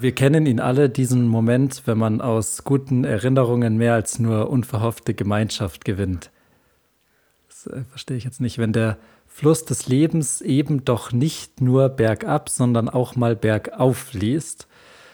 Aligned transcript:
wir 0.00 0.12
kennen 0.12 0.46
ihn 0.46 0.60
alle, 0.60 0.88
diesen 0.88 1.28
Moment, 1.28 1.82
wenn 1.86 1.98
man 1.98 2.20
aus 2.20 2.64
guten 2.64 3.04
Erinnerungen 3.04 3.76
mehr 3.76 3.94
als 3.94 4.18
nur 4.18 4.50
unverhoffte 4.50 5.14
Gemeinschaft 5.14 5.84
gewinnt. 5.84 6.30
Das 7.48 7.66
äh, 7.66 7.84
verstehe 7.84 8.16
ich 8.16 8.24
jetzt 8.24 8.40
nicht. 8.40 8.58
Wenn 8.58 8.72
der 8.72 8.98
Fluss 9.26 9.64
des 9.64 9.86
Lebens 9.86 10.40
eben 10.40 10.84
doch 10.84 11.12
nicht 11.12 11.60
nur 11.60 11.88
bergab, 11.88 12.48
sondern 12.48 12.88
auch 12.88 13.16
mal 13.16 13.36
bergauf 13.36 13.98
fließt, 13.98 14.66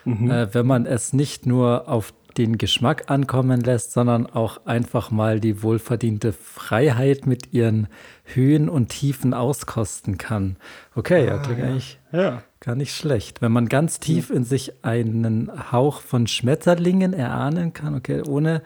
mhm. 0.05 0.31
äh, 0.31 0.55
wenn 0.55 0.67
man 0.67 0.87
es 0.87 1.13
nicht 1.13 1.47
nur 1.47 1.89
auf 1.89 2.13
den 2.39 2.59
Geschmack 2.59 3.11
ankommen 3.11 3.61
lässt, 3.61 3.93
sondern 3.93 4.27
auch 4.27 4.67
einfach 4.67 5.11
mal 5.11 5.41
die 5.41 5.63
wohlverdiente 5.63 6.33
Freiheit 6.33 7.27
mit 7.27 7.53
ihren 7.53 7.89
Höhen 8.25 8.69
und 8.69 8.89
Tiefen 8.89 9.35
auskosten 9.35 10.19
kann. 10.19 10.57
Okay, 10.95 11.27
ja, 11.27 11.39
klingt 11.39 11.61
ah, 11.61 11.65
ja. 11.65 11.71
eigentlich 11.71 11.99
ja. 12.13 12.43
gar 12.61 12.75
nicht 12.75 12.95
schlecht. 12.95 13.43
Wenn 13.43 13.53
man 13.53 13.69
ganz 13.69 14.01
tief 14.01 14.31
in 14.31 14.45
sich 14.45 14.85
einen 14.85 15.73
Hauch 15.73 16.01
von 16.01 16.27
Schmetterlingen 16.27 17.13
erahnen 17.13 17.73
kann, 17.73 17.95
okay, 17.95 18.23
ohne 18.23 18.63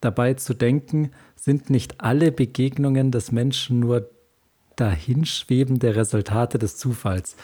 dabei 0.00 0.34
zu 0.34 0.54
denken, 0.54 1.10
sind 1.34 1.70
nicht 1.70 2.00
alle 2.00 2.32
Begegnungen 2.32 3.10
des 3.10 3.32
Menschen 3.32 3.80
nur 3.80 4.10
dahinschwebende 4.76 5.96
Resultate 5.96 6.58
des 6.58 6.76
Zufalls. 6.76 7.36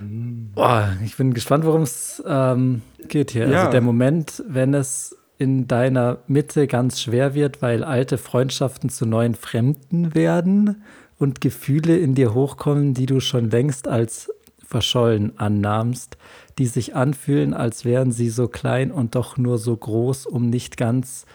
Boah, 0.00 0.96
ich 1.04 1.16
bin 1.16 1.34
gespannt, 1.34 1.64
worum 1.64 1.82
es 1.82 2.22
ähm, 2.26 2.82
geht 3.08 3.30
hier. 3.30 3.42
Also 3.42 3.54
ja. 3.54 3.60
Also 3.60 3.72
der 3.72 3.80
Moment, 3.80 4.42
wenn 4.48 4.74
es 4.74 5.16
in 5.38 5.66
deiner 5.66 6.18
Mitte 6.26 6.66
ganz 6.66 7.00
schwer 7.00 7.34
wird, 7.34 7.62
weil 7.62 7.84
alte 7.84 8.18
Freundschaften 8.18 8.88
zu 8.88 9.06
neuen 9.06 9.34
Fremden 9.34 10.14
werden 10.14 10.82
und 11.18 11.40
Gefühle 11.40 11.96
in 11.98 12.14
dir 12.14 12.34
hochkommen, 12.34 12.94
die 12.94 13.06
du 13.06 13.20
schon 13.20 13.50
längst 13.50 13.88
als 13.88 14.30
verschollen 14.64 15.38
annahmst, 15.38 16.16
die 16.58 16.66
sich 16.66 16.94
anfühlen, 16.94 17.54
als 17.54 17.84
wären 17.84 18.12
sie 18.12 18.30
so 18.30 18.48
klein 18.48 18.90
und 18.90 19.14
doch 19.14 19.36
nur 19.36 19.58
so 19.58 19.76
groß, 19.76 20.26
um 20.26 20.50
nicht 20.50 20.76
ganz 20.76 21.26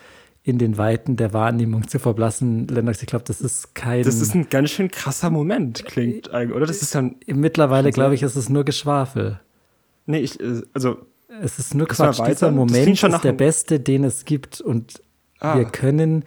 in 0.50 0.58
den 0.58 0.78
Weiten 0.78 1.16
der 1.16 1.34
Wahrnehmung 1.34 1.88
zu 1.88 2.00
verblassen. 2.00 2.68
Lennox, 2.68 3.02
ich 3.02 3.08
glaube, 3.08 3.26
das 3.26 3.42
ist 3.42 3.76
kein. 3.76 4.04
Das 4.04 4.20
ist 4.20 4.34
ein 4.36 4.50
ganz 4.50 4.72
schön 4.72 4.90
krasser 4.90 5.30
Moment, 5.30 5.86
klingt 5.86 6.32
eigentlich, 6.32 6.56
oder? 6.56 6.66
Das 6.66 6.82
ist 6.82 6.94
dann. 6.96 7.16
Mittlerweile, 7.28 7.92
glaube 7.92 8.16
ich, 8.16 8.24
ist 8.24 8.36
es 8.36 8.50
nur 8.50 8.64
Geschwafel. 8.66 9.40
Nee, 10.06 10.20
ich, 10.20 10.40
äh, 10.40 10.62
also. 10.74 10.98
Es 11.42 11.60
ist 11.60 11.76
nur 11.76 11.88
Quatsch. 11.88 12.20
Dieser 12.28 12.52
Moment 12.52 13.02
ist 13.02 13.24
der 13.24 13.34
beste, 13.34 13.80
den 13.80 14.04
es 14.04 14.26
gibt. 14.26 14.60
Und 14.60 15.02
ah. 15.40 15.58
wir 15.58 15.66
können 15.66 16.24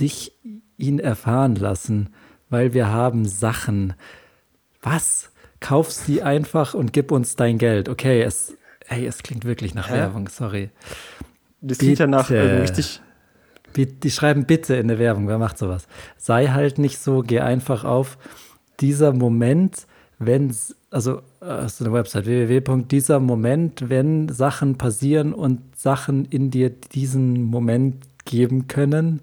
dich 0.00 0.32
ihn 0.76 0.98
erfahren 0.98 1.54
lassen, 1.54 2.10
weil 2.50 2.74
wir 2.74 2.88
haben 2.88 3.24
Sachen. 3.24 3.94
Was? 4.82 5.30
Kauf 5.60 5.90
sie 5.90 6.22
einfach 6.22 6.74
und 6.74 6.92
gib 6.92 7.10
uns 7.10 7.36
dein 7.36 7.58
Geld. 7.58 7.88
Okay, 7.88 8.22
es, 8.22 8.56
hey, 8.86 9.06
es 9.06 9.22
klingt 9.22 9.44
wirklich 9.44 9.74
nach 9.74 9.88
Hä? 9.88 9.94
Werbung, 9.94 10.28
sorry. 10.28 10.70
Das 11.60 11.78
klingt 11.78 11.98
ja 11.98 12.06
nach 12.06 12.30
richtig. 12.30 13.00
Die 13.76 14.10
schreiben 14.10 14.44
bitte 14.44 14.74
in 14.76 14.88
der 14.88 14.98
Werbung, 14.98 15.28
wer 15.28 15.38
macht 15.38 15.58
sowas? 15.58 15.86
Sei 16.16 16.48
halt 16.48 16.78
nicht 16.78 16.98
so, 16.98 17.22
geh 17.22 17.40
einfach 17.40 17.84
auf 17.84 18.18
dieser 18.80 19.12
Moment, 19.12 19.86
wenn, 20.18 20.54
also 20.90 21.22
hast 21.40 21.80
du 21.80 21.84
eine 21.84 21.92
Website 21.92 22.26
www. 22.26 23.18
Moment, 23.20 23.88
wenn 23.88 24.28
Sachen 24.28 24.78
passieren 24.78 25.32
und 25.32 25.76
Sachen 25.76 26.24
in 26.24 26.50
dir 26.50 26.70
diesen 26.70 27.42
Moment 27.42 28.04
geben 28.24 28.66
können, 28.68 29.22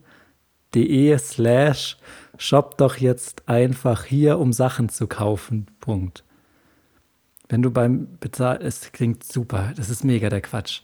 de 0.73 1.17
slash 1.17 1.97
shop 2.37 2.77
doch 2.77 2.97
jetzt 2.97 3.47
einfach 3.47 4.03
hier, 4.03 4.39
um 4.39 4.53
Sachen 4.53 4.89
zu 4.89 5.07
kaufen. 5.07 5.67
Punkt. 5.79 6.23
Wenn 7.47 7.61
du 7.61 7.71
beim 7.71 8.07
Bezahlen, 8.19 8.61
es 8.61 8.91
klingt 8.91 9.23
super, 9.23 9.73
das 9.75 9.89
ist 9.89 10.03
mega 10.03 10.29
der 10.29 10.41
Quatsch. 10.41 10.81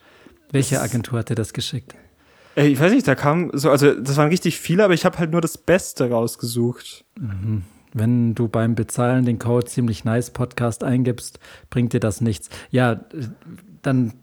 Welche 0.52 0.82
Agentur 0.82 1.20
hat 1.20 1.30
dir 1.30 1.36
das 1.36 1.54
geschickt? 1.54 1.96
Ich 2.56 2.80
weiß 2.80 2.92
nicht, 2.92 3.08
da 3.08 3.16
kam 3.16 3.52
so, 3.54 3.70
also 3.70 3.94
das 3.94 4.18
waren 4.18 4.30
richtig 4.30 4.60
viele, 4.60 4.84
aber 4.84 4.94
ich 4.94 5.06
habe 5.06 5.18
halt 5.18 5.32
nur 5.32 5.42
das 5.42 5.58
Beste 5.58 6.10
rausgesucht. 6.10 7.06
Mhm. 7.18 7.64
Wenn 7.94 8.36
du 8.36 8.48
beim 8.48 8.76
Bezahlen 8.76 9.26
den 9.26 9.40
Code 9.40 9.68
ziemlich 9.68 10.04
nice 10.06 10.32
Podcast 10.32 10.84
eingibst, 10.84 11.40
bringt 11.70 11.94
dir 11.94 12.00
das 12.00 12.22
nichts. 12.22 12.50
Ja, 12.70 13.06
dann 13.82 14.14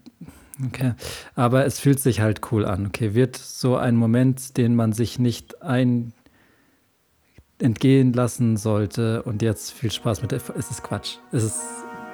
okay, 0.66 0.94
aber 1.34 1.64
es 1.64 1.80
fühlt 1.80 2.00
sich 2.00 2.20
halt 2.20 2.52
cool 2.52 2.64
an. 2.64 2.86
Okay, 2.86 3.14
wird 3.14 3.36
so 3.36 3.76
ein 3.76 3.96
Moment, 3.96 4.56
den 4.56 4.74
man 4.74 4.92
sich 4.92 5.18
nicht 5.18 5.62
ein 5.62 6.12
entgehen 7.60 8.12
lassen 8.12 8.56
sollte 8.56 9.22
und 9.24 9.42
jetzt 9.42 9.72
viel 9.72 9.90
Spaß 9.90 10.22
mit 10.22 10.32
der, 10.32 10.40
es 10.56 10.70
ist 10.70 10.82
Quatsch. 10.82 11.16
Es 11.32 11.42
ist 11.42 11.60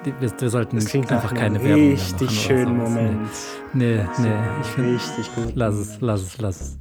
wir, 0.04 0.40
wir 0.40 0.50
sollten 0.50 0.78
einfach 0.78 1.34
keine 1.34 1.62
Werbung 1.62 1.92
machen. 1.92 2.16
Richtig 2.16 2.30
schönen 2.30 2.76
Moment. 2.76 3.28
Nee, 3.72 3.96
nee, 4.18 4.28
nee 4.28 4.34
ich 4.60 4.66
finde. 4.68 4.94
Richtig 4.94 5.34
gut. 5.34 5.52
Lass 5.54 5.74
es, 5.74 6.00
lass 6.00 6.22
es, 6.22 6.38
lass 6.38 6.60
es. 6.60 6.78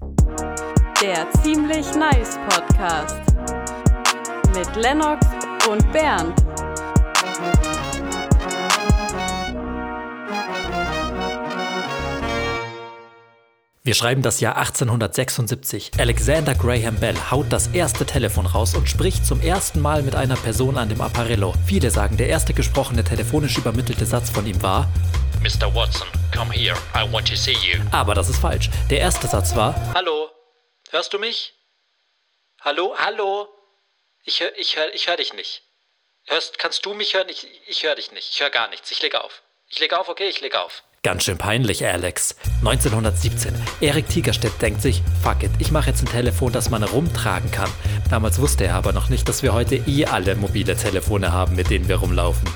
Der 1.01 1.29
Ziemlich 1.41 1.85
Nice 1.95 2.39
Podcast. 2.49 3.21
Mit 4.55 4.75
Lennox 4.75 5.25
und 5.69 5.91
Bernd. 5.91 6.33
Wir 13.85 13.95
schreiben 13.95 14.21
das 14.21 14.39
Jahr 14.39 14.55
1876. 14.55 15.91
Alexander 15.97 16.55
Graham 16.55 16.97
Bell 17.01 17.17
haut 17.29 17.47
das 17.49 17.67
erste 17.67 18.05
Telefon 18.05 18.45
raus 18.45 18.75
und 18.75 18.87
spricht 18.87 19.25
zum 19.25 19.41
ersten 19.41 19.81
Mal 19.81 20.03
mit 20.03 20.15
einer 20.15 20.37
Person 20.37 20.77
an 20.77 20.87
dem 20.87 21.01
Apparello. 21.01 21.53
Viele 21.67 21.91
sagen, 21.91 22.15
der 22.15 22.29
erste 22.29 22.53
gesprochene 22.53 23.03
telefonisch 23.03 23.57
übermittelte 23.57 24.05
Satz 24.05 24.29
von 24.29 24.47
ihm 24.47 24.61
war 24.61 24.89
Mr. 25.41 25.75
Watson, 25.75 26.07
come 26.33 26.53
here, 26.53 26.77
I 26.95 27.11
want 27.11 27.27
to 27.27 27.35
see 27.35 27.51
you. 27.51 27.77
Aber 27.91 28.15
das 28.15 28.29
ist 28.29 28.39
falsch. 28.39 28.69
Der 28.89 29.01
erste 29.01 29.27
Satz 29.27 29.53
war 29.53 29.75
Hallo, 29.93 30.29
hörst 30.91 31.11
du 31.11 31.19
mich? 31.19 31.53
Hallo, 32.61 32.95
hallo? 32.97 33.49
Ich 34.23 34.39
höre 34.39 34.57
ich 34.57 34.77
hör, 34.77 34.93
ich 34.93 35.09
hör 35.09 35.17
dich 35.17 35.33
nicht. 35.33 35.61
Hörst, 36.27 36.57
kannst 36.57 36.85
du 36.85 36.93
mich 36.93 37.15
hören? 37.15 37.27
Ich, 37.27 37.45
ich 37.67 37.83
höre 37.83 37.95
dich 37.95 38.13
nicht. 38.13 38.29
Ich 38.31 38.39
höre 38.39 38.49
gar 38.49 38.69
nichts. 38.69 38.89
Ich 38.91 39.01
leg 39.01 39.13
auf. 39.15 39.43
Ich 39.67 39.79
leg 39.81 39.91
auf, 39.91 40.07
okay, 40.07 40.29
ich 40.29 40.39
leg 40.39 40.55
auf. 40.55 40.83
Ganz 41.05 41.25
schön 41.25 41.37
peinlich, 41.37 41.85
Alex. 41.85 42.33
1917. 42.59 43.53
Erik 43.81 44.07
Tigerstedt 44.07 44.61
denkt 44.61 44.81
sich, 44.81 45.03
fuck 45.21 45.43
it, 45.43 45.51
ich 45.59 45.69
mache 45.69 45.89
jetzt 45.89 46.01
ein 46.01 46.05
Telefon, 46.05 46.53
das 46.53 46.69
man 46.69 46.81
rumtragen 46.81 47.51
kann. 47.51 47.69
Damals 48.09 48.39
wusste 48.39 48.63
er 48.63 48.75
aber 48.75 48.93
noch 48.93 49.09
nicht, 49.09 49.27
dass 49.27 49.43
wir 49.43 49.51
heute 49.51 49.75
eh 49.75 50.05
alle 50.05 50.35
mobile 50.35 50.77
Telefone 50.77 51.33
haben, 51.33 51.57
mit 51.57 51.69
denen 51.69 51.89
wir 51.89 51.97
rumlaufen. 51.97 52.47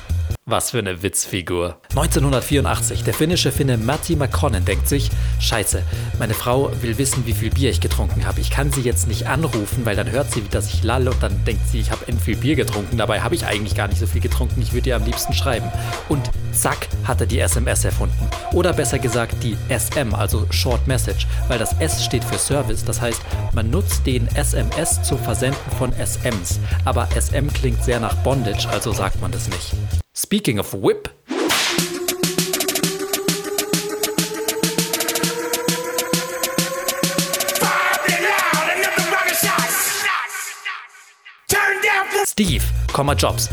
Was 0.50 0.72
für 0.72 0.80
eine 0.80 1.04
Witzfigur. 1.04 1.76
1984, 1.90 3.04
der 3.04 3.14
finnische 3.14 3.52
Finne 3.52 3.78
Matti 3.78 4.16
McConnen 4.16 4.64
denkt 4.64 4.88
sich, 4.88 5.10
scheiße, 5.42 5.84
meine 6.20 6.34
Frau 6.34 6.72
will 6.82 6.98
wissen, 6.98 7.26
wie 7.26 7.34
viel 7.34 7.50
Bier 7.50 7.70
ich 7.70 7.82
getrunken 7.82 8.26
habe. 8.26 8.40
Ich 8.40 8.50
kann 8.50 8.72
sie 8.72 8.80
jetzt 8.80 9.10
nicht 9.10 9.28
anrufen, 9.28 9.86
weil 9.86 9.98
dann 9.98 10.10
hört 10.10 10.32
sie, 10.32 10.42
dass 10.50 10.74
ich 10.74 10.84
lalle 10.84 11.12
und 11.12 11.22
dann 11.22 11.44
denkt 11.44 11.68
sie, 11.68 11.82
ich 11.82 11.92
habe 11.92 12.08
end 12.08 12.22
viel 12.22 12.38
Bier 12.38 12.56
getrunken. 12.56 12.98
Dabei 12.98 13.20
habe 13.20 13.36
ich 13.36 13.46
eigentlich 13.46 13.76
gar 13.76 13.90
nicht 13.90 14.00
so 14.00 14.08
viel 14.08 14.22
getrunken, 14.22 14.62
ich 14.62 14.72
würde 14.72 14.88
ihr 14.88 14.96
am 14.96 15.04
liebsten 15.04 15.34
schreiben. 15.34 15.70
Und 16.08 16.32
zack, 16.54 16.88
hat 17.04 17.20
er 17.20 17.28
die 17.28 17.42
SMS 17.42 17.84
erfunden. 17.84 18.30
Oder 18.54 18.72
besser 18.72 19.00
gesagt 19.00 19.44
die 19.44 19.58
SM, 19.68 20.16
also 20.16 20.48
Short 20.52 20.88
Message, 20.88 21.28
weil 21.50 21.60
das 21.60 21.74
S 21.82 22.06
steht 22.06 22.24
für 22.24 22.38
Service, 22.38 22.86
das 22.86 23.02
heißt, 23.02 23.22
man 23.52 23.70
nutzt 23.70 24.08
den 24.08 24.34
SMS 24.34 25.04
zum 25.04 25.20
Versenden 25.20 25.60
von 25.78 25.92
SMs. 25.92 26.62
Aber 26.86 27.10
SM 27.20 27.48
klingt 27.54 27.84
sehr 27.84 28.00
nach 28.00 28.16
Bondage, 28.24 28.70
also 28.70 28.94
sagt 28.94 29.20
man 29.20 29.34
das 29.34 29.50
nicht. 29.50 29.76
Speaking 30.20 30.58
of 30.58 30.74
whip. 30.74 31.12
Steve, 42.26 42.64
Jobs, 43.14 43.50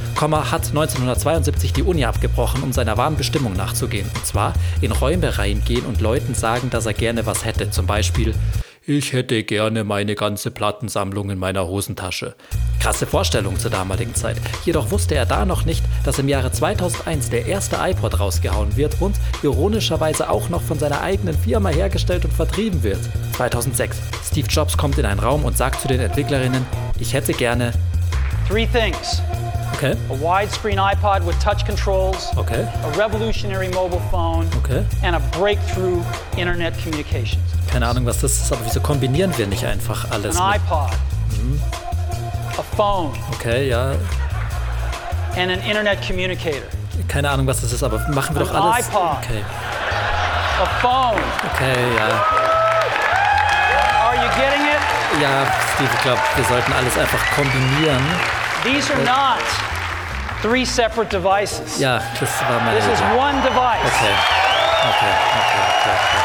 hat 0.51 0.69
1972 0.69 1.75
die 1.75 1.83
Uni 1.83 2.07
abgebrochen, 2.07 2.63
um 2.63 2.73
seiner 2.73 2.97
wahren 2.97 3.19
Bestimmung 3.19 3.53
nachzugehen. 3.53 4.11
Und 4.15 4.25
zwar 4.25 4.55
in 4.81 4.91
Räume 4.93 5.37
reingehen 5.37 5.85
und 5.85 6.01
Leuten 6.01 6.33
sagen, 6.33 6.71
dass 6.71 6.87
er 6.87 6.95
gerne 6.95 7.27
was 7.27 7.45
hätte. 7.45 7.69
Zum 7.69 7.87
Beispiel, 7.87 8.35
ich 8.87 9.15
hätte 9.15 9.43
gerne 9.45 9.83
meine 9.83 10.15
ganze 10.15 10.51
Plattensammlung 10.51 11.31
in 11.31 11.39
meiner 11.39 11.67
Hosentasche. 11.67 12.35
Krasse 12.81 13.07
Vorstellung 13.07 13.59
zur 13.59 13.71
damaligen 13.71 14.15
Zeit. 14.15 14.37
Jedoch 14.67 14.91
wusste 14.91 15.15
er 15.15 15.25
da 15.25 15.47
noch 15.47 15.65
nicht, 15.65 15.83
dass 16.05 16.19
im 16.19 16.29
Jahre 16.29 16.53
2001 16.53 17.31
der 17.31 17.47
erste 17.47 17.77
iPod 17.81 18.21
rausgehauen 18.21 18.77
wird 18.77 19.01
und 19.01 19.17
ironischerweise 19.43 20.29
auch 20.29 20.51
noch 20.51 20.61
von 20.61 20.79
seiner 20.79 21.01
eigenen 21.01 21.37
Firma 21.37 21.71
hergestellt 21.71 22.27
und 22.27 22.35
vertrieben 22.35 22.83
wird. 22.83 23.01
2006. 23.37 23.97
Steve 24.31 24.49
Jobs 24.49 24.77
kommt 24.77 24.99
in 24.99 25.07
einen 25.07 25.21
Raum 25.21 25.45
und 25.45 25.57
sagt 25.57 25.81
zu 25.81 25.89
den 25.89 26.01
Entwicklerinnen, 26.01 26.67
ich 26.99 27.15
hätte 27.15 27.33
gerne 27.33 27.73
Three 28.47 28.67
things. 28.67 29.21
Okay. 29.75 29.93
A 30.11 30.17
widescreen 30.17 30.77
iPod 30.79 31.25
with 31.27 31.39
touch 31.41 31.65
controls. 31.67 32.31
Okay. 32.37 32.63
A 32.85 32.91
revolutionary 32.99 33.69
mobile 33.69 34.01
phone. 34.11 34.47
Okay. 34.59 34.85
And 35.03 35.17
a 35.17 35.21
breakthrough 35.39 36.03
internet 36.37 36.75
communications. 36.79 37.43
Keine 37.71 37.87
Ahnung, 37.89 38.07
was 38.07 38.21
das 38.21 38.33
ist, 38.39 38.53
aber 38.53 38.61
wieso 38.65 38.81
kombinieren 38.81 39.37
wir 39.37 39.47
nicht 39.47 39.65
einfach 39.65 40.11
alles? 40.11 40.37
An 40.37 40.55
iPod. 40.57 40.91
Mhm. 41.43 41.61
A 42.59 42.63
phone. 42.77 43.13
Okay, 43.35 43.69
ja. 43.69 43.93
And 45.37 45.51
an 45.51 45.61
internet 45.69 45.99
communicator. 46.07 46.63
Keine 47.09 47.29
Ahnung, 47.31 47.47
was 47.49 47.61
das 47.63 47.73
ist, 47.73 47.83
aber 47.83 47.99
machen 48.11 48.37
wir 48.37 48.45
doch 48.45 48.55
Ein 48.55 48.63
alles. 48.63 48.87
iPod. 48.89 49.17
Okay, 49.25 49.43
A 50.63 50.67
phone. 50.81 51.21
okay, 51.53 51.97
ja. 51.97 52.09
Are 54.05 54.15
you 54.15 54.29
getting 54.37 54.63
it? 54.67 54.81
Ja, 55.21 55.45
Steve, 55.75 55.91
ich 55.93 56.03
glaube, 56.03 56.21
wir 56.37 56.45
sollten 56.45 56.73
alles 56.73 56.97
einfach 56.99 57.19
kombinieren. 57.35 58.03
These 58.63 58.93
are 58.93 59.03
not 59.03 59.43
three 60.43 60.65
separate 60.65 61.09
devices. 61.11 61.79
Ja, 61.79 62.01
das 62.21 62.31
war 62.49 62.61
meine 62.61 62.77
This 62.79 62.87
is 62.87 63.01
Idee. 63.01 63.19
one 63.19 63.41
device. 63.43 63.83
Okay. 63.85 64.15
Okay, 64.85 65.13
okay, 65.35 65.63
okay, 65.81 65.91
okay. 65.91 66.24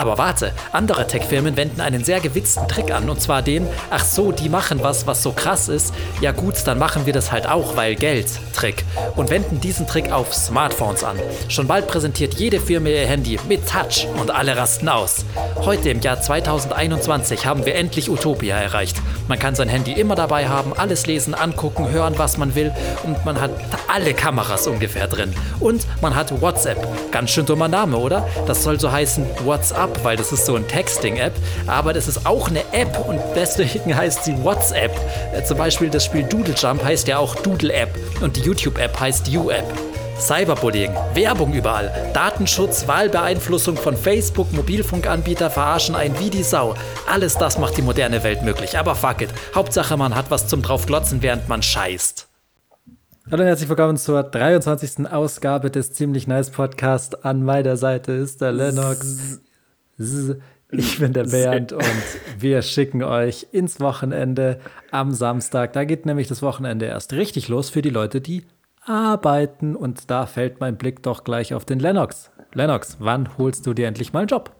Aber 0.00 0.16
warte, 0.16 0.52
andere 0.72 1.06
Tech-Firmen 1.06 1.58
wenden 1.58 1.82
einen 1.82 2.04
sehr 2.04 2.20
gewitzten 2.20 2.66
Trick 2.68 2.90
an. 2.90 3.10
Und 3.10 3.20
zwar 3.20 3.42
den, 3.42 3.66
ach 3.90 4.02
so, 4.02 4.32
die 4.32 4.48
machen 4.48 4.82
was, 4.82 5.06
was 5.06 5.22
so 5.22 5.32
krass 5.32 5.68
ist. 5.68 5.92
Ja 6.22 6.32
gut, 6.32 6.54
dann 6.64 6.78
machen 6.78 7.04
wir 7.04 7.12
das 7.12 7.30
halt 7.30 7.46
auch, 7.46 7.76
weil 7.76 7.96
Geld. 7.96 8.30
Trick. 8.54 8.84
Und 9.16 9.28
wenden 9.28 9.60
diesen 9.60 9.86
Trick 9.86 10.10
auf 10.10 10.32
Smartphones 10.34 11.04
an. 11.04 11.18
Schon 11.48 11.66
bald 11.66 11.86
präsentiert 11.86 12.34
jede 12.34 12.60
Firma 12.60 12.88
ihr 12.88 13.06
Handy 13.06 13.38
mit 13.46 13.68
Touch 13.68 14.06
und 14.18 14.30
alle 14.30 14.56
rasten 14.56 14.88
aus. 14.88 15.26
Heute 15.66 15.90
im 15.90 16.00
Jahr 16.00 16.20
2021 16.20 17.44
haben 17.44 17.66
wir 17.66 17.74
endlich 17.74 18.08
Utopia 18.08 18.56
erreicht. 18.56 18.96
Man 19.28 19.38
kann 19.38 19.54
sein 19.54 19.68
Handy 19.68 19.92
immer 19.92 20.14
dabei 20.14 20.48
haben, 20.48 20.72
alles 20.76 21.06
lesen, 21.06 21.34
angucken, 21.34 21.90
hören, 21.90 22.14
was 22.16 22.38
man 22.38 22.54
will. 22.54 22.72
Und 23.02 23.22
man 23.26 23.40
hat 23.40 23.50
alle 23.86 24.14
Kameras 24.14 24.66
ungefähr 24.66 25.08
drin. 25.08 25.34
Und 25.58 25.86
man 26.00 26.14
hat 26.14 26.40
WhatsApp. 26.40 26.86
Ganz 27.10 27.30
schön 27.30 27.44
dummer 27.46 27.68
Name, 27.68 27.96
oder? 27.96 28.26
Das 28.46 28.62
soll 28.62 28.78
so 28.80 28.90
heißen 28.90 29.26
WhatsApp, 29.44 29.89
weil 30.02 30.16
das 30.16 30.32
ist 30.32 30.46
so 30.46 30.56
ein 30.56 30.66
Texting-App. 30.66 31.32
Aber 31.66 31.92
das 31.92 32.08
ist 32.08 32.26
auch 32.26 32.48
eine 32.48 32.60
App 32.72 33.06
und 33.06 33.20
deswegen 33.34 33.96
heißt 33.96 34.24
sie 34.24 34.42
WhatsApp. 34.42 34.92
Äh, 35.34 35.44
zum 35.44 35.58
Beispiel 35.58 35.90
das 35.90 36.04
Spiel 36.04 36.24
Doodle 36.24 36.54
Jump 36.54 36.84
heißt 36.84 37.08
ja 37.08 37.18
auch 37.18 37.34
Doodle 37.36 37.72
App. 37.72 37.90
Und 38.20 38.36
die 38.36 38.40
YouTube-App 38.40 38.98
heißt 38.98 39.28
You-App. 39.28 39.66
Cyberbullying, 40.20 40.92
Werbung 41.14 41.54
überall, 41.54 41.90
Datenschutz, 42.12 42.86
Wahlbeeinflussung 42.86 43.76
von 43.76 43.96
Facebook, 43.96 44.52
Mobilfunkanbieter 44.52 45.50
verarschen 45.50 45.94
einen 45.94 46.18
wie 46.18 46.28
die 46.28 46.42
Sau. 46.42 46.74
Alles 47.10 47.38
das 47.38 47.58
macht 47.58 47.78
die 47.78 47.82
moderne 47.82 48.22
Welt 48.22 48.42
möglich. 48.42 48.78
Aber 48.78 48.94
fuck 48.94 49.22
it. 49.22 49.30
Hauptsache 49.54 49.96
man 49.96 50.14
hat 50.14 50.30
was 50.30 50.46
zum 50.46 50.62
draufglotzen, 50.62 51.22
während 51.22 51.48
man 51.48 51.62
scheißt. 51.62 52.28
Hallo 53.30 53.42
und 53.42 53.48
herzlich 53.48 53.68
willkommen 53.68 53.96
zur 53.96 54.22
23. 54.22 55.06
Ausgabe 55.10 55.70
des 55.70 55.92
Ziemlich 55.92 56.26
Nice 56.26 56.50
Podcast. 56.50 57.24
An 57.24 57.44
meiner 57.44 57.76
Seite 57.76 58.12
ist 58.12 58.40
der 58.40 58.52
Lennox. 58.52 59.40
Ich 60.72 60.98
bin 61.00 61.12
der 61.12 61.24
Bernd 61.24 61.72
und 61.72 61.84
wir 62.38 62.62
schicken 62.62 63.02
euch 63.02 63.48
ins 63.52 63.80
Wochenende 63.80 64.60
am 64.92 65.12
Samstag. 65.12 65.72
Da 65.72 65.84
geht 65.84 66.06
nämlich 66.06 66.28
das 66.28 66.42
Wochenende 66.42 66.86
erst 66.86 67.12
richtig 67.12 67.48
los 67.48 67.70
für 67.70 67.82
die 67.82 67.90
Leute, 67.90 68.20
die 68.20 68.44
arbeiten. 68.86 69.74
Und 69.76 70.10
da 70.10 70.26
fällt 70.26 70.60
mein 70.60 70.76
Blick 70.76 71.02
doch 71.02 71.24
gleich 71.24 71.54
auf 71.54 71.64
den 71.64 71.80
Lennox. 71.80 72.30
Lennox, 72.54 72.96
wann 73.00 73.36
holst 73.36 73.66
du 73.66 73.74
dir 73.74 73.88
endlich 73.88 74.12
mal 74.12 74.20
einen 74.20 74.28
Job? 74.28 74.52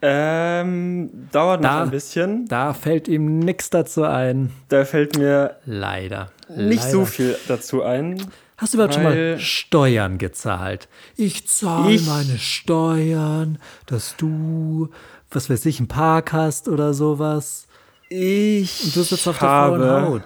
Ähm, 0.00 1.10
dauert 1.32 1.60
noch 1.60 1.70
Da- 1.70 1.82
ein 1.82 1.90
bisschen. 1.90 2.46
Da 2.46 2.72
fällt 2.72 3.08
ihm 3.08 3.40
nichts 3.40 3.70
dazu 3.70 4.04
ein. 4.04 4.50
Da 4.68 4.84
fällt 4.84 5.18
mir 5.18 5.56
Leider. 5.66 6.30
nicht 6.48 6.78
Leider. 6.84 6.90
so 6.90 7.04
viel 7.04 7.36
dazu 7.48 7.82
ein. 7.82 8.22
Hast 8.58 8.74
du 8.74 8.76
überhaupt 8.78 8.94
schon 8.94 9.04
mal 9.04 9.38
Steuern 9.38 10.18
gezahlt? 10.18 10.88
Ich 11.16 11.46
zahle 11.48 11.92
Ich- 11.94 12.06
meine 12.06 12.38
Steuern, 12.38 13.58
dass 13.86 14.16
du, 14.16 14.90
was 15.30 15.48
weiß 15.48 15.64
ich, 15.66 15.78
einen 15.78 15.88
Park 15.88 16.32
hast 16.32 16.68
oder 16.68 16.92
sowas. 16.92 17.66
Ich 18.10 18.84
Und 18.84 18.96
du 18.96 19.02
sitzt 19.02 19.28
auf 19.28 19.38
der 19.38 19.48
habe, 19.48 20.02
Haut. 20.02 20.22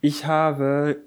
ich 0.00 0.24
habe, 0.26 0.98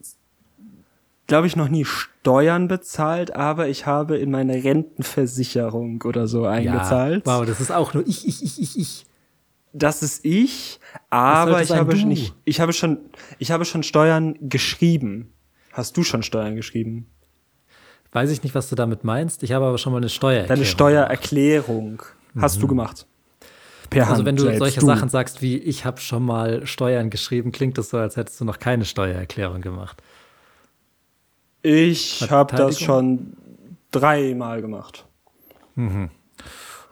glaube 1.28 1.48
ich, 1.48 1.56
noch 1.56 1.70
nie 1.70 1.86
Steuern 1.86 2.68
bezahlt, 2.68 3.36
aber 3.36 3.68
ich 3.70 3.86
habe 3.86 4.18
in 4.18 4.32
meine 4.32 4.64
Rentenversicherung 4.64 6.02
oder 6.04 6.28
so 6.28 6.46
eingezahlt. 6.46 7.26
wow, 7.26 7.46
das 7.46 7.62
ist 7.62 7.72
auch 7.72 7.94
nur 7.94 8.06
ich, 8.08 8.28
ich, 8.28 8.44
ich, 8.44 8.60
ich, 8.62 8.78
ich. 8.80 9.06
Das 9.74 10.02
ist 10.02 10.24
ich, 10.26 10.80
aber 11.10 11.62
ich 11.62 11.72
habe, 11.72 11.96
schon, 11.98 12.10
ich, 12.12 12.34
ich 12.46 12.60
habe 12.62 12.72
schon, 12.74 12.98
ich 13.40 13.52
habe 13.52 13.66
schon 13.66 13.84
Steuern 13.84 14.36
geschrieben. 14.42 15.32
Hast 15.76 15.98
du 15.98 16.04
schon 16.04 16.24
Steuern 16.24 16.56
geschrieben? 16.56 17.08
Weiß 18.14 18.32
ich 18.32 18.44
nicht, 18.44 18.56
was 18.56 18.70
du 18.70 18.76
damit 18.76 19.04
meinst. 19.04 19.44
Ich 19.44 19.52
habe 19.52 19.66
aber 19.66 19.78
schon 19.78 19.92
mal 19.92 19.98
eine 19.98 20.08
Steuererklärung. 20.08 20.56
Deine 20.56 20.66
Steuererklärung 20.66 22.02
hast 22.40 22.62
du 22.62 22.68
gemacht. 22.68 23.06
Per 23.90 24.04
Hand 24.04 24.12
Also 24.12 24.26
wenn 24.26 24.38
du 24.38 24.58
solche 24.58 24.80
Sachen 24.80 25.10
sagst 25.10 25.42
wie 25.42 25.58
ich 25.58 25.84
habe 25.84 26.00
schon 26.00 26.24
mal 26.24 26.66
Steuern 26.66 27.10
geschrieben, 27.10 27.52
klingt 27.52 27.78
das 27.78 27.90
so, 27.90 27.98
als 27.98 28.16
hättest 28.16 28.40
du 28.40 28.46
noch 28.46 28.60
keine 28.60 28.86
Steuererklärung 28.86 29.60
gemacht. 29.60 30.02
Ich 31.62 32.26
habe 32.32 32.56
das 32.56 32.80
schon 32.80 33.34
dreimal 33.92 34.62
gemacht. 34.62 35.06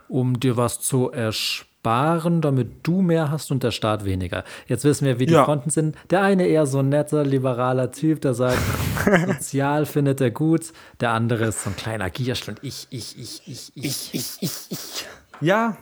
um 0.09 0.39
dir 0.41 0.57
was 0.57 0.81
zu 0.81 1.09
ersparen, 1.09 1.72
damit 1.83 2.87
du 2.87 3.01
mehr 3.01 3.29
hast 3.29 3.51
und 3.51 3.61
der 3.63 3.71
Staat 3.71 4.05
weniger. 4.05 4.43
Jetzt 4.67 4.85
wissen 4.85 5.05
wir, 5.05 5.19
wie 5.19 5.25
die 5.25 5.33
Ja. 5.33 5.43
Fronten 5.45 5.69
sind. 5.69 5.95
Der 6.09 6.21
eine 6.21 6.47
eher 6.47 6.65
so 6.65 6.79
ein 6.79 6.89
netter, 6.89 7.23
liberaler 7.25 7.91
Typ, 7.91 8.21
der 8.21 8.33
sagt, 8.33 8.57
sozial 9.27 9.85
findet 9.85 10.21
er 10.21 10.31
gut. 10.31 10.71
Der 11.01 11.11
andere 11.11 11.45
ist 11.45 11.63
so 11.63 11.69
ein 11.69 11.75
kleiner 11.75 12.09
Gierschl 12.09 12.51
und 12.51 12.63
ich, 12.63 12.87
ich, 12.89 13.17
ich, 13.19 13.71
ich, 13.75 14.37
ich. 14.41 15.05
Ja, 15.41 15.77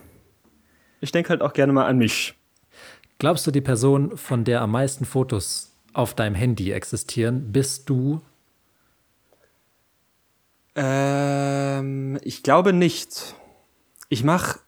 ich 1.00 1.12
denke 1.12 1.30
halt 1.30 1.42
auch 1.42 1.54
gerne 1.54 1.72
mal 1.74 1.86
an 1.86 1.98
mich. 1.98 2.34
Glaubst 3.20 3.46
du, 3.46 3.52
die 3.52 3.62
Person, 3.62 4.18
von 4.18 4.44
der 4.44 4.62
am 4.62 4.72
meisten 4.72 5.06
Fotos 5.06 5.72
auf 5.94 6.16
deinem 6.16 6.34
Handy 6.36 6.72
existieren, 6.72 7.52
bist 7.52 7.88
du? 7.90 8.22
Ähm, 10.76 12.18
ich 12.24 12.44
glaube 12.44 12.74
nicht. 12.74 13.36
Ich 14.10 14.24
mache 14.24 14.60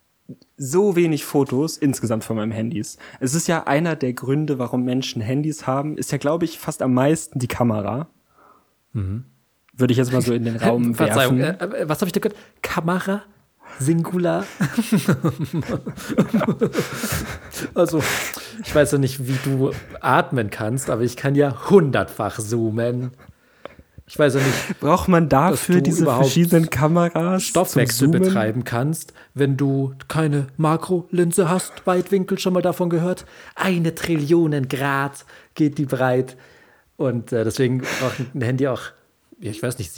so 0.57 0.95
wenig 0.95 1.25
Fotos 1.25 1.77
insgesamt 1.77 2.23
von 2.23 2.35
meinem 2.35 2.51
Handys. 2.51 2.97
Es 3.19 3.33
ist 3.33 3.47
ja 3.47 3.65
einer 3.65 3.95
der 3.95 4.13
Gründe, 4.13 4.59
warum 4.59 4.83
Menschen 4.83 5.21
Handys 5.21 5.67
haben, 5.67 5.97
ist 5.97 6.11
ja, 6.11 6.17
glaube 6.17 6.45
ich, 6.45 6.59
fast 6.59 6.81
am 6.81 6.93
meisten 6.93 7.39
die 7.39 7.47
Kamera. 7.47 8.07
Würde 9.73 9.91
ich 9.91 9.97
jetzt 9.97 10.13
mal 10.13 10.21
so 10.21 10.33
in 10.33 10.45
den 10.45 10.55
Raum 10.57 10.97
werfen. 10.99 11.41
äh, 11.41 11.51
äh, 11.51 11.89
was 11.89 11.99
habe 12.01 12.07
ich 12.07 12.13
da 12.13 12.19
gehört? 12.19 12.37
Kamera? 12.61 13.23
Singular? 13.79 14.43
also, 17.73 18.03
ich 18.63 18.75
weiß 18.75 18.91
ja 18.91 18.97
nicht, 18.99 19.27
wie 19.27 19.37
du 19.43 19.71
atmen 19.99 20.51
kannst, 20.51 20.91
aber 20.91 21.01
ich 21.01 21.17
kann 21.17 21.33
ja 21.33 21.69
hundertfach 21.69 22.39
zoomen. 22.39 23.11
Ich 24.05 24.19
weiß 24.19 24.35
ja 24.35 24.41
nicht, 24.41 24.79
Braucht 24.79 25.07
man 25.07 25.29
dafür 25.29 25.75
du 25.75 25.83
diese 25.83 26.05
verschiedenen 26.05 26.69
Kameras? 26.69 27.43
Stoffwechsel 27.43 28.09
betreiben 28.09 28.63
kannst, 28.63 29.13
wenn 29.33 29.57
du 29.57 29.93
keine 30.07 30.47
Makrolinse 30.57 31.49
hast, 31.49 31.85
Weitwinkel, 31.85 32.37
schon 32.37 32.53
mal 32.53 32.61
davon 32.61 32.89
gehört? 32.89 33.25
Eine 33.55 33.95
Trillionen 33.95 34.67
Grad 34.67 35.25
geht 35.55 35.77
die 35.77 35.85
breit. 35.85 36.37
Und 36.97 37.31
äh, 37.31 37.43
deswegen 37.43 37.79
braucht 37.79 38.19
ein 38.33 38.41
Handy 38.41 38.67
auch, 38.67 38.81
ich 39.39 39.63
weiß 39.63 39.77
nicht, 39.77 39.91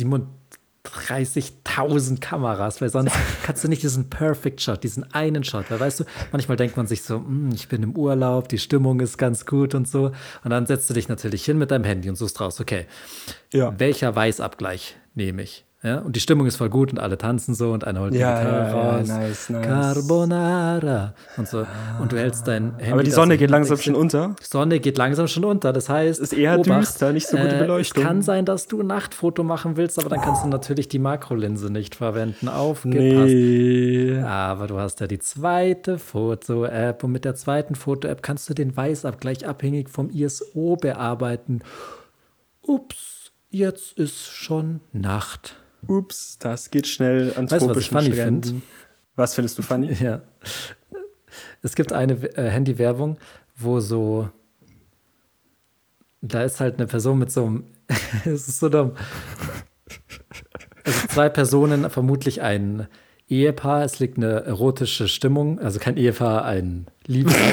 37.000 0.88 2.20
Kameras, 2.22 2.82
weil 2.82 2.90
sonst 2.90 3.14
kannst 3.44 3.64
du 3.64 3.68
nicht 3.68 3.84
diesen 3.84 4.10
Perfect 4.10 4.62
Shot, 4.62 4.84
diesen 4.84 5.12
einen 5.14 5.44
Shot. 5.44 5.66
Weil 5.70 5.80
weißt 5.80 6.02
du, 6.02 6.04
manchmal 6.32 6.58
denkt 6.58 6.78
man 6.78 6.88
sich 6.88 7.04
so, 7.04 7.16
"Hm, 7.18 7.50
ich 7.54 7.68
bin 7.68 7.84
im 7.84 7.96
Urlaub, 7.98 8.48
die 8.50 8.58
Stimmung 8.60 9.00
ist 9.00 9.18
ganz 9.18 9.46
gut 9.46 9.76
und 9.76 9.88
so. 9.88 10.12
Und 10.44 10.50
dann 10.52 10.66
setzt 10.66 10.90
du 10.90 10.94
dich 10.94 11.08
natürlich 11.10 11.44
hin 11.46 11.58
mit 11.58 11.72
deinem 11.72 11.84
Handy 11.84 12.10
und 12.10 12.16
suchst 12.16 12.40
raus, 12.42 12.60
okay, 12.60 12.86
Ja. 13.54 13.74
welcher 13.78 14.16
Weißabgleich 14.16 14.96
nehme 15.14 15.42
ich? 15.44 15.65
Ja, 15.86 16.00
und 16.00 16.16
die 16.16 16.20
Stimmung 16.20 16.48
ist 16.48 16.56
voll 16.56 16.70
gut 16.70 16.92
und 16.92 16.98
alle 17.00 17.16
tanzen 17.16 17.54
so 17.54 17.72
und 17.72 17.86
einer 17.86 18.00
holt 18.00 18.14
die 18.14 18.18
Ja, 18.18 18.40
Gitarre 18.40 18.58
ja, 18.58 18.68
ja, 18.76 18.98
raus. 18.98 19.08
nice, 19.08 19.50
nice. 19.50 19.68
Carbonara 19.68 21.14
und 21.38 21.48
so. 21.48 21.68
Und 22.02 22.12
du 22.12 22.18
hältst 22.18 22.48
dein 22.48 22.76
Handy. 22.78 22.92
Aber 22.92 23.04
die 23.04 23.12
Sonne 23.12 23.36
so 23.36 23.40
geht 23.40 23.52
langsam 23.52 23.78
schon 23.78 23.94
unter. 23.94 24.36
Die 24.40 24.46
Sonne 24.46 24.80
geht 24.80 24.98
langsam 24.98 25.28
schon 25.28 25.46
unter. 25.46 25.74
Das 25.74 25.88
heißt, 25.88 26.20
Ist 26.20 26.34
eher 26.34 26.58
düster, 26.58 27.14
nicht 27.14 27.28
so 27.28 27.38
gute 27.38 27.56
äh, 27.56 27.60
Beleuchtung. 27.60 28.02
Es 28.02 28.08
kann 28.08 28.22
sein, 28.24 28.46
dass 28.46 28.68
du 28.68 28.82
ein 28.82 28.88
Nachtfoto 28.88 29.44
machen 29.44 29.78
willst, 29.78 30.00
aber 30.00 30.10
dann 30.10 30.22
kannst 30.22 30.44
du 30.44 30.48
natürlich 30.48 30.88
die 30.88 30.98
Makrolinse 30.98 31.72
nicht 31.72 31.94
verwenden. 31.94 32.48
Aufgepasst. 32.50 33.28
Nee. 33.28 34.20
Aber 34.26 34.66
du 34.66 34.80
hast 34.80 35.02
ja 35.02 35.08
die 35.08 35.20
zweite 35.20 36.00
Foto-App 36.00 37.04
und 37.04 37.12
mit 37.12 37.26
der 37.26 37.36
zweiten 37.36 37.76
Foto-App 37.76 38.24
kannst 38.24 38.50
du 38.50 38.56
den 38.56 38.76
Weißabgleich 38.76 39.48
abhängig 39.48 39.90
vom 39.90 40.10
ISO 40.10 40.78
bearbeiten. 40.78 41.62
Ups, 42.64 43.32
jetzt 43.52 44.00
ist 44.00 44.26
schon 44.26 44.80
Nacht. 44.92 45.58
Ups, 45.88 46.38
das 46.40 46.72
geht 46.72 46.88
schnell 46.88 47.34
an 47.36 47.50
Weißt 47.50 47.64
du, 47.66 47.70
was 47.70 47.78
ich 47.78 47.90
tropischen 47.90 47.98
funny 47.98 48.12
Stränden. 48.14 48.44
finde? 48.44 48.62
Was 49.16 49.34
findest 49.36 49.58
du 49.58 49.62
funny? 49.62 49.94
Ja. 50.02 50.22
Es 51.62 51.76
gibt 51.76 51.92
eine 51.94 52.14
äh, 52.38 52.50
Handy-Werbung, 52.50 53.18
wo 53.58 53.80
so. 53.80 54.30
Da 56.22 56.44
ist 56.44 56.60
halt 56.60 56.78
eine 56.78 56.88
Person 56.88 57.20
mit 57.20 57.32
so 57.32 57.46
einem. 57.46 57.64
es 58.26 58.48
ist 58.48 58.60
so 58.60 58.70
dumm. 58.70 58.94
Also 60.84 61.08
zwei 61.08 61.30
Personen, 61.30 61.90
vermutlich 61.90 62.42
ein 62.42 62.88
Ehepaar. 63.28 63.84
Es 63.84 64.00
liegt 64.00 64.18
eine 64.18 64.44
erotische 64.46 65.08
Stimmung. 65.08 65.60
Also 65.60 65.80
kein 65.80 65.98
Ehepaar, 65.98 66.46
ein 66.46 66.88
Liebespaar. 67.08 67.44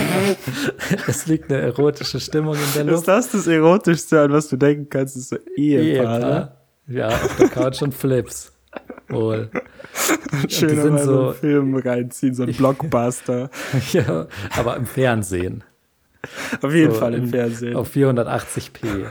es 1.09 1.27
liegt 1.27 1.51
eine 1.51 1.63
erotische 1.63 2.21
Stimmung 2.21 2.55
in 2.55 2.61
der 2.75 2.85
Ist 2.85 2.91
Luft. 2.91 3.09
das 3.09 3.31
das 3.31 3.47
Erotischste, 3.47 4.21
an 4.21 4.33
was 4.33 4.49
du 4.49 4.57
denken 4.57 4.89
kannst? 4.91 5.17
Ist 5.17 5.31
so 5.31 5.37
Ehepaar. 5.57 6.19
ne? 6.19 6.53
Ja, 6.87 7.09
auf 7.09 7.37
der 7.37 7.49
Couch 7.49 7.83
und 7.83 7.95
Flips. 7.95 8.53
Wohl. 9.09 9.51
Schön 10.49 10.69
die 10.71 10.75
sind 10.77 10.95
mal 10.95 11.05
so 11.05 11.25
einen 11.27 11.35
Film 11.35 11.77
reinziehen, 11.77 12.35
so 12.35 12.45
ein 12.45 12.53
Blockbuster. 12.57 13.51
Ja, 13.93 14.27
aber 14.57 14.77
im 14.77 14.87
Fernsehen. 14.87 15.65
Auf 16.63 16.73
jeden 16.73 16.93
So 16.95 17.01
Fall 17.01 17.15
im 17.15 17.25
in- 17.25 17.29
Fernsehen. 17.31 17.77
Auf 17.77 17.93
480p. 17.95 19.07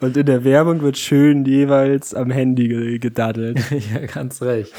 Und 0.00 0.16
in 0.16 0.26
der 0.26 0.42
Werbung 0.44 0.80
wird 0.82 0.96
schön 0.96 1.44
jeweils 1.44 2.14
am 2.14 2.30
Handy 2.30 2.68
ge- 2.68 2.98
gedaddelt. 2.98 3.60
ja, 3.70 4.06
ganz 4.06 4.40
recht. 4.42 4.72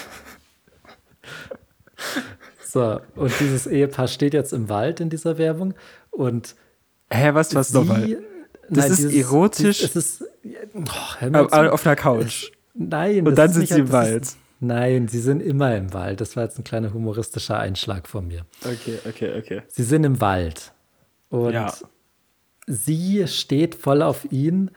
So, 2.65 2.99
und 3.15 3.31
dieses 3.39 3.67
Ehepaar 3.67 4.07
steht 4.07 4.33
jetzt 4.33 4.53
im 4.53 4.69
Wald 4.69 4.99
in 4.99 5.09
dieser 5.09 5.37
Werbung 5.37 5.73
und 6.11 6.55
Hä, 7.11 7.29
was, 7.33 7.55
was 7.55 7.71
nochmal? 7.73 8.17
Das 8.69 8.89
ist 8.89 9.13
erotisch? 9.13 9.79
dies- 9.79 9.95
Es 9.95 10.19
ist. 10.21 10.23
Oh, 10.73 11.37
Auf, 11.37 11.85
einer 11.85 11.95
Couch. 11.95 12.51
Nein. 12.73 13.25
Und 13.27 13.35
dann 13.37 13.47
ist 13.49 13.53
sind 13.53 13.61
nicht- 13.61 13.73
sie 13.73 13.79
im 13.79 13.85
das 13.87 13.93
Wald. 13.93 14.21
Ist, 14.23 14.37
nein, 14.59 15.07
sie 15.07 15.19
sind 15.19 15.41
immer 15.41 15.75
im 15.75 15.93
Wald. 15.93 16.21
Das 16.21 16.35
war 16.35 16.43
jetzt 16.43 16.57
ein 16.59 16.63
kleiner 16.63 16.93
humoristischer 16.93 17.57
Einschlag 17.59 18.07
von 18.07 18.27
mir. 18.27 18.45
Okay, 18.63 18.99
okay, 19.07 19.37
okay. 19.39 19.61
Sie 19.67 19.83
sind 19.83 20.03
im 20.03 20.19
Wald. 20.21 20.73
Und 21.29 21.53
Ja. 21.53 21.73
sie 22.67 23.27
steht 23.27 23.75
voll 23.75 24.01
auf 24.01 24.31
ihn, 24.31 24.71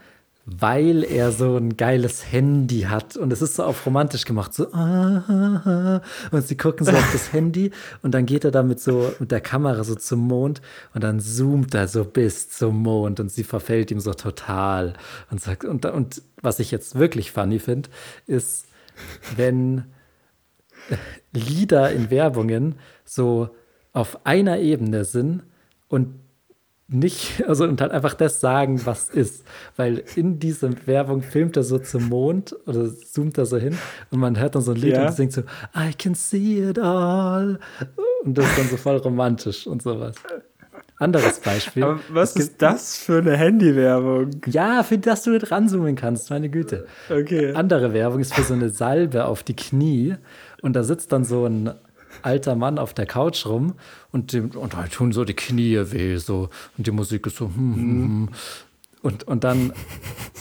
weil 0.47 1.05
er 1.05 1.33
so 1.33 1.57
ein 1.57 1.77
geiles 1.77 2.33
Handy 2.33 2.83
hat. 2.83 3.17
Und 3.17 3.33
es 3.33 3.43
ist 3.43 3.57
so 3.57 3.65
auf 3.65 3.87
romantisch 3.87 4.25
gemacht. 4.25 4.53
So, 4.55 4.73
ah, 4.73 5.23
ah, 5.29 5.63
ah. 5.65 6.03
und 6.31 6.47
sie 6.47 6.57
gucken 6.57 6.87
so 6.87 6.93
auf 6.93 7.13
das 7.13 7.33
Handy 7.33 7.71
und 8.03 8.13
dann 8.13 8.27
geht 8.27 8.45
er 8.45 8.51
damit 8.51 8.81
so 8.81 9.13
mit 9.19 9.31
der 9.31 9.41
Kamera 9.41 9.85
so 9.85 9.95
zum 9.95 10.27
Mond 10.27 10.61
und 10.95 11.05
dann 11.05 11.21
zoomt 11.21 11.75
er 11.75 11.89
so 11.89 12.05
bis 12.05 12.51
zum 12.51 12.83
Mond 12.83 13.21
und 13.21 13.31
sie 13.31 13.45
verfällt 13.45 13.91
ihm 13.91 14.01
so 14.01 14.15
total 14.15 14.95
und 15.31 15.41
sagt, 15.41 15.65
und, 15.65 15.85
und 15.87 16.23
was 16.43 16.59
ich 16.59 16.71
jetzt 16.71 16.99
wirklich 16.99 17.31
funny 17.33 17.59
finde, 17.59 17.91
ist, 18.27 18.67
wenn 19.37 19.85
Lieder 21.33 21.93
in 21.93 22.11
Werbungen 22.11 22.77
so 23.05 23.51
auf 23.93 24.25
einer 24.27 24.59
Ebene 24.59 25.05
sind 25.05 25.43
und 25.89 26.15
nicht, 26.93 27.45
also 27.47 27.65
und 27.65 27.81
halt 27.81 27.93
einfach 27.93 28.15
das 28.15 28.41
sagen, 28.41 28.81
was 28.85 29.09
ist. 29.11 29.45
Weil 29.77 30.03
in 30.17 30.39
dieser 30.39 30.71
Werbung 30.87 31.23
filmt 31.23 31.57
er 31.57 31.63
so 31.63 31.79
zum 31.79 32.09
Mond 32.09 32.55
oder 32.67 32.89
zoomt 32.95 33.39
er 33.39 33.47
so 33.47 33.57
hin 33.59 33.77
und 34.11 34.19
man 34.21 34.39
hört 34.39 34.55
dann 34.57 34.63
so 34.63 34.73
ein 34.73 34.77
Lied 34.77 34.95
Ja. 34.95 35.07
und 35.07 35.13
singt 35.15 35.33
so, 35.33 35.43
I 35.77 35.93
can 35.97 36.15
see 36.15 36.69
it 36.69 36.79
all. 36.79 37.59
Und 38.25 38.37
das 38.37 38.45
ist 38.47 38.59
dann 38.59 38.69
so 38.69 38.77
voll 38.77 38.97
romantisch 38.97 39.67
und 39.67 39.83
sowas. 39.83 40.17
Anderes 40.99 41.39
Beispiel. 41.41 41.83
Aber 41.83 42.01
was 42.11 42.37
Es 42.37 42.43
ist 42.43 42.61
das 42.63 42.99
für 42.99 43.19
eine 43.19 43.35
Handywerbung? 43.37 44.31
Ja, 44.47 44.83
für 44.83 44.99
das 44.99 45.23
du 45.23 45.31
nicht 45.31 45.51
ranzoomen 45.51 45.97
kannst, 45.97 46.29
meine 46.29 46.51
Güte. 46.51 46.87
Okay. 47.09 47.55
Andere 47.55 47.95
Werbung 47.95 48.21
ist 48.21 48.35
für 48.35 48.43
so 48.43 48.53
eine 48.53 48.69
Salbe 48.69 49.25
auf 49.25 49.43
die 49.43 49.57
Knie 49.57 50.17
und 50.61 50.75
da 50.77 50.83
sitzt 50.83 51.13
dann 51.13 51.25
so 51.25 51.47
ein 51.47 51.71
alter 52.23 52.55
Mann 52.57 52.79
auf 52.79 52.95
der 52.95 53.07
Couch 53.07 53.47
rum 53.47 53.75
und, 54.13 54.33
dem, 54.33 54.51
und 54.51 54.75
da 54.75 54.87
tun 54.87 55.13
so 55.13 55.25
die 55.25 55.35
Knie 55.35 55.79
weh 55.93 56.17
so 56.17 56.49
und 56.77 56.87
die 56.87 56.91
Musik 56.91 57.27
ist 57.27 57.37
so 57.37 57.47
hm, 57.47 57.55
hm, 57.55 57.77
hm. 57.77 58.29
Und, 59.03 59.25
und 59.25 59.45
dann 59.45 59.73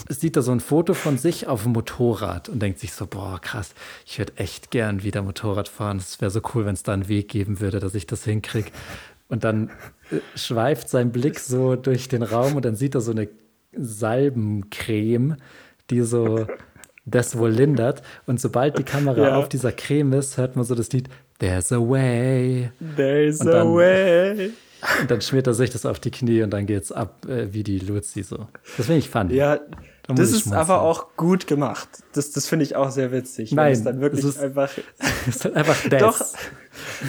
sieht 0.08 0.36
er 0.36 0.42
so 0.42 0.52
ein 0.52 0.60
Foto 0.60 0.92
von 0.92 1.16
sich 1.16 1.46
auf 1.46 1.62
dem 1.62 1.72
Motorrad 1.72 2.48
und 2.48 2.60
denkt 2.60 2.78
sich 2.78 2.92
so, 2.92 3.06
boah, 3.06 3.40
krass, 3.40 3.72
ich 4.04 4.18
würde 4.18 4.36
echt 4.36 4.70
gern 4.70 5.02
wieder 5.02 5.22
Motorrad 5.22 5.68
fahren. 5.68 5.96
Es 5.96 6.20
wäre 6.20 6.30
so 6.30 6.42
cool, 6.54 6.66
wenn 6.66 6.74
es 6.74 6.82
da 6.82 6.92
einen 6.92 7.08
Weg 7.08 7.28
geben 7.28 7.60
würde, 7.60 7.80
dass 7.80 7.94
ich 7.94 8.06
das 8.06 8.24
hinkriege. 8.24 8.70
Und 9.28 9.44
dann 9.44 9.70
äh, 10.10 10.18
schweift 10.36 10.90
sein 10.90 11.10
Blick 11.12 11.38
so 11.38 11.76
durch 11.76 12.08
den 12.08 12.22
Raum 12.22 12.56
und 12.56 12.64
dann 12.64 12.76
sieht 12.76 12.94
er 12.94 13.00
so 13.00 13.12
eine 13.12 13.28
Salbencreme, 13.72 15.36
die 15.88 16.02
so 16.02 16.46
das 17.06 17.38
wohl 17.38 17.50
lindert. 17.50 18.02
Und 18.26 18.40
sobald 18.40 18.76
die 18.78 18.82
Kamera 18.82 19.28
Ja. 19.28 19.36
auf 19.36 19.48
dieser 19.48 19.72
Creme 19.72 20.14
ist, 20.14 20.36
hört 20.36 20.56
man 20.56 20.64
so 20.64 20.74
das 20.74 20.92
Lied 20.92 21.08
There's 21.40 21.72
a 21.72 21.80
way. 21.80 22.70
There's 22.96 23.40
a 23.40 23.64
way. 23.64 24.52
Und 25.00 25.10
dann 25.10 25.20
schmiert 25.20 25.46
er 25.46 25.54
sich 25.54 25.70
das 25.70 25.84
auf 25.86 25.98
die 25.98 26.10
Knie 26.10 26.42
und 26.42 26.50
dann 26.50 26.66
geht's 26.66 26.92
ab 26.92 27.26
äh, 27.28 27.52
wie 27.52 27.62
die 27.62 27.78
Luzi 27.80 28.22
so. 28.22 28.46
Das 28.76 28.86
finde 28.86 28.98
ich 28.98 29.10
funny. 29.10 29.34
Ja, 29.34 29.58
Da 30.06 30.14
das 30.14 30.32
ist 30.32 30.52
aber 30.52 30.80
auch 30.82 31.16
gut 31.16 31.46
gemacht. 31.46 31.88
Das, 32.14 32.30
das 32.32 32.46
finde 32.46 32.64
ich 32.64 32.76
auch 32.76 32.90
sehr 32.90 33.12
witzig. 33.12 33.52
Nein, 33.52 33.72
es 33.72 33.82
dann 33.84 34.00
wirklich 34.00 34.24
es 34.24 34.36
ist- 34.36 34.40
einfach. 34.42 34.70
Das 35.26 35.36
ist 35.36 35.44
halt 35.44 35.56
einfach 35.56 35.76
das. 35.90 36.00
Doch, 36.00 36.20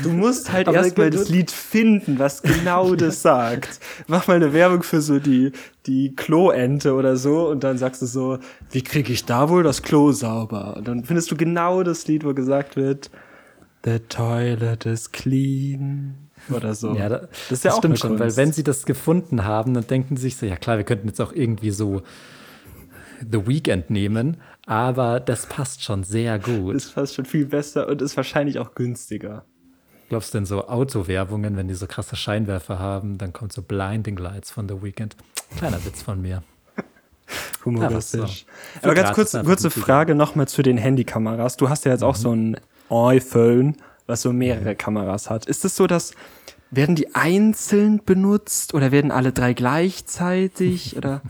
du 0.03 0.09
musst 0.09 0.51
halt 0.51 0.67
erstmal 0.67 1.09
das 1.11 1.29
Lied 1.29 1.49
finden, 1.49 2.19
was 2.19 2.41
genau 2.41 2.93
das 2.95 3.21
sagt. 3.21 3.79
Mach 4.07 4.27
mal 4.27 4.35
eine 4.35 4.51
Werbung 4.53 4.83
für 4.83 4.99
so 5.01 5.19
die, 5.19 5.53
die 5.85 6.13
Kloente 6.15 6.93
oder 6.93 7.15
so 7.15 7.47
und 7.47 7.63
dann 7.63 7.77
sagst 7.77 8.01
du 8.01 8.05
so, 8.05 8.39
wie 8.71 8.81
kriege 8.81 9.13
ich 9.13 9.23
da 9.25 9.47
wohl 9.49 9.63
das 9.63 9.81
Klo 9.81 10.11
sauber? 10.11 10.75
Und 10.77 10.87
dann 10.89 11.05
findest 11.05 11.31
du 11.31 11.37
genau 11.37 11.83
das 11.83 12.05
Lied, 12.07 12.25
wo 12.25 12.33
gesagt 12.33 12.75
wird, 12.75 13.09
The 13.83 13.99
toilet 13.99 14.85
is 14.85 15.11
clean. 15.11 16.29
Oder 16.49 16.73
so. 16.73 16.95
Ja, 16.95 17.09
da, 17.09 17.17
das 17.19 17.51
ist 17.51 17.63
ja 17.65 17.73
auch 17.73 17.77
stimmt 17.77 17.99
schon, 17.99 18.19
weil 18.19 18.35
wenn 18.35 18.51
sie 18.51 18.63
das 18.63 18.85
gefunden 18.85 19.45
haben, 19.45 19.73
dann 19.73 19.85
denken 19.85 20.17
sie 20.17 20.23
sich 20.23 20.37
so, 20.37 20.45
ja 20.45 20.55
klar, 20.55 20.77
wir 20.77 20.83
könnten 20.83 21.07
jetzt 21.07 21.21
auch 21.21 21.33
irgendwie 21.33 21.71
so 21.71 22.01
The 23.29 23.47
Weekend 23.47 23.89
nehmen, 23.89 24.37
aber 24.65 25.19
das 25.19 25.45
passt 25.45 25.83
schon 25.83 26.03
sehr 26.03 26.39
gut. 26.39 26.75
ist 26.75 26.91
fast 26.91 27.15
schon 27.15 27.25
viel 27.25 27.45
besser 27.45 27.87
und 27.87 28.01
ist 28.01 28.17
wahrscheinlich 28.17 28.57
auch 28.57 28.73
günstiger. 28.73 29.45
Glaubst 30.09 30.33
du 30.33 30.39
denn 30.39 30.45
so 30.45 30.67
Autowerbungen, 30.67 31.55
wenn 31.55 31.67
die 31.67 31.73
so 31.73 31.87
krasse 31.87 32.15
Scheinwerfer 32.15 32.79
haben, 32.79 33.17
dann 33.17 33.31
kommt 33.31 33.53
so 33.53 33.61
Blinding 33.61 34.17
Lights 34.17 34.51
von 34.51 34.67
The 34.67 34.81
Weekend? 34.81 35.15
Kleiner 35.57 35.83
Witz 35.85 36.01
von 36.01 36.21
mir. 36.21 36.43
Humoristisch. 37.65 38.45
Ja, 38.45 38.81
so. 38.81 38.87
Aber 38.87 38.95
ganz 38.95 39.15
kurz, 39.15 39.31
kurze. 39.31 39.69
Frage 39.69 40.15
nochmal 40.15 40.47
zu 40.47 40.63
den 40.63 40.77
Handykameras. 40.77 41.55
Du 41.55 41.69
hast 41.69 41.85
ja 41.85 41.91
jetzt 41.91 42.03
auch 42.03 42.15
so 42.15 42.33
ein 42.35 42.57
iPhone, 42.91 43.77
was 44.07 44.21
so 44.21 44.33
mehrere 44.33 44.75
Kameras 44.75 45.29
hat. 45.29 45.45
Ist 45.45 45.65
es 45.65 45.75
so, 45.75 45.87
dass 45.87 46.13
werden 46.69 46.95
die 46.95 47.15
einzeln 47.15 48.01
benutzt 48.03 48.73
oder 48.73 48.91
werden 48.91 49.11
alle 49.11 49.31
drei 49.31 49.53
gleichzeitig 49.53 50.97
oder? 50.97 51.21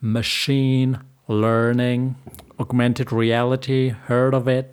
Machine 0.00 1.00
Learning, 1.26 2.14
Augmented 2.56 3.12
Reality, 3.12 3.94
heard 4.06 4.34
of 4.34 4.46
it? 4.46 4.66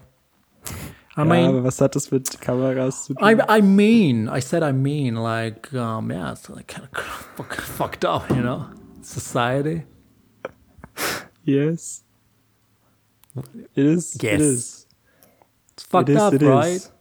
I 1.17 1.21
ja, 1.21 1.25
mean, 1.25 1.49
aber 1.49 1.63
was 1.63 1.79
hat 1.79 1.95
das 1.95 2.11
mit 2.11 2.41
Kameras 2.41 3.05
zu 3.05 3.13
tun? 3.13 3.23
I, 3.23 3.41
I 3.47 3.61
mean, 3.61 4.27
I 4.27 4.41
said 4.41 4.63
I 4.63 4.73
mean, 4.73 5.15
like, 5.15 5.73
um, 5.73 6.11
yeah, 6.11 6.33
it's 6.33 6.49
like 6.49 6.67
kind 6.67 6.87
of 6.91 6.99
fuck, 7.35 7.55
fucked 7.55 8.05
up, 8.05 8.29
you 8.29 8.41
know, 8.41 8.65
society. 9.01 9.83
yes. 11.43 12.03
It 13.75 13.85
is. 13.85 14.17
Yes. 14.21 14.33
It 14.33 14.41
is. 14.41 14.84
Fucked 15.99 16.09
it 16.09 16.15
is, 16.15 16.21
up, 16.21 16.33
right? 16.41 16.71
is. 16.71 16.91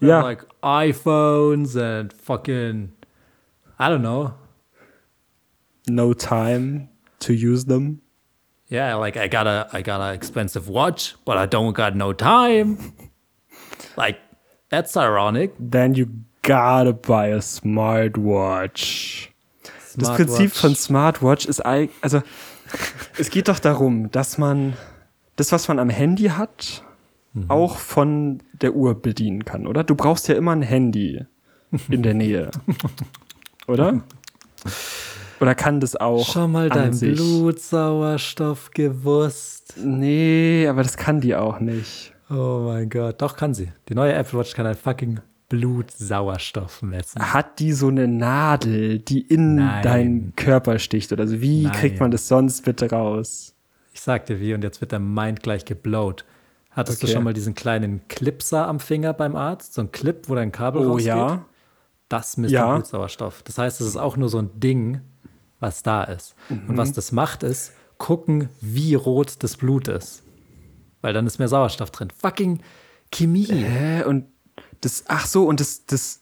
Yeah. 0.00 0.22
like 0.22 0.42
iPhones 0.62 1.76
and 1.76 2.12
fucking, 2.12 2.92
I 3.78 3.88
don't 3.88 4.02
know. 4.02 4.34
No 5.88 6.12
time 6.12 6.88
to 7.20 7.34
use 7.34 7.66
them. 7.66 8.02
Yeah, 8.68 8.94
like 8.94 9.16
I 9.16 9.28
got 9.28 9.46
a, 9.46 9.68
I 9.72 9.82
got 9.82 10.00
an 10.00 10.14
expensive 10.14 10.68
watch, 10.68 11.14
but 11.24 11.36
I 11.36 11.46
don't 11.46 11.72
got 11.72 11.94
no 11.94 12.12
time. 12.12 12.78
like, 13.96 14.18
that's 14.70 14.96
ironic. 14.96 15.54
Then 15.60 15.94
you 15.94 16.08
gotta 16.42 16.92
buy 16.92 17.28
a 17.28 17.38
smartwatch. 17.38 19.28
Das 19.62 19.92
Smartwatch. 19.92 20.16
Prinzip 20.16 20.52
von 20.52 20.74
Smartwatch 20.74 21.46
ist 21.46 21.60
also 21.60 22.22
es 23.18 23.30
geht 23.30 23.48
doch 23.48 23.58
darum, 23.58 24.10
dass 24.10 24.38
man 24.38 24.74
das, 25.36 25.52
was 25.52 25.68
man 25.68 25.78
am 25.78 25.90
Handy 25.90 26.24
hat, 26.24 26.82
Mhm. 27.34 27.50
auch 27.50 27.78
von 27.78 28.42
der 28.52 28.74
Uhr 28.74 29.00
bedienen 29.00 29.44
kann, 29.44 29.66
oder? 29.66 29.84
Du 29.84 29.94
brauchst 29.94 30.28
ja 30.28 30.34
immer 30.34 30.52
ein 30.52 30.62
Handy 30.62 31.24
in 31.88 32.02
der 32.02 32.14
Nähe, 32.14 32.50
oder? 33.66 34.02
Oder 35.40 35.54
kann 35.54 35.80
das 35.80 35.96
auch? 35.96 36.30
Schon 36.30 36.52
mal 36.52 36.68
dein 36.68 36.92
sich? 36.92 37.16
Blutsauerstoff 37.16 38.70
gewusst. 38.70 39.74
Nee, 39.82 40.66
aber 40.68 40.82
das 40.82 40.96
kann 40.96 41.20
die 41.20 41.34
auch 41.34 41.58
nicht. 41.58 42.12
Oh 42.30 42.62
mein 42.66 42.88
Gott, 42.88 43.20
doch 43.20 43.36
kann 43.36 43.52
sie. 43.54 43.72
Die 43.88 43.94
neue 43.94 44.12
Apple 44.12 44.38
Watch 44.38 44.54
kann 44.54 44.66
ein 44.66 44.76
fucking 44.76 45.20
Blutsauerstoff 45.48 46.82
messen. 46.82 47.20
Hat 47.32 47.58
die 47.58 47.72
so 47.72 47.88
eine 47.88 48.08
Nadel, 48.08 49.00
die 49.00 49.20
in 49.20 49.56
Nein. 49.56 49.82
deinen 49.82 50.36
Körper 50.36 50.78
sticht? 50.78 51.12
Oder 51.12 51.26
so? 51.26 51.40
Wie 51.40 51.64
Nein. 51.64 51.72
kriegt 51.72 52.00
man 52.00 52.10
das 52.10 52.28
sonst 52.28 52.64
bitte 52.64 52.88
raus? 52.90 53.54
Ich 53.92 54.00
sag 54.00 54.24
dir 54.26 54.40
wie 54.40 54.54
und 54.54 54.62
jetzt 54.64 54.80
wird 54.80 54.92
der 54.92 55.00
Mind 55.00 55.42
gleich 55.42 55.64
geblowt. 55.64 56.24
Hattest 56.74 56.98
Okay. 56.98 57.06
du 57.06 57.12
schon 57.12 57.24
mal 57.24 57.32
diesen 57.34 57.54
kleinen 57.54 58.06
Clipser 58.08 58.66
am 58.66 58.80
Finger 58.80 59.12
beim 59.12 59.36
Arzt? 59.36 59.74
So 59.74 59.82
ein 59.82 59.92
Clip, 59.92 60.28
wo 60.28 60.34
dein 60.34 60.52
Kabel 60.52 60.86
Oh 60.86 60.92
rausgeht? 60.92 61.06
ja. 61.06 61.44
Das 62.08 62.36
misst 62.36 62.52
Ja. 62.52 62.66
den 62.66 62.76
Blutsauerstoff. 62.76 63.42
Das 63.42 63.58
heißt, 63.58 63.80
es 63.80 63.86
ist 63.86 63.96
auch 63.96 64.16
nur 64.16 64.28
so 64.28 64.38
ein 64.38 64.50
Ding, 64.60 65.00
was 65.60 65.82
da 65.82 66.04
ist. 66.04 66.34
Mhm. 66.48 66.68
Und 66.70 66.76
was 66.76 66.92
das 66.92 67.12
macht, 67.12 67.42
ist 67.42 67.72
gucken, 67.98 68.48
wie 68.60 68.94
rot 68.94 69.36
das 69.42 69.56
Blut 69.56 69.88
ist. 69.88 70.22
Weil 71.02 71.12
dann 71.14 71.26
ist 71.26 71.38
mehr 71.38 71.48
Sauerstoff 71.48 71.90
drin. 71.90 72.08
Fucking 72.16 72.60
Chemie. 73.12 73.46
Hä? 73.46 74.04
Und 74.04 74.26
das, 74.80 75.04
ach 75.08 75.26
so, 75.26 75.46
und 75.46 75.60
das, 75.60 75.84
das 75.86 76.20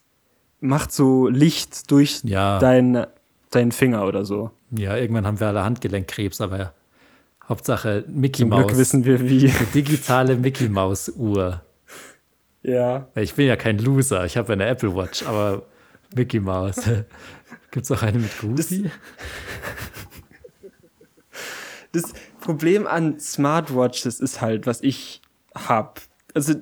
macht 0.61 0.93
so 0.93 1.29
Licht 1.29 1.91
durch 1.91 2.21
Ja. 2.25 2.59
dein, 2.59 3.07
deinen 3.51 3.73
Finger 3.73 4.07
oder 4.07 4.25
so. 4.25 4.51
Ja, 4.71 4.97
irgendwann 4.97 5.27
haben 5.27 5.41
wir 5.41 5.49
alle 5.49 5.65
Handgelenkkrebs, 5.65 6.41
aber 6.41 6.73
Hauptsache 7.51 8.05
Mickey 8.07 8.43
Zum 8.43 8.51
Maus. 8.51 8.67
Glück 8.69 8.79
wissen 8.79 9.05
wir 9.05 9.21
wie. 9.29 9.51
Eine 9.51 9.67
digitale 9.75 10.37
Mickey 10.37 10.69
Maus 10.69 11.09
Uhr. 11.11 11.63
Ja. 12.63 13.09
Ich 13.17 13.35
bin 13.35 13.47
ja 13.47 13.57
kein 13.57 13.79
Loser, 13.79 14.25
ich 14.25 14.37
habe 14.37 14.53
eine 14.53 14.67
Apple 14.67 14.95
Watch, 14.95 15.25
aber 15.27 15.67
Mickey 16.15 16.39
Maus. 16.41 16.77
Gibt 17.73 17.85
es 17.85 17.91
auch 17.91 18.03
eine 18.03 18.19
mit 18.19 18.39
Goofy? 18.39 18.91
Das 21.93 22.13
Problem 22.41 22.87
an 22.87 23.19
Smartwatches 23.19 24.21
ist 24.21 24.41
halt, 24.41 24.67
was 24.67 24.81
ich 24.81 25.21
hab. 25.55 26.01
Also 26.35 26.55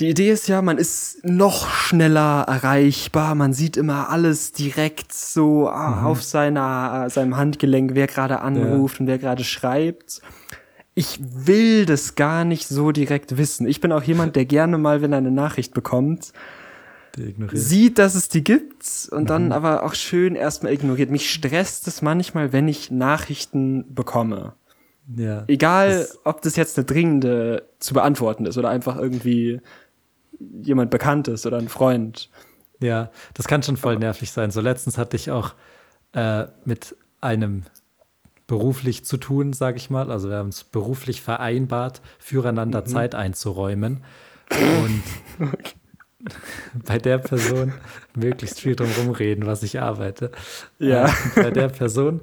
die 0.00 0.08
Idee 0.08 0.30
ist 0.30 0.48
ja, 0.48 0.62
man 0.62 0.78
ist 0.78 1.24
noch 1.24 1.68
schneller 1.68 2.44
erreichbar, 2.48 3.34
man 3.34 3.52
sieht 3.52 3.76
immer 3.76 4.08
alles 4.08 4.52
direkt 4.52 5.12
so 5.12 5.68
ah, 5.68 6.04
auf 6.04 6.22
seiner, 6.22 7.08
seinem 7.10 7.36
Handgelenk, 7.36 7.94
wer 7.94 8.06
gerade 8.06 8.40
anruft 8.40 9.00
und 9.00 9.06
wer 9.06 9.18
gerade 9.18 9.44
schreibt. 9.44 10.22
Ich 10.94 11.20
will 11.20 11.84
das 11.86 12.14
gar 12.14 12.44
nicht 12.44 12.66
so 12.66 12.92
direkt 12.92 13.36
wissen. 13.36 13.66
Ich 13.68 13.80
bin 13.80 13.92
auch 13.92 14.02
jemand, 14.02 14.36
der 14.36 14.44
gerne 14.46 14.78
mal, 14.78 15.02
wenn 15.02 15.12
er 15.12 15.18
eine 15.18 15.30
Nachricht 15.30 15.74
bekommt, 15.74 16.32
sieht, 17.52 17.98
dass 17.98 18.14
es 18.14 18.28
die 18.28 18.42
gibt 18.44 19.08
und 19.10 19.28
dann 19.30 19.52
aber 19.52 19.82
auch 19.82 19.94
schön 19.94 20.34
erstmal 20.34 20.72
ignoriert. 20.72 21.10
Mich 21.10 21.30
stresst 21.30 21.86
es 21.88 22.02
manchmal, 22.02 22.52
wenn 22.52 22.68
ich 22.68 22.90
Nachrichten 22.90 23.84
bekomme. 23.94 24.54
Ja. 25.16 25.44
Egal, 25.48 25.90
Das- 25.90 26.18
ob 26.24 26.42
das 26.42 26.56
jetzt 26.56 26.78
eine 26.78 26.84
dringende 26.86 27.64
zu 27.78 27.94
beantworten 27.94 28.46
ist 28.46 28.56
oder 28.58 28.68
einfach 28.70 28.96
irgendwie 28.96 29.60
jemand 30.38 30.90
Bekanntes 30.90 31.46
oder 31.46 31.58
ein 31.58 31.68
Freund. 31.68 32.30
Ja, 32.80 33.10
das 33.34 33.46
kann 33.46 33.62
schon 33.62 33.76
voll 33.76 33.96
nervig 33.96 34.30
sein. 34.30 34.50
So 34.50 34.60
letztens 34.60 34.98
hatte 34.98 35.16
ich 35.16 35.30
auch 35.30 35.54
äh, 36.12 36.46
mit 36.64 36.96
einem 37.20 37.64
beruflich 38.46 39.04
zu 39.04 39.16
tun, 39.16 39.52
sage 39.52 39.76
ich 39.76 39.90
mal. 39.90 40.10
Also 40.10 40.28
wir 40.28 40.38
haben 40.38 40.46
uns 40.46 40.64
beruflich 40.64 41.22
vereinbart, 41.22 42.00
füreinander 42.18 42.84
Zeit 42.84 43.14
einzuräumen. 43.14 44.02
Und 44.50 45.02
bei 46.84 46.98
der 46.98 47.18
Person 47.18 47.72
möglichst 48.14 48.60
viel 48.60 48.74
drum 48.74 48.90
rumreden, 48.98 49.46
was 49.46 49.62
ich 49.62 49.80
arbeite. 49.80 50.32
Ja. 50.78 51.06
Äh, 51.06 51.12
bei 51.36 51.50
der 51.50 51.68
Person 51.68 52.22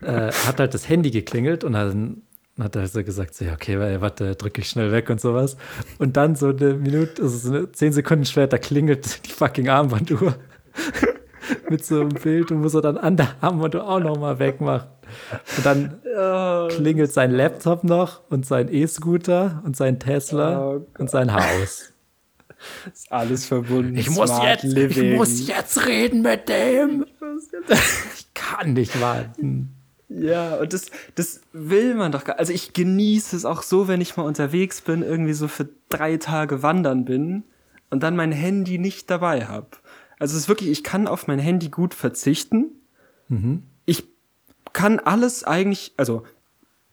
äh, 0.00 0.32
hat 0.32 0.58
halt 0.58 0.74
das 0.74 0.88
Handy 0.88 1.10
geklingelt 1.10 1.64
und 1.64 1.74
dann 1.74 2.22
hat 2.58 2.76
er 2.76 2.86
so 2.86 3.02
gesagt, 3.02 3.34
so, 3.34 3.44
ja, 3.44 3.54
okay, 3.54 3.78
warte, 4.00 4.36
drücke 4.36 4.60
ich 4.60 4.68
schnell 4.68 4.92
weg 4.92 5.08
und 5.10 5.20
sowas. 5.20 5.56
Und 5.98 6.16
dann 6.16 6.36
so 6.36 6.48
eine 6.48 6.74
Minute, 6.74 7.22
also 7.22 7.36
so 7.36 7.54
eine, 7.54 7.72
zehn 7.72 7.92
Sekunden 7.92 8.24
später 8.24 8.58
klingelt 8.58 9.26
die 9.26 9.30
fucking 9.30 9.68
Armbanduhr 9.68 10.34
mit 11.70 11.84
so 11.84 12.00
einem 12.00 12.10
Bild 12.10 12.50
und 12.50 12.60
muss 12.60 12.74
er 12.74 12.82
dann 12.82 12.98
an 12.98 13.16
der 13.16 13.28
Armbanduhr 13.40 13.88
auch 13.88 14.00
nochmal 14.00 14.38
wegmachen. 14.38 14.88
Und 15.56 15.66
dann 15.66 16.00
klingelt 16.68 17.12
sein 17.12 17.30
Laptop 17.32 17.84
noch 17.84 18.22
und 18.30 18.46
sein 18.46 18.72
E-Scooter 18.72 19.62
und 19.64 19.76
sein 19.76 19.98
Tesla 19.98 20.66
Oh 20.66 20.86
und 20.98 21.10
sein 21.10 21.32
Haus. 21.32 21.92
Ist 22.92 23.10
alles 23.10 23.46
verbunden. 23.46 23.96
Ich 23.96 24.10
muss, 24.10 24.30
Smart 24.30 24.62
jetzt, 24.62 24.64
ich 24.64 24.72
Living. 24.74 25.16
muss 25.16 25.46
jetzt 25.46 25.86
reden 25.86 26.22
mit 26.22 26.48
dem. 26.48 27.06
Ich 28.14 28.32
kann 28.34 28.74
nicht 28.74 29.00
warten. 29.00 29.74
Ja, 30.18 30.56
und 30.56 30.72
das, 30.72 30.86
das 31.14 31.40
will 31.52 31.94
man 31.94 32.12
doch 32.12 32.24
gar 32.24 32.38
Also 32.38 32.52
ich 32.52 32.72
genieße 32.72 33.36
es 33.36 33.44
auch 33.44 33.62
so, 33.62 33.88
wenn 33.88 34.00
ich 34.00 34.16
mal 34.16 34.24
unterwegs 34.24 34.80
bin, 34.80 35.02
irgendwie 35.02 35.32
so 35.32 35.48
für 35.48 35.68
drei 35.88 36.16
Tage 36.16 36.62
wandern 36.62 37.04
bin 37.04 37.44
und 37.90 38.02
dann 38.02 38.16
mein 38.16 38.32
Handy 38.32 38.78
nicht 38.78 39.10
dabei 39.10 39.46
habe. 39.46 39.68
Also 40.18 40.36
es 40.36 40.42
ist 40.42 40.48
wirklich, 40.48 40.70
ich 40.70 40.84
kann 40.84 41.08
auf 41.08 41.26
mein 41.26 41.38
Handy 41.38 41.68
gut 41.68 41.94
verzichten. 41.94 42.66
Ich 43.86 44.04
kann 44.72 44.98
alles 44.98 45.44
eigentlich, 45.44 45.92
also 45.96 46.24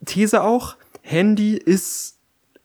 These 0.05 0.41
auch, 0.41 0.77
Handy 1.01 1.57
ist 1.57 2.19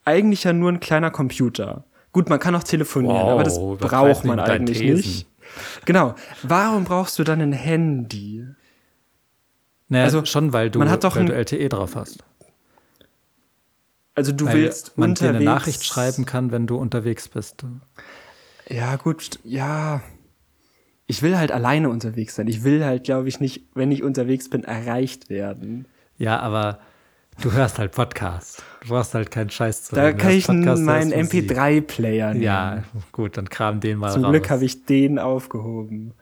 eigentlich 0.04 0.44
ja 0.44 0.52
nur 0.52 0.70
ein 0.70 0.80
kleiner 0.80 1.10
Computer. 1.10 1.84
Gut, 2.12 2.28
man 2.28 2.38
kann 2.38 2.54
auch 2.54 2.62
telefonieren, 2.62 3.16
Wow, 3.16 3.30
aber 3.30 3.42
das 3.42 3.58
braucht 3.58 4.24
man 4.24 4.38
eigentlich 4.38 4.80
nicht. 4.80 5.26
Genau. 5.84 6.14
Warum 6.42 6.84
brauchst 6.84 7.18
du 7.18 7.24
dann 7.24 7.40
ein 7.40 7.52
Handy? 7.52 8.46
Naja, 9.88 10.04
Also, 10.04 10.24
schon, 10.24 10.52
weil 10.52 10.70
du, 10.70 10.78
man 10.78 10.90
hat 10.90 11.04
doch 11.04 11.16
weil 11.16 11.26
du 11.26 11.34
LTE 11.34 11.68
drauf 11.68 11.96
hast. 11.96 12.24
Also 14.14 14.32
du 14.32 14.46
Weil 14.46 14.54
willst 14.54 14.96
man 14.96 15.14
dir 15.14 15.26
unterwegs 15.26 15.36
eine 15.36 15.44
Nachricht 15.44 15.84
schreiben 15.84 16.24
kann, 16.24 16.52
wenn 16.52 16.66
du 16.66 16.76
unterwegs 16.76 17.28
bist. 17.28 17.64
Ja, 18.68 18.96
gut, 18.96 19.40
ja. 19.42 20.02
Ich 21.06 21.20
will 21.20 21.36
halt 21.36 21.50
alleine 21.52 21.90
unterwegs 21.90 22.36
sein. 22.36 22.46
Ich 22.46 22.62
will 22.62 22.84
halt, 22.84 23.04
glaube 23.04 23.28
ich, 23.28 23.40
nicht, 23.40 23.64
wenn 23.74 23.90
ich 23.90 24.02
unterwegs 24.02 24.48
bin, 24.48 24.64
erreicht 24.64 25.30
werden. 25.30 25.86
Ja, 26.16 26.38
aber 26.38 26.78
du 27.40 27.52
hörst 27.52 27.78
halt 27.78 27.92
Podcast. 27.92 28.62
Du 28.82 28.88
brauchst 28.90 29.14
halt 29.14 29.30
keinen 29.32 29.50
Scheiß 29.50 29.84
zu 29.84 29.96
Da. 29.96 30.12
Du 30.12 30.16
kann 30.16 30.30
ich 30.30 30.46
Podcast, 30.46 30.82
meinen 30.82 31.12
hörst 31.12 31.32
Musik. 31.32 31.50
MP3-Player 31.50 32.32
nehmen. 32.34 32.42
Ja, 32.44 32.84
gut, 33.10 33.36
dann 33.36 33.50
kram 33.50 33.80
den 33.80 33.98
mal 33.98 34.12
Zum 34.12 34.24
raus. 34.24 34.30
Glück 34.30 34.48
habe 34.48 34.64
ich 34.64 34.86
den 34.86 35.18
aufgehoben. 35.18 36.14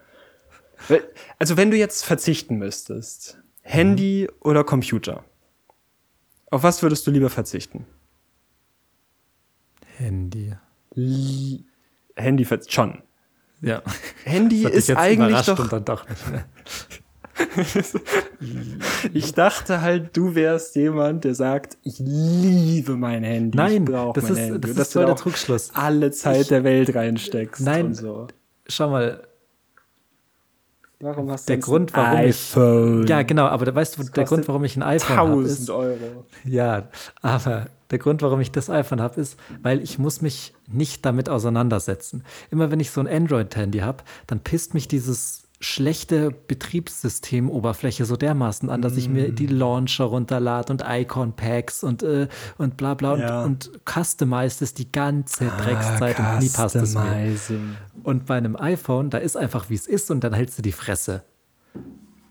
Also 1.38 1.56
wenn 1.58 1.70
du 1.70 1.76
jetzt 1.76 2.04
verzichten 2.04 2.56
müsstest, 2.56 3.38
Handy 3.62 4.28
oder 4.40 4.64
Computer, 4.64 5.24
auf 6.50 6.62
was 6.62 6.82
würdest 6.82 7.06
du 7.06 7.10
lieber 7.10 7.30
verzichten? 7.30 7.86
Handy. 9.96 10.52
Li 10.94 11.64
Handy 12.16 12.44
schon. 12.72 13.02
Ja. 13.60 13.82
Handy 14.24 14.64
Das 14.64 14.72
ist 14.72 14.90
eigentlich 14.96 15.40
doch 15.46 15.80
doch. 15.80 16.04
Ich 19.12 19.32
dachte 19.32 19.80
halt, 19.80 20.16
du 20.16 20.34
wärst 20.34 20.76
jemand, 20.76 21.24
der 21.24 21.34
sagt, 21.34 21.78
ich 21.82 21.98
liebe 21.98 22.96
mein 22.96 23.22
Handy. 23.24 23.56
Nein, 23.56 23.84
ich 23.86 23.90
das 24.14 24.24
mein 24.24 24.32
ist- 24.32 24.38
Handy. 24.38 24.60
das 24.60 24.70
ist 24.70 24.78
dass 24.78 24.90
du 24.90 24.98
voll 24.98 25.06
der 25.06 25.16
Trugschluss. 25.16 25.70
Alle 25.74 26.10
Zeit 26.10 26.50
der 26.50 26.64
Welt 26.64 26.94
reinsteckst. 26.94 27.62
Nein. 27.62 27.94
So. 27.94 28.28
Schau 28.66 28.90
mal, 28.90 29.26
Warum 31.02 31.32
hast 31.32 31.48
der 31.48 31.56
sonst 31.56 31.64
Grund, 31.64 31.94
ein 31.94 32.00
warum 32.00 32.18
iPhone? 32.18 33.02
ich. 33.02 33.08
Ja, 33.10 33.22
genau, 33.22 33.46
aber 33.46 33.74
weißt 33.74 33.98
du, 33.98 34.04
der 34.04 34.10
kostet 34.10 34.28
Grund, 34.28 34.48
warum 34.48 34.64
ich 34.64 34.76
ein 34.76 34.84
iPhone 34.84 35.16
habe, 35.16 35.30
1000 35.30 35.60
ist. 35.60 35.70
Euro. 35.70 36.24
Ja, 36.44 36.88
aber 37.22 37.66
der 37.90 37.98
Grund, 37.98 38.22
warum 38.22 38.40
ich 38.40 38.52
das 38.52 38.70
iPhone 38.70 39.00
habe, 39.00 39.20
ist, 39.20 39.36
weil 39.62 39.82
ich 39.82 39.98
muss 39.98 40.22
mich 40.22 40.54
nicht 40.68 41.04
damit 41.04 41.28
auseinandersetzen. 41.28 42.24
Immer 42.52 42.70
wenn 42.70 42.78
ich 42.78 42.92
so 42.92 43.00
ein 43.00 43.08
Android-Handy 43.08 43.80
habe, 43.80 44.04
dann 44.28 44.40
pisst 44.40 44.74
mich 44.74 44.86
dieses 44.86 45.41
schlechte 45.64 46.30
Betriebssystemoberfläche 46.48 48.04
so 48.04 48.16
dermaßen 48.16 48.68
an, 48.68 48.82
dass 48.82 48.96
ich 48.96 49.08
mir 49.08 49.28
Mm. 49.28 49.34
die 49.36 49.46
Launcher 49.46 50.04
runterlade 50.04 50.72
und 50.72 50.82
Icon-Packs 50.86 51.84
und, 51.84 52.02
äh, 52.02 52.28
und 52.58 52.76
bla 52.76 52.94
bla 52.94 53.16
Ja. 53.16 53.42
und, 53.44 53.68
und 53.68 53.80
customize 53.88 54.64
es 54.64 54.74
die 54.74 54.90
ganze 54.90 55.46
Dreckszeit 55.46 56.18
und 56.18 56.38
nie 56.40 56.48
passt 56.48 56.76
es 56.76 56.94
mir. 56.94 57.00
Ah. 57.00 57.54
Und 58.02 58.26
bei 58.26 58.36
einem 58.36 58.56
iPhone, 58.56 59.10
da 59.10 59.18
ist 59.18 59.36
einfach, 59.36 59.70
wie 59.70 59.74
es 59.74 59.86
ist 59.86 60.10
und 60.10 60.24
dann 60.24 60.32
hältst 60.34 60.58
du 60.58 60.62
die 60.62 60.72
Fresse. 60.72 61.22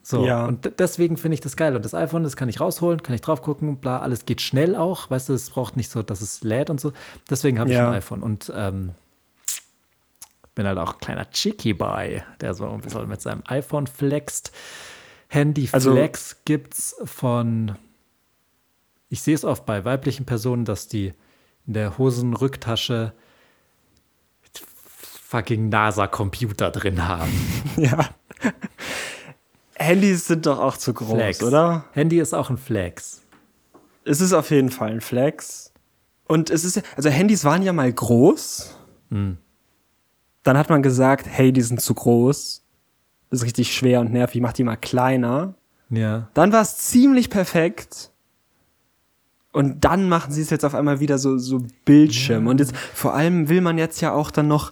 So, 0.03 0.25
Ja. 0.25 0.45
und 0.47 0.69
deswegen 0.79 1.15
finde 1.15 1.35
ich 1.35 1.41
das 1.41 1.55
geil. 1.55 1.75
Und 1.75 1.85
das 1.85 1.93
iPhone, 1.93 2.23
das 2.23 2.35
kann 2.35 2.49
ich 2.49 2.59
rausholen, 2.59 3.03
kann 3.03 3.13
ich 3.15 3.21
drauf 3.21 3.41
gucken, 3.43 3.77
bla, 3.77 3.99
alles 3.99 4.25
geht 4.25 4.41
schnell 4.41 4.75
auch. 4.75 5.09
Weißt 5.09 5.29
du, 5.29 5.33
es 5.33 5.49
braucht 5.51 5.77
nicht 5.77 5.91
so, 5.91 6.01
dass 6.01 6.21
es 6.21 6.43
lädt 6.43 6.69
und 6.69 6.81
so. 6.81 6.91
Deswegen 7.29 7.59
habe 7.59 7.69
ich 7.69 7.75
Ja. 7.77 7.87
ein 7.89 7.93
iPhone. 7.95 8.23
Und 8.23 8.51
ähm, 8.55 8.91
bin 10.55 10.67
halt 10.67 10.77
auch 10.77 10.93
ein 10.93 10.99
kleiner 10.99 11.29
Cheeky 11.29 11.73
Boy, 11.73 12.21
der 12.41 12.53
so 12.53 12.67
ein 12.69 12.81
bisschen 12.81 13.07
mit 13.07 13.21
seinem 13.21 13.43
iPhone 13.47 13.87
flext. 13.87 14.51
Handy 15.27 15.69
Also- 15.71 15.91
Flex 15.93 16.37
gibt's 16.45 16.95
von, 17.05 17.77
ich 19.09 19.21
sehe 19.21 19.35
es 19.35 19.45
oft 19.45 19.65
bei 19.65 19.85
weiblichen 19.85 20.25
Personen, 20.25 20.65
dass 20.65 20.87
die 20.87 21.13
in 21.67 21.73
der 21.73 21.97
Hosenrücktasche 21.97 23.13
fucking 25.27 25.69
NASA-Computer 25.69 26.71
drin 26.71 27.07
haben. 27.07 27.31
Ja. 27.77 28.09
Handys 29.75 30.25
sind 30.27 30.45
doch 30.45 30.59
auch 30.59 30.75
zu 30.77 30.93
groß, 30.93 31.13
Flex. 31.15 31.43
oder? 31.43 31.85
Handy 31.93 32.19
ist 32.19 32.33
auch 32.33 32.49
ein 32.49 32.57
Flex. 32.57 33.21
Es 34.03 34.19
ist 34.21 34.33
auf 34.33 34.51
jeden 34.51 34.69
Fall 34.69 34.89
ein 34.91 35.01
Flex. 35.01 35.71
Und 36.27 36.49
es 36.49 36.65
ist, 36.65 36.81
also 36.97 37.09
Handys 37.09 37.45
waren 37.45 37.63
ja 37.63 37.71
mal 37.73 37.91
groß. 37.91 38.75
Hm. 39.09 39.37
Dann 40.43 40.57
hat 40.57 40.69
man 40.69 40.81
gesagt, 40.81 41.27
hey, 41.29 41.51
die 41.51 41.61
sind 41.61 41.81
zu 41.81 41.93
groß. 41.93 42.63
Das 43.29 43.39
ist 43.39 43.45
richtig 43.45 43.73
schwer 43.73 44.01
und 44.01 44.11
nervig, 44.11 44.41
mach 44.41 44.53
die 44.53 44.63
mal 44.63 44.75
kleiner. 44.75 45.55
Ja. 45.89 46.29
Dann 46.33 46.51
war 46.51 46.61
es 46.61 46.77
ziemlich 46.77 47.29
perfekt. 47.29 48.11
Und 49.53 49.83
dann 49.83 50.07
machen 50.07 50.31
sie 50.31 50.41
es 50.41 50.49
jetzt 50.49 50.63
auf 50.63 50.75
einmal 50.75 50.99
wieder 50.99 51.17
so, 51.17 51.37
so 51.37 51.61
Bildschirm. 51.85 52.47
Und 52.47 52.59
jetzt, 52.59 52.75
vor 52.75 53.13
allem 53.13 53.49
will 53.49 53.61
man 53.61 53.77
jetzt 53.77 53.99
ja 54.01 54.13
auch 54.13 54.31
dann 54.31 54.47
noch, 54.47 54.71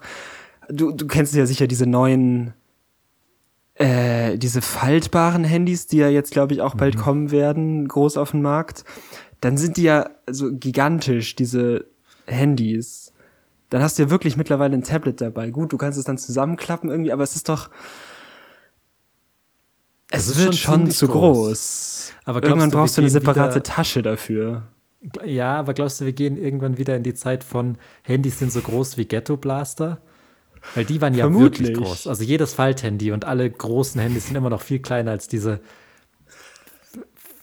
du, 0.69 0.91
du 0.91 1.05
kennst 1.05 1.35
ja 1.35 1.45
sicher 1.45 1.67
diese 1.67 1.85
neuen, 1.85 2.53
äh, 3.75 4.37
diese 4.37 4.61
faltbaren 4.61 5.43
Handys, 5.43 5.87
die 5.87 5.97
ja 5.97 6.07
jetzt, 6.09 6.31
glaube 6.31 6.53
ich, 6.53 6.61
auch 6.61 6.75
bald 6.75 6.97
kommen 6.97 7.31
werden, 7.31 7.87
groß 7.87 8.17
auf 8.17 8.31
den 8.31 8.41
Markt. 8.41 8.85
Dann 9.41 9.57
sind 9.57 9.77
die 9.77 9.83
ja 9.83 10.09
so 10.29 10.49
gigantisch, 10.51 11.35
diese 11.35 11.85
Handys. 12.25 13.08
Dann 13.69 13.81
hast 13.83 13.97
du 13.99 14.03
ja 14.03 14.09
wirklich 14.09 14.35
mittlerweile 14.37 14.75
ein 14.75 14.83
Tablet 14.83 15.21
dabei. 15.21 15.51
Gut, 15.51 15.71
du 15.71 15.77
kannst 15.77 15.97
es 15.99 16.05
dann 16.05 16.17
zusammenklappen 16.17 16.89
irgendwie, 16.89 17.11
aber 17.11 17.23
es 17.23 17.35
ist 17.35 17.49
doch, 17.49 17.69
Es 20.09 20.27
ist 20.27 20.37
wird 20.39 20.55
schon 20.55 20.81
schon 20.87 20.91
zu 20.91 21.07
groß. 21.07 21.37
groß. 21.37 22.13
Aber 22.25 22.43
Irgendwann 22.43 22.71
du, 22.71 22.77
brauchst 22.77 22.97
du 22.97 23.01
eine 23.01 23.09
separate 23.09 23.55
wieder- 23.55 23.63
Tasche 23.63 24.01
dafür. 24.01 24.63
Ja, 25.23 25.55
aber 25.57 25.73
glaubst 25.73 26.01
du, 26.01 26.05
wir 26.05 26.13
gehen 26.13 26.35
irgendwann 26.35 26.77
wieder 26.77 26.95
in 26.95 27.03
die 27.03 27.13
Zeit 27.13 27.43
von 27.43 27.77
Handys 28.03 28.39
sind 28.39 28.51
so 28.51 28.59
groß 28.61 28.97
wie 28.97 29.05
Ghetto 29.05 29.37
Blaster? 29.37 30.01
Weil 30.75 30.83
die 30.83 30.99
waren 30.99 31.13
ja 31.13 31.23
Vermutlich. 31.25 31.69
wirklich 31.69 31.77
groß. 31.77 32.07
Also 32.07 32.23
jedes 32.23 32.53
Falthandy 32.53 33.11
und 33.13 33.23
alle 33.23 33.49
großen 33.49 34.01
Handys 34.01 34.25
sind 34.27 34.35
immer 34.35 34.49
noch 34.49 34.61
viel 34.61 34.79
kleiner 34.79 35.11
als 35.11 35.29
diese 35.29 35.61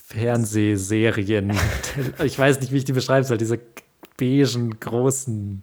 Fernsehserien. 0.04 1.52
ich 2.24 2.38
weiß 2.38 2.60
nicht, 2.60 2.72
wie 2.72 2.76
ich 2.78 2.84
die 2.84 2.92
beschreiben 2.92 3.26
soll. 3.26 3.38
Diese 3.38 3.58
beigen, 4.16 4.78
großen. 4.80 5.62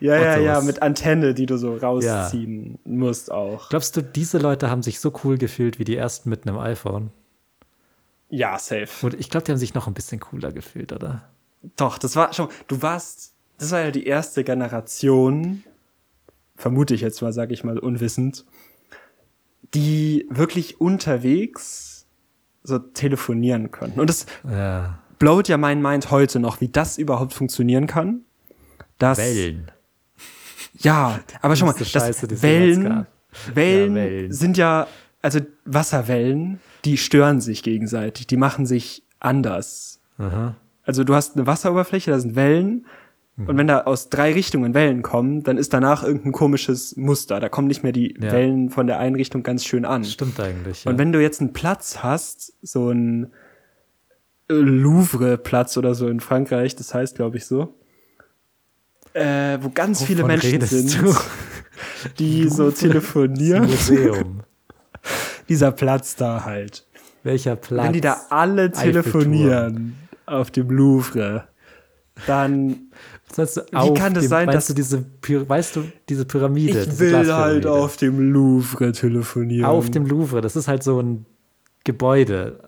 Ja, 0.00 0.16
ja, 0.16 0.38
ja, 0.38 0.52
Ottos. 0.54 0.64
mit 0.66 0.82
Antenne, 0.82 1.34
die 1.34 1.46
du 1.46 1.56
so 1.56 1.76
rausziehen 1.76 2.78
musst 2.84 3.30
auch. 3.30 3.68
Glaubst 3.68 3.96
du, 3.96 4.02
diese 4.02 4.38
Leute 4.38 4.70
haben 4.70 4.82
sich 4.82 5.00
so 5.00 5.12
cool 5.24 5.38
gefühlt 5.38 5.78
wie 5.78 5.84
die 5.84 5.96
ersten 5.96 6.30
mit 6.30 6.46
einem 6.46 6.58
iPhone? 6.58 7.10
Ja, 8.28 8.58
safe. 8.58 8.88
Und 9.06 9.14
ich 9.14 9.30
glaube, 9.30 9.44
die 9.44 9.52
haben 9.52 9.58
sich 9.58 9.74
noch 9.74 9.86
ein 9.86 9.94
bisschen 9.94 10.20
cooler 10.20 10.52
gefühlt, 10.52 10.92
oder? 10.92 11.28
Doch, 11.76 11.98
das 11.98 12.16
war 12.16 12.32
schon, 12.32 12.48
du 12.68 12.82
warst, 12.82 13.34
das 13.58 13.70
war 13.70 13.80
ja 13.80 13.90
die 13.90 14.06
erste 14.06 14.44
Generation, 14.44 15.62
vermute 16.56 16.94
ich 16.94 17.00
jetzt 17.00 17.22
mal, 17.22 17.32
sage 17.32 17.54
ich 17.54 17.64
mal 17.64 17.78
unwissend, 17.78 18.44
die 19.74 20.26
wirklich 20.30 20.80
unterwegs 20.80 22.06
so 22.62 22.78
telefonieren 22.78 23.70
konnten. 23.70 24.00
Und 24.00 24.08
das 24.08 24.26
Ja. 24.48 24.98
Blowt 25.18 25.48
ja 25.48 25.56
mein 25.56 25.80
Mind 25.82 26.10
heute 26.10 26.40
noch, 26.40 26.60
wie 26.60 26.68
das 26.68 26.98
überhaupt 26.98 27.32
funktionieren 27.32 27.86
kann. 27.86 28.20
Dass, 28.98 29.18
Wellen. 29.18 29.70
Ja, 30.78 31.20
aber 31.42 31.56
schau 31.56 31.66
mal, 31.66 31.74
Scheiße, 31.76 32.26
das 32.26 32.42
jemals 32.42 32.42
Wellen. 32.42 33.06
Wellen, 33.54 33.96
Ja, 33.96 34.02
Wellen. 34.02 34.32
sind 34.32 34.56
ja, 34.56 34.86
also 35.22 35.40
Wasserwellen, 35.64 36.60
die 36.84 36.96
stören 36.96 37.40
sich 37.40 37.62
gegenseitig, 37.62 38.26
die 38.26 38.36
machen 38.36 38.66
sich 38.66 39.02
anders. 39.20 40.00
Aha. 40.18 40.54
Also 40.84 41.02
du 41.04 41.14
hast 41.14 41.36
eine 41.36 41.46
Wasseroberfläche, 41.46 42.10
da 42.10 42.18
sind 42.18 42.36
Wellen. 42.36 42.86
Mhm. 43.36 43.48
Und 43.48 43.56
wenn 43.58 43.66
da 43.66 43.80
aus 43.82 44.10
drei 44.10 44.32
Richtungen 44.32 44.74
Wellen 44.74 45.02
kommen, 45.02 45.42
dann 45.42 45.56
ist 45.58 45.72
danach 45.72 46.04
irgendein 46.04 46.32
komisches 46.32 46.96
Muster. 46.96 47.40
Da 47.40 47.48
kommen 47.48 47.68
nicht 47.68 47.82
mehr 47.82 47.92
die 47.92 48.14
Ja. 48.20 48.32
Wellen 48.32 48.70
von 48.70 48.86
der 48.86 48.98
einen 48.98 49.16
Richtung 49.16 49.42
ganz 49.42 49.64
schön 49.64 49.84
an. 49.84 50.04
Stimmt 50.04 50.38
eigentlich. 50.38 50.84
Ja. 50.84 50.90
Und 50.92 50.98
wenn 50.98 51.10
du 51.12 51.20
jetzt 51.20 51.40
einen 51.40 51.52
Platz 51.52 51.98
hast, 52.02 52.52
so 52.62 52.90
ein 52.90 53.32
Louvre-Platz 54.48 55.76
oder 55.76 55.94
so 55.94 56.08
in 56.08 56.20
Frankreich, 56.20 56.76
das 56.76 56.92
heißt, 56.94 57.16
glaube 57.16 57.38
ich, 57.38 57.46
so, 57.46 57.74
äh, 59.14 59.58
wo 59.60 59.70
ganz 59.70 60.02
viele 60.02 60.18
Wovon 60.18 60.28
Menschen 60.28 60.50
redest 60.50 60.72
sind, 60.72 61.02
du? 61.02 61.14
die 62.18 62.48
so 62.48 62.70
telefonieren. 62.70 63.66
Museum. 63.66 64.40
Dieser 65.48 65.72
Platz 65.72 66.16
da 66.16 66.44
halt. 66.44 66.86
Welcher 67.22 67.56
Platz? 67.56 67.86
Wenn 67.86 67.92
die 67.92 68.00
da 68.00 68.20
alle 68.30 68.70
telefonieren 68.70 69.96
auf 70.26 70.50
dem 70.50 70.70
Louvre, 70.70 71.44
dann 72.26 72.90
Meinst 73.36 73.56
du 73.56 73.62
auf 73.72 73.98
kann 73.98 74.14
das 74.14 74.24
dem, 74.24 74.28
sein, 74.28 74.48
dass- 74.48 74.66
du 74.68 74.74
diese, 74.74 75.04
weißt 75.26 75.76
du, 75.76 75.84
diese 76.08 76.24
Pyramide? 76.24 76.80
Ich 76.80 76.88
diese 76.88 77.00
will 77.00 77.32
halt 77.34 77.66
auf 77.66 77.96
dem 77.96 78.32
Louvre 78.32 78.92
telefonieren. 78.92 79.64
Auf 79.64 79.90
dem 79.90 80.06
Louvre, 80.06 80.40
das 80.40 80.54
ist 80.56 80.68
halt 80.68 80.82
so 80.82 81.00
ein 81.00 81.26
Gebäude. 81.82 82.63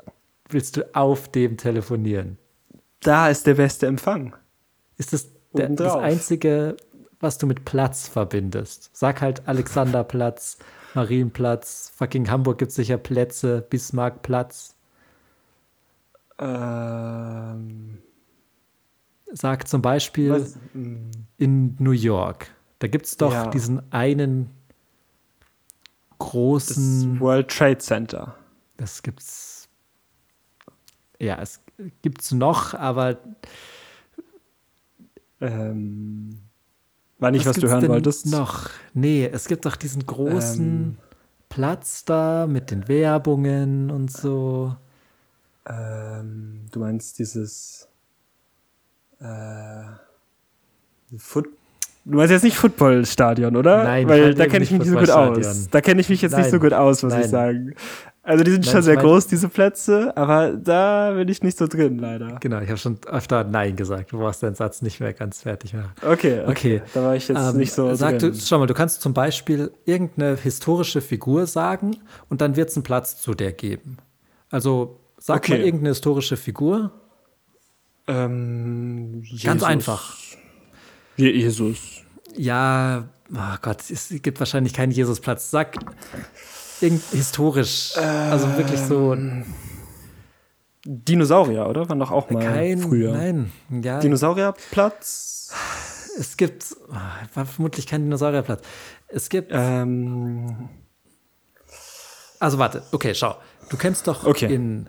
Willst 0.48 0.76
du 0.76 0.94
auf 0.94 1.28
dem 1.28 1.56
telefonieren? 1.56 2.38
Da 3.00 3.28
ist 3.28 3.46
der 3.46 3.54
beste 3.54 3.86
Empfang. 3.86 4.34
Ist 4.96 5.12
das 5.12 5.28
der, 5.52 5.68
das. 5.70 5.94
Einzige, 5.96 6.76
was 7.20 7.38
du 7.38 7.46
mit 7.46 7.64
Platz 7.64 8.08
verbindest? 8.08 8.90
Sag 8.92 9.20
halt 9.22 9.46
Alexanderplatz, 9.48 10.58
Marienplatz, 10.94 11.92
fucking 11.96 12.30
Hamburg 12.30 12.58
gibt 12.58 12.72
sicher 12.72 12.98
Plätze, 12.98 13.66
Bismarckplatz. 13.68 14.74
Ähm, 16.38 17.98
Sag 19.32 19.66
zum 19.68 19.82
Beispiel 19.82 20.30
was, 20.30 20.56
mh, 20.74 20.98
in 21.38 21.76
New 21.78 21.90
York. 21.92 22.48
Da 22.78 22.88
gibt 22.88 23.06
es 23.06 23.16
doch 23.16 23.32
Ja. 23.32 23.46
diesen 23.48 23.90
einen 23.92 24.50
das 26.10 26.18
großen. 26.18 27.20
World 27.20 27.48
Trade 27.48 27.78
Center. 27.78 28.36
Das 28.76 29.02
gibt's. 29.02 29.45
Ja, 31.18 31.38
es 31.40 31.60
gibt's 32.02 32.32
noch, 32.32 32.74
aber 32.74 33.18
Ähm, 35.40 36.38
war 37.18 37.30
nicht, 37.30 37.46
was, 37.46 37.56
du 37.56 37.62
gibt's 37.62 37.74
hören 37.74 37.88
wolltest? 37.88 38.26
Noch. 38.26 38.70
Nee, 38.94 39.28
es 39.32 39.46
gibt 39.48 39.64
doch 39.66 39.76
diesen 39.76 40.04
großen 40.06 40.66
Ähm. 40.66 40.98
Platz 41.48 42.04
da 42.04 42.46
mit 42.46 42.70
den 42.70 42.88
Werbungen 42.88 43.90
und 43.90 44.10
so. 44.10 44.76
Ähm, 45.66 46.66
du 46.70 46.80
meinst 46.80 47.18
dieses 47.18 47.88
äh, 49.20 49.84
Foot 51.16 51.48
Du 52.08 52.18
meinst 52.18 52.30
jetzt 52.30 52.44
nicht 52.44 52.56
Footballstadion, 52.56 53.56
oder? 53.56 53.82
Nein, 53.82 54.08
Weil 54.08 54.34
da 54.34 54.46
kenne 54.46 54.62
ich 54.64 54.70
mich 54.70 54.78
nicht 54.80 54.90
nicht 54.92 54.92
so 54.92 54.98
gut 55.00 55.10
aus. 55.10 55.68
Da 55.70 55.80
kenne 55.80 56.00
ich 56.00 56.08
mich 56.08 56.22
jetzt 56.22 56.36
nicht 56.36 56.50
so 56.50 56.52
Nein. 56.52 56.60
gut 56.60 56.72
aus, 56.72 57.02
muss 57.02 57.12
ich 57.14 57.18
Nein. 57.18 57.28
sagen. 57.28 57.74
Also 58.28 58.42
die 58.42 58.50
sind 58.50 58.64
Nein, 58.66 58.72
schon 58.72 58.82
sehr 58.82 58.96
groß, 58.96 59.28
diese 59.28 59.48
Plätze, 59.48 60.16
aber 60.16 60.50
da 60.52 61.12
bin 61.12 61.28
ich 61.28 61.42
nicht 61.44 61.56
so 61.56 61.68
drin, 61.68 61.98
leider. 62.00 62.38
Genau, 62.40 62.58
ich 62.60 62.66
habe 62.68 62.76
schon 62.76 62.98
öfter 63.06 63.44
Nein 63.44 63.76
gesagt. 63.76 64.10
Du 64.10 64.18
brauchst 64.18 64.42
deinen 64.42 64.56
Satz 64.56 64.82
nicht 64.82 64.98
mehr 64.98 65.12
ganz 65.12 65.42
fertig 65.42 65.74
machen. 65.74 65.92
Okay, 66.02 66.40
okay. 66.40 66.50
Okay. 66.50 66.82
Da 66.92 67.02
war 67.04 67.14
ich 67.14 67.28
jetzt 67.28 67.38
Ähm, 67.38 67.56
nicht 67.56 67.72
so 67.72 67.94
sag 67.94 68.18
drin. 68.18 68.32
du, 68.32 68.38
schau 68.40 68.58
mal, 68.58 68.66
du 68.66 68.74
kannst 68.74 69.00
zum 69.00 69.14
Beispiel 69.14 69.70
irgendeine 69.84 70.36
historische 70.36 71.00
Figur 71.02 71.46
sagen 71.46 71.98
und 72.28 72.40
dann 72.40 72.56
wird 72.56 72.70
es 72.70 72.76
einen 72.76 72.82
Platz 72.82 73.22
zu 73.22 73.32
der 73.34 73.52
geben. 73.52 73.98
Also 74.50 74.98
sag 75.18 75.36
Okay. 75.36 75.52
mal 75.52 75.60
irgendeine 75.60 75.90
historische 75.90 76.36
Figur. 76.36 76.90
ähm, 78.08 79.22
Ganz 79.22 79.42
Jesus. 79.42 79.62
einfach. 79.62 80.14
Je- 81.16 81.30
Jesus. 81.32 82.02
Ja, 82.36 83.08
oh 83.32 83.56
Gott, 83.62 83.88
es 83.90 84.12
gibt 84.22 84.38
wahrscheinlich 84.40 84.74
keinen 84.74 84.90
Jesusplatz. 84.92 85.50
Sag 85.50 85.76
irgend 86.80 87.02
historisch, 87.12 87.96
also 87.96 88.48
wirklich 88.56 88.80
so 88.80 89.12
Ähm, 89.14 89.44
Dinosaurier, 90.84 91.66
oder? 91.68 91.88
Waren 91.88 91.98
doch 91.98 92.12
auch 92.12 92.30
mal 92.30 92.42
kein, 92.44 92.78
früher. 92.78 93.12
nein, 93.12 93.52
ja, 93.70 93.98
Dinosaurierplatz. 93.98 95.52
es 96.18 96.36
gibt, 96.36 96.76
war 97.34 97.44
vermutlich 97.46 97.86
kein 97.86 98.02
Dinosaurierplatz. 98.04 98.62
Es 99.08 99.28
gibt, 99.28 99.50
Ähm, 99.52 100.68
also 102.38 102.58
warte, 102.58 102.82
okay, 102.92 103.14
schau, 103.14 103.36
du 103.68 103.76
kennst 103.76 104.06
doch 104.06 104.24
Okay. 104.24 104.52
in 104.54 104.88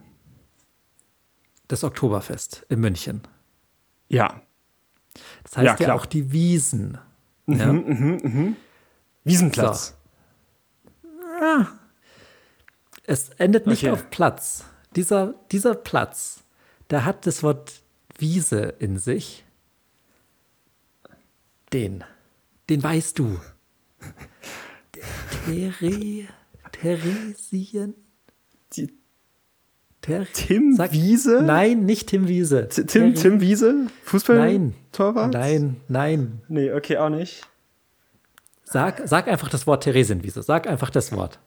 das 1.67 1.83
Oktoberfest 1.83 2.65
in 2.69 2.79
München. 2.79 3.21
ja. 4.09 4.41
Das 5.43 5.57
heißt 5.57 5.79
Ja, 5.79 5.87
ja, 5.87 5.93
auch 5.95 6.05
die 6.05 6.31
Wiesen. 6.31 6.99
Ja? 7.47 7.73
Wiesenplatz. 9.23 9.95
Es 13.07 13.29
endet 13.37 13.65
nicht 13.65 13.83
Okay. 13.83 13.91
auf 13.91 14.09
Platz. 14.11 14.63
Dieser, 14.95 15.33
dieser 15.51 15.73
Platz, 15.73 16.43
der 16.91 17.03
hat 17.05 17.25
das 17.25 17.41
Wort 17.41 17.81
Wiese 18.19 18.75
in 18.79 18.97
sich. 18.99 19.43
Den. 21.73 22.03
Den 22.69 22.83
weißt 22.83 23.17
du. 23.17 23.39
Tere, 25.45 26.27
Theresien? 26.71 27.93
Die- 28.73 28.93
Ter 30.01 30.25
Tim 30.31 30.73
Sag- 30.75 30.91
Wiese? 30.91 31.41
Nein, 31.43 31.85
nicht 31.85 32.07
Tim 32.09 32.27
Wiese. 32.27 32.67
T- 32.69 32.85
Tim, 32.85 33.13
Tim 33.15 33.41
Wiese? 33.41 33.87
Fußball? 34.03 34.37
Nein. 34.37 34.73
Torwart? 34.91 35.33
Nein, 35.33 35.77
nein. 35.87 36.41
Nee, 36.47 36.71
okay, 36.71 36.97
auch 36.97 37.09
nicht. 37.09 37.41
Sag, 38.63 39.01
sag 39.05 39.27
einfach 39.27 39.49
das 39.49 39.65
Wort 39.67 39.83
Theresienwiese. 39.83 40.43
Sag 40.43 40.67
einfach 40.67 40.89
das 40.89 41.11
Wort. 41.13 41.39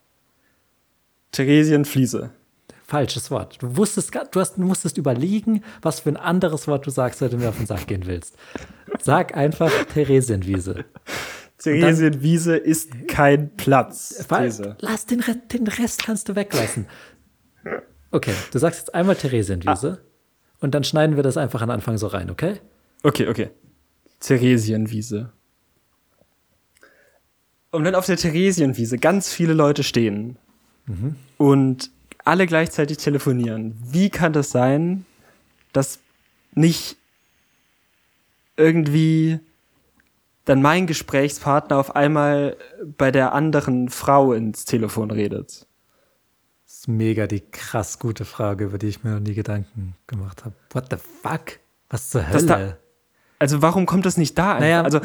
Theresien 1.32 1.84
Fliese. 1.84 2.30
Falsches 2.84 3.30
Wort. 3.30 3.62
Du 3.62 3.76
wusstest, 3.76 4.12
du, 4.32 4.40
hast, 4.40 4.56
du 4.56 4.62
musstest 4.62 4.98
überlegen, 4.98 5.62
was 5.80 6.00
für 6.00 6.08
ein 6.08 6.16
anderes 6.16 6.66
Wort 6.66 6.84
du 6.86 6.90
sagst, 6.90 7.20
wenn 7.20 7.30
du 7.30 7.36
mir 7.36 7.48
auf 7.48 7.56
den 7.56 7.66
Sack 7.66 7.86
gehen 7.86 8.04
willst. 8.06 8.34
Sag 9.00 9.36
einfach 9.36 9.70
Theresienwiese. 9.92 10.84
Theresien 11.58 12.22
Wiese 12.22 12.56
ist 12.56 13.06
kein 13.06 13.54
Platz. 13.56 14.26
These. 14.28 14.76
Lass 14.80 15.06
den, 15.06 15.20
Re 15.20 15.36
den 15.36 15.68
Rest 15.68 16.04
kannst 16.04 16.28
du 16.28 16.34
weglassen. 16.34 16.86
Okay, 18.10 18.34
du 18.50 18.58
sagst 18.58 18.80
jetzt 18.80 18.94
einmal 18.94 19.14
Theresienwiese 19.14 20.02
und 20.58 20.74
dann 20.74 20.82
schneiden 20.82 21.14
wir 21.16 21.22
das 21.22 21.36
einfach 21.36 21.62
an 21.62 21.70
Anfang 21.70 21.96
so 21.96 22.08
rein, 22.08 22.30
okay? 22.30 22.60
Okay, 23.02 23.28
okay. 23.28 23.50
Theresienwiese. 24.18 25.32
Und 27.70 27.84
wenn 27.84 27.94
auf 27.94 28.06
der 28.06 28.16
Theresienwiese 28.16 28.98
ganz 28.98 29.32
viele 29.32 29.52
Leute 29.52 29.84
stehen 29.84 30.38
und 31.38 31.90
alle 32.24 32.46
gleichzeitig 32.46 32.98
telefonieren, 32.98 33.74
wie 33.82 34.10
kann 34.10 34.32
das 34.32 34.50
sein, 34.50 35.04
dass 35.72 35.98
nicht 36.54 36.96
irgendwie 38.56 39.40
dann 40.44 40.62
mein 40.62 40.86
Gesprächspartner 40.86 41.78
auf 41.78 41.94
einmal 41.96 42.56
bei 42.98 43.10
der 43.10 43.32
anderen 43.32 43.88
Frau 43.88 44.32
ins 44.32 44.64
Telefon 44.64 45.10
redet? 45.10 45.66
Das 46.66 46.74
ist 46.78 46.88
mega 46.88 47.26
die 47.26 47.40
krass 47.40 47.98
gute 47.98 48.24
Frage, 48.24 48.64
über 48.64 48.78
die 48.78 48.88
ich 48.88 49.02
mir 49.04 49.12
noch 49.12 49.20
nie 49.20 49.34
Gedanken 49.34 49.96
gemacht 50.06 50.44
habe. 50.44 50.54
What 50.72 50.86
the 50.90 50.96
fuck? 50.96 51.58
Was 51.88 52.10
zur 52.10 52.22
Das 52.22 52.46
da- 52.46 52.56
Hölle? 52.58 52.78
Also 53.38 53.62
warum 53.62 53.86
kommt 53.86 54.04
das 54.06 54.16
nicht 54.18 54.36
da? 54.38 54.60
Naja, 54.60 54.82
also 54.82 55.00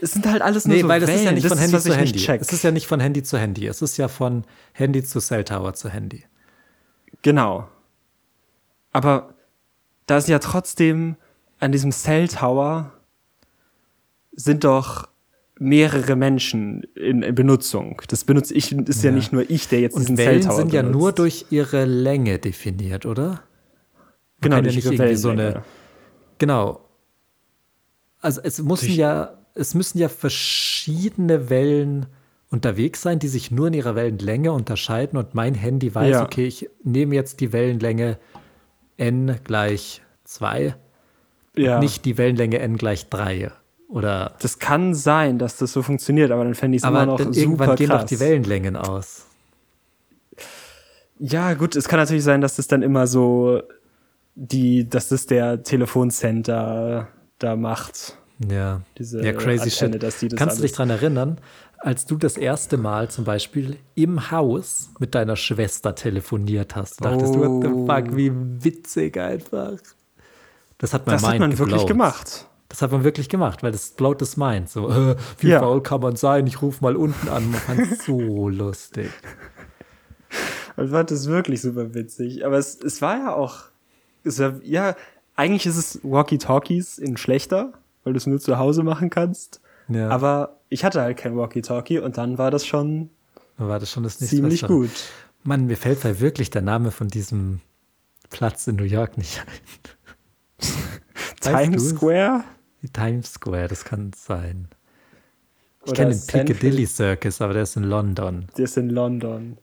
es 0.00 0.12
sind 0.12 0.26
halt 0.26 0.42
alles 0.42 0.66
nur 0.66 0.76
Nee, 0.76 0.82
so 0.82 0.88
weil 0.88 1.00
das 1.00 1.10
ist 1.10 1.24
ja 1.24 1.32
nicht 1.32 1.44
das 1.44 1.50
von 1.52 1.58
ist, 1.58 1.62
Handy 1.64 1.74
was 1.76 1.82
zu 1.84 1.94
Handy. 1.94 2.26
Es 2.40 2.52
ist 2.52 2.62
ja 2.64 2.70
nicht 2.70 2.86
von 2.86 3.00
Handy 3.00 3.22
zu 3.22 3.38
Handy. 3.38 3.66
Es 3.66 3.82
ist 3.82 3.96
ja 3.96 4.08
von 4.08 4.44
Handy 4.72 5.02
zu 5.04 5.20
Cell 5.20 5.44
Tower 5.44 5.74
zu 5.74 5.88
Handy. 5.88 6.24
Genau. 7.22 7.68
Aber 8.92 9.34
da 10.06 10.16
ist 10.18 10.28
ja 10.28 10.38
trotzdem 10.38 11.16
an 11.58 11.72
diesem 11.72 11.92
Cell 11.92 12.28
Tower 12.28 12.92
sind 14.32 14.64
doch 14.64 15.08
mehrere 15.58 16.16
Menschen 16.16 16.84
in, 16.94 17.22
in 17.22 17.34
Benutzung. 17.34 18.00
Das 18.08 18.24
benutze 18.24 18.54
ich, 18.54 18.72
ist 18.72 19.04
ja. 19.04 19.10
Ja. 19.10 19.16
nicht 19.16 19.32
nur 19.32 19.48
ich, 19.50 19.68
der 19.68 19.80
jetzt 19.80 19.94
Und 19.94 20.02
diesen 20.02 20.16
Cell 20.16 20.26
Wellen 20.26 20.42
Tower 20.42 20.56
sind 20.56 20.72
ja 20.72 20.80
benutzt. 20.82 20.98
nur 20.98 21.12
durch 21.12 21.46
ihre 21.50 21.84
Länge 21.84 22.38
definiert, 22.38 23.04
oder? 23.04 23.26
Man 23.26 23.38
genau, 24.40 24.56
kann 24.56 24.64
ja 24.64 24.70
durch 24.72 24.76
nicht 24.76 24.84
ihre 24.86 24.94
irgendwie 24.94 25.16
so 25.16 25.28
Wellenlänge. 25.28 25.54
eine. 25.56 25.64
Genau. 26.38 26.80
Also 28.20 28.40
es 28.42 28.58
müssen 28.62 28.86
Durch- 28.86 28.96
ja, 28.96 29.36
es 29.60 29.74
müssen 29.74 29.98
ja 29.98 30.08
verschiedene 30.08 31.50
Wellen 31.50 32.06
unterwegs 32.50 33.02
sein, 33.02 33.18
die 33.18 33.28
sich 33.28 33.50
nur 33.50 33.68
in 33.68 33.74
ihrer 33.74 33.94
Wellenlänge 33.94 34.52
unterscheiden 34.52 35.18
und 35.18 35.34
mein 35.34 35.54
Handy 35.54 35.94
weiß, 35.94 36.10
Ja. 36.10 36.22
okay, 36.24 36.46
ich 36.46 36.68
nehme 36.82 37.14
jetzt 37.14 37.40
die 37.40 37.52
Wellenlänge 37.52 38.18
n 38.96 39.38
gleich 39.44 40.02
2, 40.24 40.74
ja. 41.56 41.78
nicht 41.78 42.04
die 42.04 42.18
Wellenlänge 42.18 42.58
n 42.58 42.76
gleich 42.76 43.08
3. 43.08 43.52
Oder 43.88 44.34
Das 44.40 44.58
kann 44.58 44.94
sein, 44.94 45.38
dass 45.38 45.56
das 45.58 45.72
so 45.72 45.82
funktioniert, 45.82 46.30
aber 46.30 46.44
dann 46.44 46.54
fände 46.54 46.76
ich 46.76 46.82
es 46.82 46.88
immer 46.88 47.00
aber 47.00 47.12
noch 47.12 47.18
dann 47.18 47.32
super 47.32 47.40
irgendwann 47.40 47.76
gehen 47.76 47.90
doch 47.90 48.04
die 48.04 48.20
Wellenlängen 48.20 48.76
aus. 48.76 49.26
Ja, 51.18 51.54
gut, 51.54 51.76
es 51.76 51.86
kann 51.88 51.98
natürlich 51.98 52.24
sein, 52.24 52.40
dass 52.40 52.56
das 52.56 52.66
dann 52.66 52.82
immer 52.82 53.06
so 53.06 53.62
die, 54.34 54.88
dass 54.88 55.08
das 55.08 55.26
der 55.26 55.62
Telefoncenter 55.62 57.08
da 57.38 57.56
macht. 57.56 58.16
Ja, 58.48 58.80
Diese 58.98 59.22
ja 59.22 59.32
crazy 59.32 59.64
Antenne, 59.64 59.92
shit. 59.94 60.02
dass 60.02 60.18
die 60.18 60.28
das 60.28 60.38
Kannst 60.38 60.58
du 60.58 60.62
dich 60.62 60.72
daran 60.72 60.90
erinnern, 60.90 61.38
als 61.78 62.06
du 62.06 62.16
das 62.16 62.36
erste 62.38 62.76
Mal 62.78 63.10
zum 63.10 63.24
Beispiel 63.24 63.76
im 63.94 64.30
Haus 64.30 64.90
mit 64.98 65.14
deiner 65.14 65.36
Schwester 65.36 65.94
telefoniert 65.94 66.74
hast? 66.76 67.04
Dachtest 67.04 67.34
du, 67.34 67.40
what 67.40 67.62
the 67.64 67.68
Oh. 67.70 67.86
fuck, 67.86 68.16
wie 68.16 68.32
witzig 68.34 69.18
einfach. 69.18 69.78
Das 70.78 70.94
hat 70.94 71.06
mein 71.06 71.16
Das 71.16 71.24
hat 71.26 71.38
man 71.38 71.58
wirklich 71.58 71.86
gemacht. 71.86 72.46
Das 72.70 72.80
hat 72.82 72.92
man 72.92 73.02
wirklich 73.04 73.28
gemacht, 73.28 73.62
weil 73.62 73.72
das 73.72 73.90
blowt 73.90 74.22
das 74.22 74.36
Mind. 74.36 74.70
So, 74.70 74.88
äh, 74.88 75.16
wie 75.38 75.48
Ja. 75.48 75.58
faul 75.58 75.82
kann 75.82 76.00
man 76.00 76.16
sein? 76.16 76.46
Ich 76.46 76.62
rufe 76.62 76.82
mal 76.82 76.96
unten 76.96 77.28
an. 77.28 77.50
Man 77.50 77.60
fand 77.60 77.80
es 77.92 78.04
so 78.06 78.18
lustig. 78.48 79.10
Ich 80.82 80.90
fand 80.90 81.10
das 81.10 81.26
wirklich 81.28 81.60
super 81.60 81.92
witzig. 81.94 82.46
Aber 82.46 82.56
es, 82.56 82.80
es 82.82 83.02
war 83.02 83.16
ja 83.18 83.34
auch, 83.34 83.64
es 84.24 84.38
war, 84.38 84.54
ja, 84.62 84.94
eigentlich 85.36 85.66
ist 85.66 85.76
es 85.76 86.00
Walkie-Talkies 86.02 86.98
in 86.98 87.16
schlechter, 87.16 87.72
weil 88.04 88.12
du 88.12 88.16
es 88.16 88.26
nur 88.26 88.40
zu 88.40 88.58
Hause 88.58 88.82
machen 88.82 89.10
kannst. 89.10 89.60
Ja, 89.88 90.08
Aber 90.08 90.60
ich 90.68 90.84
hatte 90.84 91.00
halt 91.02 91.16
kein 91.16 91.36
Walkie-Talkie 91.36 91.98
und 91.98 92.16
dann 92.18 92.38
war 92.38 92.50
das 92.50 92.66
schon 92.66 93.10
war 93.56 93.78
das 93.78 93.90
schon 93.90 94.04
das 94.04 94.20
nächste 94.20 94.36
ziemlich 94.36 94.62
Bessere. 94.62 94.78
gut. 94.78 94.90
Mann, 95.42 95.66
mir 95.66 95.76
fällt 95.76 96.04
da 96.04 96.18
wirklich 96.20 96.50
der 96.50 96.62
Name 96.62 96.90
von 96.90 97.08
diesem 97.08 97.60
Platz 98.30 98.66
in 98.66 98.76
New 98.76 98.84
York 98.84 99.18
nicht 99.18 99.40
ein. 99.40 100.66
Times? 101.40 101.90
Square? 101.90 102.44
Die 102.82 102.88
Times 102.88 103.34
Square, 103.34 103.68
das 103.68 103.84
kann 103.84 104.12
sein. 104.16 104.68
Ich 105.86 105.94
kenne 105.94 106.14
den 106.14 106.26
Piccadilly 106.26 106.86
Circus, 106.86 107.40
aber 107.40 107.54
der 107.54 107.62
ist 107.62 107.76
in 107.76 107.84
London. 107.84 108.46
Der 108.56 108.64
ist 108.64 108.76
in 108.76 108.90
London. 108.90 109.58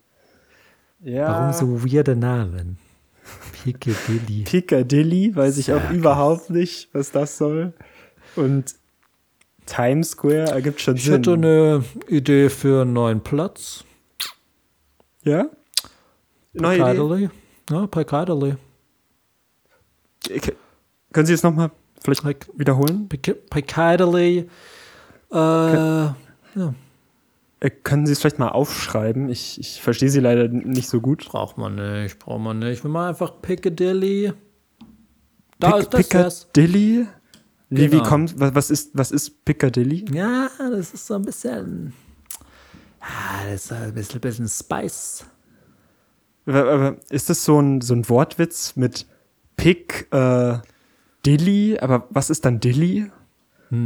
Ja. 1.00 1.28
Warum 1.28 1.54
so 1.54 1.86
weirde 1.86 2.16
Namen? 2.16 2.78
Piccadilly. 3.64 4.44
Piccadilly, 4.44 5.36
weiß 5.36 5.58
ich 5.58 5.72
auch 5.74 5.80
Circus. 5.82 5.98
überhaupt 5.98 6.50
nicht, 6.50 6.90
was 6.94 7.12
das 7.12 7.38
soll. 7.38 7.74
Und 8.38 8.76
Times 9.66 10.12
Square 10.12 10.52
ergibt 10.52 10.80
schon 10.82 10.96
Ich 10.96 11.04
Sinn. 11.04 11.14
hätte 11.16 11.34
eine 11.34 11.84
Idee 12.08 12.50
für 12.50 12.84
einen 12.84 12.94
neuen 12.94 13.22
Platz. 13.22 13.84
ja? 15.24 15.48
Neue 16.54 16.78
Idee? 16.78 16.84
Piccadilly. 16.94 17.30
Ja, 17.70 17.88
Piccadilly. 17.88 18.56
Ich- 20.30 20.54
Können 21.14 21.26
Sie 21.26 21.34
es 21.34 21.44
nochmal 21.44 21.72
vielleicht 22.02 22.24
Pic- 22.24 22.48
wiederholen? 22.58 23.08
Piccadilly. 23.10 24.50
Äh, 25.32 25.36
ja. 25.36 26.16
Äh, 27.60 27.70
können 27.84 28.06
Sie 28.06 28.14
es 28.14 28.20
vielleicht 28.20 28.40
mal 28.40 28.50
aufschreiben? 28.50 29.30
Ich, 29.30 29.60
ich 29.60 29.82
verstehe 29.82 30.10
Sie 30.10 30.20
leider 30.20 30.48
nicht 30.48 30.90
so 30.90 31.02
gut. 31.02 31.26
Braucht 31.28 31.58
man 31.58 31.76
nicht, 31.76 32.20
braucht 32.20 32.42
man 32.42 32.60
nicht. 32.60 32.84
Wir 32.84 32.90
machen 32.90 33.10
einfach 33.10 33.42
Piccadilly. 33.42 34.32
Da 35.60 35.72
Pic- 35.78 36.00
ist 36.00 36.14
das. 36.14 36.46
Piccadilly? 36.46 37.02
Wie, 37.02 37.08
wie 37.70 37.88
Genau. 37.88 38.04
kommt, 38.04 38.40
was, 38.40 38.56
was 38.56 38.70
ist, 38.70 38.92
was 38.94 39.12
ist 39.12 39.44
Piccadilly? 39.46 40.06
Ja, 40.14 40.50
das 40.58 40.94
ist 40.94 41.06
so 41.08 41.16
ein 41.16 41.24
bisschen. 41.24 41.94
Ah, 43.00 43.46
das 43.50 43.66
ist 43.66 43.72
ein 43.74 43.94
bisschen, 43.94 44.20
bisschen 44.22 44.48
Spice. 44.48 45.26
Aber, 46.46 46.72
aber 46.72 46.98
ist 47.10 47.30
das 47.30 47.44
so 47.44 47.60
ein, 47.62 47.82
so 47.82 47.94
ein 47.94 48.08
Wortwitz 48.10 48.76
mit 48.76 49.06
Pick, 49.58 50.08
äh, 50.12 50.60
Dilly? 51.26 51.78
Aber 51.80 52.08
was 52.10 52.30
ist 52.30 52.46
dann 52.46 52.60
Dilly? 52.60 53.12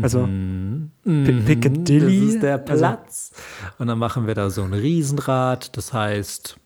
Also, 0.03 0.25
Pi- 0.27 1.41
Piccadilly? 1.43 2.17
Mhm. 2.19 2.25
Das 2.27 2.33
ist 2.35 2.43
der 2.43 2.59
Also- 2.69 2.75
Platz. 2.77 3.31
Und 3.79 3.87
dann 3.87 3.97
machen 3.97 4.27
wir 4.27 4.35
da 4.35 4.51
so 4.51 4.61
ein 4.63 4.73
Riesenrad. 4.73 5.75
Das 5.75 5.91
heißt 5.91 6.57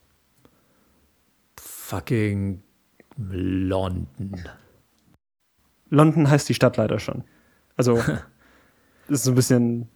fucking 1.58 2.62
London. 3.16 4.34
London 5.90 6.28
heißt 6.30 6.48
die 6.48 6.54
Stadt 6.54 6.76
leider 6.76 6.98
schon. 6.98 7.24
Also, 7.76 8.00
ist 9.08 9.24
so 9.24 9.32
ein 9.32 9.34
bisschen 9.34 9.88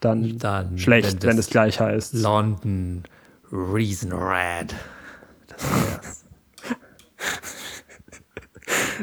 dann, 0.00 0.38
Dann, 0.38 0.78
schlecht, 0.78 1.24
wenn 1.24 1.38
es 1.38 1.48
gleich 1.48 1.80
heißt. 1.80 2.14
London 2.14 3.04
Riesenrad. 3.52 4.74
Das 5.46 5.62
wär's. 5.62 6.22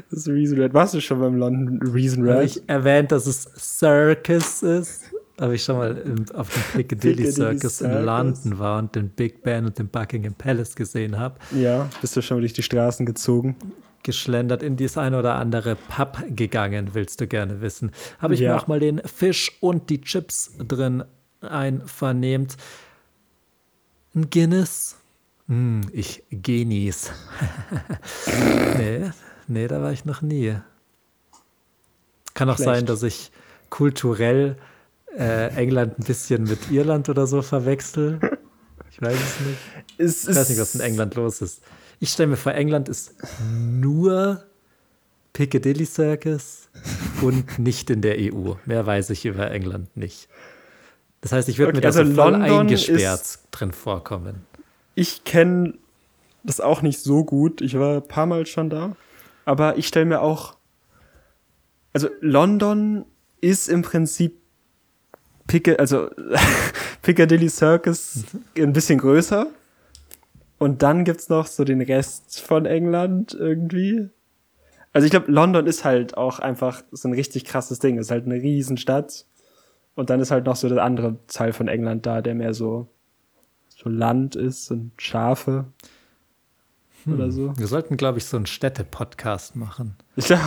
Das 0.10 0.20
ist 0.20 0.28
Reason 0.28 0.60
Red. 0.60 0.74
Warst 0.74 0.94
du 0.94 1.02
schon 1.02 1.20
beim 1.20 1.36
London 1.36 1.82
Reason 1.92 2.28
Habe 2.28 2.40
Red? 2.40 2.46
ich 2.50 2.70
erwähnt, 2.70 3.12
dass 3.12 3.28
es 3.28 3.50
Circus 3.58 4.64
ist? 4.64 5.04
Habe 5.40 5.56
ich 5.56 5.64
schon 5.64 5.78
mal 5.78 5.98
im, 5.98 6.26
auf 6.36 6.50
dem 6.54 6.64
Piccadilly, 6.74 7.16
Piccadilly 7.16 7.32
Circus, 7.32 7.82
in 7.82 7.88
Circus. 7.92 8.06
London 8.06 8.60
war 8.60 8.80
und 8.80 8.96
den 8.96 9.10
Big 9.10 9.42
Ben 9.42 9.66
und 9.66 9.78
den 9.80 9.88
Buckingham 9.88 10.34
Palace 10.34 10.76
gesehen 10.76 11.18
habe. 11.18 11.36
Ja, 11.52 11.90
bist 12.02 12.16
du 12.16 12.22
schon 12.22 12.38
mal 12.38 12.42
durch 12.42 12.54
die 12.54 12.64
Straßen 12.64 13.06
gezogen? 13.06 13.56
Geschlendert 14.04 14.64
in 14.64 14.76
dies 14.78 14.98
ein 14.98 15.14
oder 15.14 15.36
andere 15.36 15.76
Pub 15.76 16.24
gegangen, 16.30 16.94
willst 16.94 17.22
du 17.22 17.28
gerne 17.28 17.62
wissen. 17.62 17.92
Habe 18.20 18.34
ich 18.34 18.40
Ja. 18.40 18.52
mir 18.54 18.62
auch 18.62 18.68
mal 18.68 18.80
den 18.80 19.00
Fisch 19.06 19.52
und 19.62 19.90
die 19.90 20.02
Chips 20.02 20.52
drin 20.60 21.04
einvernehmt. 21.42 22.58
Ein 24.16 24.30
Guinness? 24.30 24.98
Hm, 25.48 25.82
ich 25.92 26.24
genieß. 26.32 27.12
nee, 28.78 29.12
nee, 29.48 29.68
da 29.68 29.82
war 29.82 29.92
ich 29.92 30.06
noch 30.06 30.22
nie. 30.22 30.56
Kann 32.34 32.50
auch 32.50 32.56
Schlecht. 32.56 32.70
sein, 32.70 32.86
dass 32.86 33.04
ich 33.04 33.32
kulturell 33.70 34.56
äh, 35.18 35.48
England 35.56 36.00
ein 36.00 36.04
bisschen 36.04 36.44
mit 36.44 36.72
Irland 36.72 37.10
oder 37.10 37.28
so 37.28 37.42
verwechsel. 37.42 38.20
Ich 38.92 39.02
weiß 39.02 39.16
es 39.16 39.40
nicht. 39.46 39.60
Es 39.98 40.28
Ich 40.30 40.36
weiß 40.36 40.50
nicht, 40.50 40.60
was 40.62 40.76
in 40.76 40.82
England 40.82 41.16
los 41.16 41.42
ist. 41.42 41.62
Ich 42.00 42.10
stelle 42.12 42.28
mir 42.30 42.38
vor, 42.38 42.54
England 42.54 42.88
ist 42.90 43.16
nur 43.52 44.44
Piccadilly 45.34 45.86
Circus 45.86 46.70
und 47.22 47.60
nicht 47.60 47.90
in 47.90 48.02
der 48.02 48.16
EU. 48.18 48.54
Mehr 48.66 48.86
weiß 48.86 49.10
ich 49.10 49.26
über 49.26 49.52
England 49.52 49.96
nicht. 49.98 50.28
Das 51.22 51.32
heißt, 51.34 51.50
ich 51.50 51.58
würde 51.60 51.74
mir 51.74 51.80
Okay, 51.80 51.88
da 51.88 51.92
so 51.92 52.00
also 52.02 52.14
voll 52.14 52.32
London 52.32 52.60
eingesperrt 52.62 53.22
ist- 53.22 53.44
drin 53.52 53.74
vorkommen. 53.74 54.46
Ich 54.96 55.24
kenne 55.26 55.74
das 56.44 56.62
auch 56.62 56.82
nicht 56.82 57.00
so 57.02 57.24
gut. 57.26 57.62
Ich 57.62 57.78
war 57.78 57.98
ein 57.98 58.08
paar 58.08 58.26
Mal 58.26 58.46
schon 58.46 58.70
da. 58.70 58.96
Aber 59.46 59.78
ich 59.78 59.88
stelle 59.88 60.06
mir 60.06 60.22
auch. 60.22 60.56
Also, 61.92 62.08
London 62.22 63.06
ist 63.42 63.68
im 63.68 63.82
Prinzip 63.82 64.38
Picca, 65.48 65.74
also 65.74 66.10
Piccadilly 67.02 67.50
Circus 67.50 68.24
ein 68.58 68.72
bisschen 68.74 69.00
größer. 69.00 69.48
Und 70.60 70.84
dann 70.84 71.06
gibt's 71.06 71.30
noch 71.30 71.48
so 71.48 71.64
den 71.64 71.82
Rest 71.82 72.42
von 72.42 72.66
England 72.66 73.34
irgendwie. 73.34 74.10
Also 74.92 75.06
ich 75.06 75.12
glaube, 75.12 75.32
London 75.32 75.66
ist 75.66 75.86
halt 75.86 76.18
auch 76.18 76.40
einfach 76.40 76.84
so 76.92 77.08
ein 77.08 77.14
richtig 77.14 77.46
krasses 77.46 77.80
Ding. 77.80 77.98
Ist 77.98 78.12
halt 78.12 78.26
eine 78.26 78.36
Riesenstadt. 78.36 79.26
Und 79.96 80.10
dann 80.10 80.20
ist 80.20 80.32
halt 80.32 80.46
noch 80.46 80.56
so 80.56 80.70
der 80.70 80.84
andere 80.84 81.18
Teil 81.28 81.54
von 81.54 81.68
England 81.68 82.06
da, 82.06 82.22
der 82.22 82.36
mehr 82.36 82.54
so, 82.54 82.88
so 83.70 83.90
Land 83.90 84.36
ist 84.36 84.70
und 84.72 84.92
Schafe 84.98 85.66
oder 87.08 87.32
so. 87.32 87.54
Wir 87.58 87.68
sollten, 87.68 87.98
glaube 87.98 88.18
ich, 88.18 88.26
so 88.26 88.38
einen 88.38 88.46
Städte-Podcast 88.46 89.56
machen. 89.56 89.96
Ich 90.16 90.26
glaube, 90.26 90.44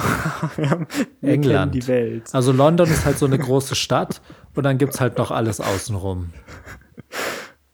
wir, 0.57 0.69
haben, 0.69 0.87
wir 1.23 1.33
England. 1.33 1.75
die 1.75 1.89
Welt. 1.89 2.35
Also 2.35 2.53
London 2.53 2.87
ist 2.91 3.07
halt 3.07 3.17
so 3.17 3.25
eine 3.25 3.39
große 3.39 3.75
Stadt 3.75 4.21
und 4.55 4.65
dann 4.65 4.77
gibt 4.77 4.93
es 4.93 5.01
halt 5.01 5.17
noch 5.17 5.31
alles 5.31 5.63
außenrum. 5.63 6.35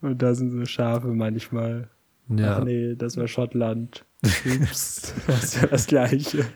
Und 0.01 0.23
da 0.23 0.33
sind 0.35 0.53
so 0.53 0.65
Schafe 0.65 1.09
manchmal. 1.09 1.89
Ja. 2.29 2.59
Ach 2.59 2.65
nee, 2.65 2.95
das 2.95 3.17
war 3.17 3.29
Schottland. 3.29 4.05
Ups, 4.63 5.15
das 5.27 5.45
ist 5.45 5.63
ja 5.63 5.67
das 5.69 5.87
Gleiche. 5.87 6.47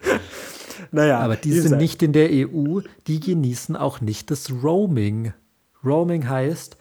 naja, 0.90 1.18
Aber 1.20 1.36
die 1.36 1.52
sind 1.52 1.78
nicht 1.78 2.02
in 2.02 2.12
der 2.12 2.30
EU, 2.30 2.80
die 3.06 3.20
genießen 3.20 3.76
auch 3.76 4.00
nicht 4.00 4.30
das 4.30 4.50
Roaming. 4.50 5.32
Roaming 5.84 6.28
heißt, 6.28 6.76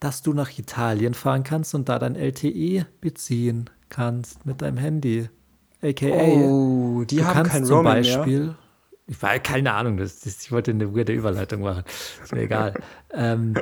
dass 0.00 0.22
du 0.22 0.32
nach 0.32 0.58
Italien 0.58 1.14
fahren 1.14 1.44
kannst 1.44 1.74
und 1.74 1.88
da 1.88 1.98
dein 1.98 2.16
LTE 2.16 2.86
beziehen 3.00 3.68
kannst 3.90 4.46
mit 4.46 4.62
deinem 4.62 4.78
Handy. 4.78 5.28
AKA, 5.82 6.08
Oh, 6.08 7.04
die 7.04 7.16
du 7.16 7.24
haben 7.24 7.34
kannst 7.34 7.52
kein 7.52 7.64
zum 7.64 7.76
Roaming 7.76 7.92
Beispiel, 7.92 8.54
ich 9.10 9.20
war 9.22 9.36
keine 9.40 9.72
Ahnung, 9.72 9.96
das, 9.96 10.20
das, 10.20 10.40
ich 10.40 10.52
wollte 10.52 10.70
eine 10.70 10.94
weirde 10.94 11.12
Überleitung 11.12 11.62
machen, 11.62 11.82
ist 12.22 12.32
mir 12.32 12.42
egal. 12.42 12.74
ähm, 13.12 13.54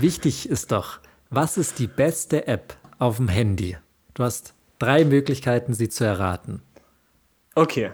wichtig 0.00 0.48
ist 0.48 0.72
doch, 0.72 0.98
was 1.30 1.56
ist 1.56 1.78
die 1.78 1.86
beste 1.86 2.48
App 2.48 2.76
auf 3.02 3.16
dem 3.16 3.28
Handy? 3.28 3.76
Du 4.14 4.22
hast 4.22 4.54
drei 4.78 5.04
Möglichkeiten, 5.04 5.74
sie 5.74 5.88
zu 5.88 6.04
erraten. 6.04 6.62
Okay. 7.54 7.90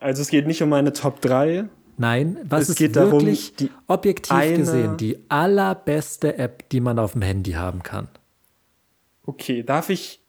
Also 0.00 0.22
es 0.22 0.28
geht 0.28 0.46
nicht 0.46 0.62
um 0.62 0.70
meine 0.70 0.92
Top 0.92 1.20
3. 1.20 1.68
Nein, 1.96 2.38
was 2.44 2.62
Es 2.62 2.68
ist 2.70 2.76
geht 2.76 2.96
darum, 2.96 3.12
wirklich 3.12 3.54
die 3.54 3.70
objektiv 3.86 4.36
gesehen 4.56 4.96
die 4.96 5.18
allerbeste 5.28 6.38
App, 6.38 6.68
die 6.70 6.80
man 6.80 6.98
auf 6.98 7.12
dem 7.12 7.22
Handy 7.22 7.52
haben 7.52 7.82
kann? 7.82 8.08
Okay, 9.26 9.62
darf 9.62 9.90
ich 9.90 10.20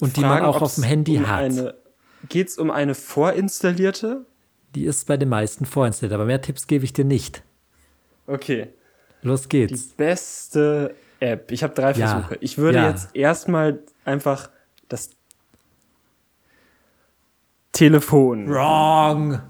Und 0.00 0.16
die 0.16 0.20
man 0.22 0.38
fragen, 0.38 0.46
auch 0.46 0.62
auf 0.62 0.76
dem 0.76 0.84
Handy 0.84 1.18
um 1.18 1.28
hat. 1.28 1.40
Eine, 1.40 1.74
geht's 2.28 2.56
um 2.56 2.70
eine 2.70 2.94
vorinstallierte? 2.94 4.24
Die 4.74 4.84
ist 4.84 5.06
bei 5.06 5.16
den 5.16 5.28
meisten 5.28 5.66
vorinstalliert, 5.66 6.14
aber 6.14 6.24
mehr 6.24 6.40
Tipps 6.40 6.66
gebe 6.66 6.84
ich 6.84 6.92
dir 6.92 7.04
nicht. 7.04 7.42
Okay. 8.26 8.68
Los 9.22 9.42
Die 9.42 9.48
geht's. 9.48 9.88
beste 9.88 10.94
App. 11.20 11.50
Ich 11.52 11.62
habe 11.62 11.74
drei 11.74 11.92
Ja. 11.92 12.08
Versuche. 12.08 12.36
Ich 12.40 12.58
würde 12.58 12.78
Ja. 12.78 12.88
jetzt 12.88 13.14
erstmal 13.14 13.80
einfach 14.04 14.50
das 14.88 15.10
Telefon. 17.72 18.48
Wrong. 18.48 19.40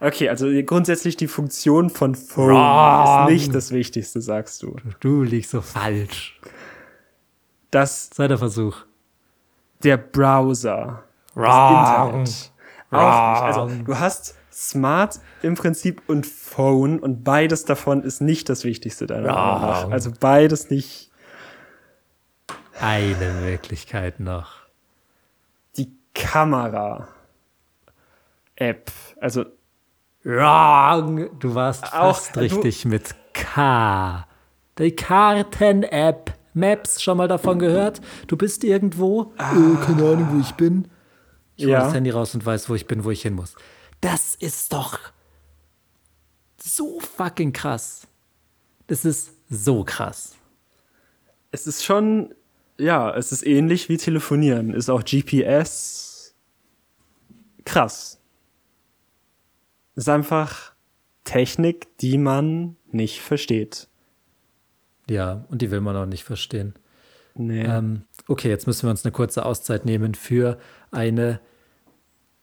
Okay, 0.00 0.28
also 0.28 0.46
grundsätzlich 0.64 1.16
die 1.16 1.26
Funktion 1.26 1.90
von 1.90 2.14
Phone 2.14 2.54
Wrong. 2.54 3.26
ist 3.26 3.32
nicht 3.32 3.54
das 3.54 3.72
Wichtigste, 3.72 4.20
sagst 4.20 4.62
du. 4.62 4.76
Du 5.00 5.22
liegst 5.24 5.50
so 5.50 5.60
falsch. 5.60 6.40
Das 7.70 8.10
Zweiter 8.10 8.38
Versuch. 8.38 8.84
der 9.82 9.96
Browser. 9.96 11.02
Wrong. 11.34 11.48
Auch 11.50 12.12
nicht. 12.18 12.52
Also 12.90 13.70
du 13.84 13.98
hast 13.98 14.36
Smart 14.60 15.20
im 15.42 15.54
Prinzip 15.54 16.02
und 16.08 16.26
Phone 16.26 16.98
und 16.98 17.22
beides 17.22 17.64
davon 17.64 18.02
ist 18.02 18.20
nicht 18.20 18.48
das 18.48 18.64
Wichtigste 18.64 19.06
deiner 19.06 19.32
Meinung 19.32 19.60
nach. 19.62 19.90
Also 19.90 20.10
beides 20.18 20.68
nicht 20.68 21.12
Eine 22.80 23.32
Möglichkeit 23.42 24.18
noch. 24.20 24.52
die 25.76 25.92
Kamera 26.14 27.06
App. 28.56 28.90
Also 29.20 29.44
Wrong. 30.24 31.38
Du 31.38 31.54
warst 31.54 31.84
Auch- 31.84 32.16
fast 32.16 32.34
du- 32.36 32.40
richtig 32.40 32.84
mit 32.84 33.14
K. 33.32 34.26
Die 34.78 34.94
Karten-App. 34.94 36.34
Maps, 36.54 37.00
schon 37.00 37.18
mal 37.18 37.28
davon 37.28 37.60
gehört? 37.60 38.00
Du 38.26 38.36
bist 38.36 38.64
irgendwo, 38.64 39.32
äh, 39.38 39.84
keine 39.86 40.02
Ahnung, 40.02 40.28
wo 40.32 40.40
ich 40.40 40.52
bin. 40.54 40.88
Ich 41.54 41.64
hole 41.64 41.72
Ja. 41.74 41.80
das 41.84 41.94
Handy 41.94 42.10
raus 42.10 42.34
und 42.34 42.44
weiß, 42.44 42.68
wo 42.68 42.74
ich 42.74 42.86
bin, 42.88 43.04
wo 43.04 43.10
ich 43.12 43.22
hin 43.22 43.34
muss. 43.34 43.54
Das 44.00 44.34
ist 44.34 44.72
doch 44.72 44.98
so 46.60 47.00
fucking 47.00 47.52
krass. 47.52 48.06
Das 48.86 49.04
ist 49.04 49.32
so 49.50 49.84
krass. 49.84 50.36
es 51.50 51.66
ist 51.66 51.84
schon, 51.84 52.34
ja, 52.78 53.14
es 53.14 53.32
ist 53.32 53.46
ähnlich 53.46 53.88
wie 53.88 53.96
telefonieren. 53.96 54.74
Ist 54.74 54.90
auch 54.90 55.04
GPS. 55.04 56.34
Krass. 57.64 58.20
Ist 59.94 60.08
einfach 60.08 60.72
Technik, 61.24 61.96
die 61.98 62.18
man 62.18 62.76
nicht 62.90 63.20
versteht. 63.20 63.88
Ja, 65.08 65.44
und 65.48 65.62
die 65.62 65.70
will 65.70 65.80
man 65.80 65.96
auch 65.96 66.06
nicht 66.06 66.24
verstehen. 66.24 66.74
Nee. 67.34 67.64
Ähm, 67.64 68.02
okay, 68.26 68.48
jetzt 68.48 68.66
müssen 68.66 68.84
wir 68.84 68.90
uns 68.90 69.04
eine 69.04 69.12
kurze 69.12 69.44
Auszeit 69.44 69.84
nehmen 69.84 70.14
für 70.14 70.58
eine, 70.90 71.40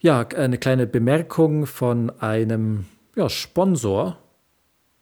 ja, 0.05 0.19
eine 0.19 0.59
kleine 0.59 0.85
Bemerkung 0.85 1.65
von 1.65 2.11
einem 2.21 2.85
ja, 3.15 3.27
Sponsor, 3.27 4.19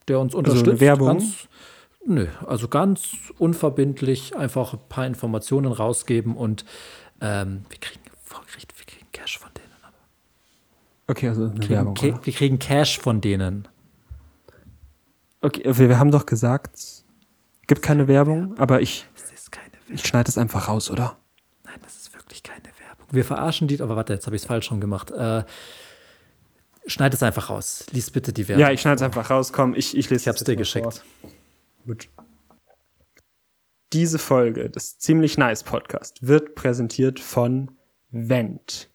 der 0.08 0.18
uns 0.18 0.34
unterstützt. 0.34 0.68
eine 0.68 0.80
Werbung? 0.80 1.08
Ganz, 1.08 1.48
nö, 2.06 2.26
also 2.46 2.68
ganz 2.68 3.10
unverbindlich 3.38 4.34
einfach 4.34 4.72
ein 4.72 4.80
paar 4.88 5.06
Informationen 5.06 5.72
rausgeben 5.72 6.34
und 6.34 6.64
ähm, 7.20 7.66
wir 7.68 7.78
kriegen 7.78 8.00
wir 8.76 8.86
kriegen 8.86 9.06
Cash 9.12 9.38
von 9.38 9.50
denen. 9.54 9.68
Okay, 11.06 11.28
also 11.28 11.44
eine 11.44 11.54
kriegen, 11.54 11.68
Werbung. 11.68 11.98
Oder? 11.98 12.20
wir 12.24 12.32
kriegen 12.32 12.58
Cash 12.58 12.98
von 12.98 13.20
denen. 13.20 13.68
Okay, 15.42 15.62
wir, 15.64 15.90
wir 15.90 15.98
haben 15.98 16.12
doch 16.12 16.24
gesagt, 16.24 16.80
gibt 17.66 17.82
keine 17.82 18.08
Werbung, 18.08 18.58
aber 18.58 18.80
ich, 18.80 19.06
ich 19.88 20.06
schneide 20.06 20.30
es 20.30 20.38
einfach 20.38 20.68
raus, 20.68 20.90
oder? 20.90 21.18
Nein, 21.64 21.74
das 21.82 21.96
ist 21.96 22.14
wirklich 22.14 22.42
keine 22.42 22.64
Werbung. 22.78 23.03
Wir 23.14 23.24
verarschen 23.24 23.68
die, 23.68 23.80
aber 23.80 23.96
warte, 23.96 24.12
jetzt 24.12 24.26
habe 24.26 24.36
ich 24.36 24.42
es 24.42 24.46
falsch 24.46 24.66
schon 24.66 24.80
gemacht. 24.80 25.10
Äh, 25.10 25.44
schneid 26.86 27.14
es 27.14 27.22
einfach 27.22 27.50
raus. 27.50 27.86
Lies 27.92 28.10
bitte 28.10 28.32
die 28.32 28.48
Werbung. 28.48 28.60
Ja, 28.60 28.70
ich 28.70 28.80
schneide 28.80 28.96
es 28.96 29.02
einfach 29.02 29.30
raus. 29.30 29.52
Komm, 29.52 29.74
ich, 29.74 29.96
ich 29.96 30.10
lese 30.10 30.22
Ich 30.22 30.28
hab's 30.28 30.40
das 30.40 30.46
dir 30.46 30.56
geschickt. 30.56 31.02
Gut. 31.86 32.08
Diese 33.92 34.18
Folge 34.18 34.70
des 34.70 34.98
Ziemlich 34.98 35.38
Nice 35.38 35.62
Podcast 35.62 36.26
wird 36.26 36.54
präsentiert 36.56 37.20
von 37.20 37.70
Vent. 38.10 38.90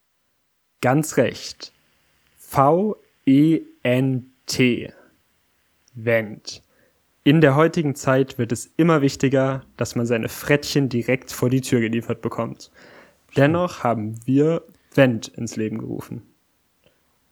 Ganz 0.82 1.18
recht. 1.18 1.72
V-E-N-T. 2.38 2.94
Vent. 5.94 6.62
In 7.24 7.42
der 7.42 7.56
heutigen 7.56 7.96
Zeit 7.96 8.38
wird 8.38 8.52
es 8.52 8.72
immer 8.78 9.02
wichtiger, 9.02 9.62
dass 9.78 9.96
man 9.96 10.06
seine 10.06 10.30
Frettchen 10.30 10.90
direkt 10.90 11.32
vor 11.32 11.50
die 11.50 11.62
Tür 11.62 11.80
geliefert 11.82 12.22
bekommt. 12.22 12.72
Dennoch 13.36 13.84
haben 13.84 14.20
wir 14.26 14.64
Vent 14.94 15.28
ins 15.28 15.56
Leben 15.56 15.78
gerufen. 15.78 16.24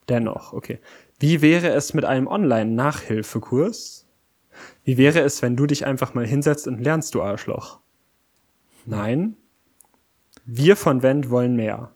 Dennoch, 0.10 0.54
okay. 0.54 0.80
Wie 1.20 1.42
wäre 1.42 1.70
es 1.70 1.94
mit 1.94 2.06
einem 2.06 2.28
Online-Nachhilfekurs? 2.28 4.08
Wie 4.84 4.98
wäre 4.98 5.20
es, 5.20 5.42
wenn 5.42 5.56
du 5.56 5.66
dich 5.66 5.86
einfach 5.86 6.14
mal 6.14 6.26
hinsetzt 6.26 6.68
und 6.68 6.80
lernst, 6.80 7.16
du 7.16 7.22
Arschloch? 7.22 7.80
Nein. 8.86 9.36
Wir 10.46 10.76
von 10.76 11.04
Wendt 11.04 11.30
wollen 11.30 11.56
mehr. 11.56 11.92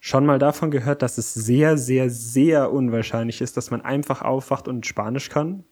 Schon 0.00 0.26
mal 0.26 0.38
davon 0.38 0.70
gehört, 0.70 1.02
dass 1.02 1.18
es 1.18 1.34
sehr, 1.34 1.76
sehr, 1.76 2.10
sehr 2.10 2.72
unwahrscheinlich 2.72 3.40
ist, 3.40 3.56
dass 3.56 3.70
man 3.70 3.82
einfach 3.82 4.22
aufwacht 4.22 4.68
und 4.68 4.86
Spanisch 4.86 5.28
kann? 5.28 5.64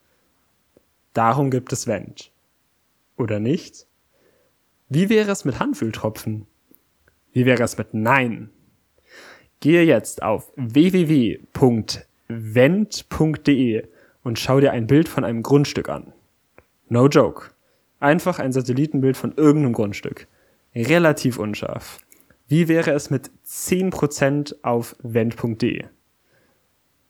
Darum 1.13 1.51
gibt 1.51 1.73
es 1.73 1.87
Wendt. 1.87 2.33
Oder 3.17 3.41
nicht? 3.41 3.87
Wie 4.89 5.09
wäre 5.09 5.31
es 5.31 5.45
mit 5.45 5.59
Handfülltropfen? 5.59 6.47
Wie 7.37 7.45
wäre 7.45 7.63
es 7.65 7.77
mit 7.77 7.93
Nein? 7.93 8.49
Gehe 9.61 9.83
jetzt 9.83 10.23
auf 10.23 10.51
www.vent.de 10.57 11.43
und 14.23 14.39
schau 14.39 14.61
dir 14.61 14.73
ein 14.73 14.87
Bild 14.87 15.07
von 15.07 15.23
einem 15.23 15.43
Grundstück 15.43 15.91
an. 15.91 16.15
No 16.89 17.09
joke. 17.09 17.51
Einfach 18.01 18.39
ein 18.39 18.53
Satellitenbild 18.53 19.19
von 19.19 19.35
irgendeinem 19.37 19.75
Grundstück. 19.75 20.29
Relativ 20.75 21.39
unscharf. 21.39 21.99
Wie 22.49 22.69
wäre 22.69 22.93
es 22.93 23.11
mit 23.11 23.31
10% 23.47 24.55
auf 24.63 24.97
vent.de? 25.03 25.85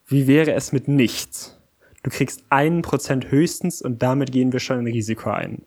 Wie 0.08 0.26
wäre 0.26 0.54
es 0.54 0.72
mit 0.72 0.88
nichts? 0.88 1.56
Du 2.02 2.10
kriegst 2.10 2.42
1% 2.50 3.30
höchstens 3.30 3.80
und 3.80 4.02
damit 4.02 4.32
gehen 4.32 4.52
wir 4.52 4.58
schon 4.58 4.80
ein 4.80 4.88
Risiko 4.88 5.30
ein. 5.30 5.62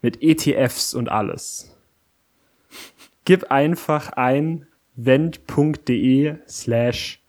Mit 0.00 0.22
ETFs 0.22 0.94
und 0.94 1.10
alles. 1.10 1.75
Gib 3.26 3.50
einfach 3.50 4.12
ein 4.12 4.68
vent.de 4.94 6.36
slash 6.48 7.20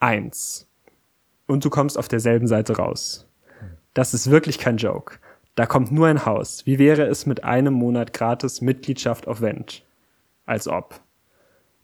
1 0.00 0.68
und 1.46 1.64
du 1.64 1.70
kommst 1.70 1.96
auf 1.96 2.08
derselben 2.08 2.48
Seite 2.48 2.76
raus. 2.78 3.30
Das 3.94 4.12
ist 4.12 4.28
wirklich 4.28 4.58
kein 4.58 4.76
Joke. 4.76 5.20
Da 5.54 5.66
kommt 5.66 5.92
nur 5.92 6.08
ein 6.08 6.26
Haus. 6.26 6.66
Wie 6.66 6.80
wäre 6.80 7.04
es 7.04 7.26
mit 7.26 7.44
einem 7.44 7.74
Monat 7.74 8.12
gratis 8.12 8.60
Mitgliedschaft 8.60 9.28
auf 9.28 9.40
Vent? 9.40 9.86
Als 10.46 10.66
ob. 10.66 11.00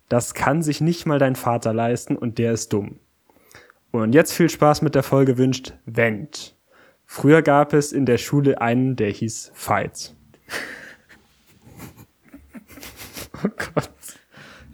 Das 0.09 0.35
kann 0.35 0.61
sich 0.61 0.81
nicht 0.81 1.07
mal 1.07 1.21
dein 1.21 1.37
Vater 1.37 1.73
leisten 1.73 2.17
und 2.17 2.37
der 2.37 2.51
ist 2.51 2.73
dumm. 2.73 2.99
Und 3.93 4.13
jetzt 4.13 4.33
viel 4.33 4.51
Spaß 4.51 4.83
mit 4.83 4.97
der 4.97 5.05
Folge 5.05 5.39
wünscht 5.39 5.75
Vent. 5.87 6.57
Früher 7.07 7.43
gab 7.43 7.75
es 7.75 7.93
in 7.93 8.07
der 8.07 8.19
Schule 8.19 8.61
einen, 8.61 8.97
der 8.97 9.11
hieß 9.11 9.53
Fight. 9.55 10.17
Oh 13.45 13.49
Gott. 13.75 13.91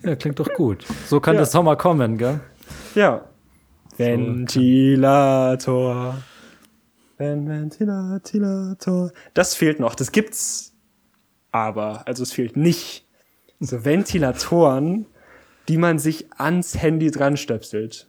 Ja, 0.02 0.14
klingt 0.16 0.38
doch 0.38 0.52
gut. 0.54 0.84
So 1.06 1.20
kann 1.20 1.34
Ja. 1.34 1.40
der 1.40 1.46
Sommer 1.46 1.76
kommen, 1.76 2.18
gell? 2.18 2.40
Ja. 2.94 3.24
Ventilator. 4.86 6.18
Ventilator. 7.18 9.10
Das 9.34 9.54
fehlt 9.54 9.80
noch. 9.80 9.94
Das 9.94 10.12
gibt's 10.12 10.74
aber. 11.50 12.06
Also 12.06 12.22
es 12.22 12.32
fehlt 12.32 12.56
nicht. 12.56 13.06
So 13.58 13.84
Ventilatoren, 13.84 15.06
die 15.68 15.78
man 15.78 15.98
sich 15.98 16.26
ans 16.38 16.76
Handy 16.80 17.10
dran 17.10 17.36
stöpselt. 17.36 18.08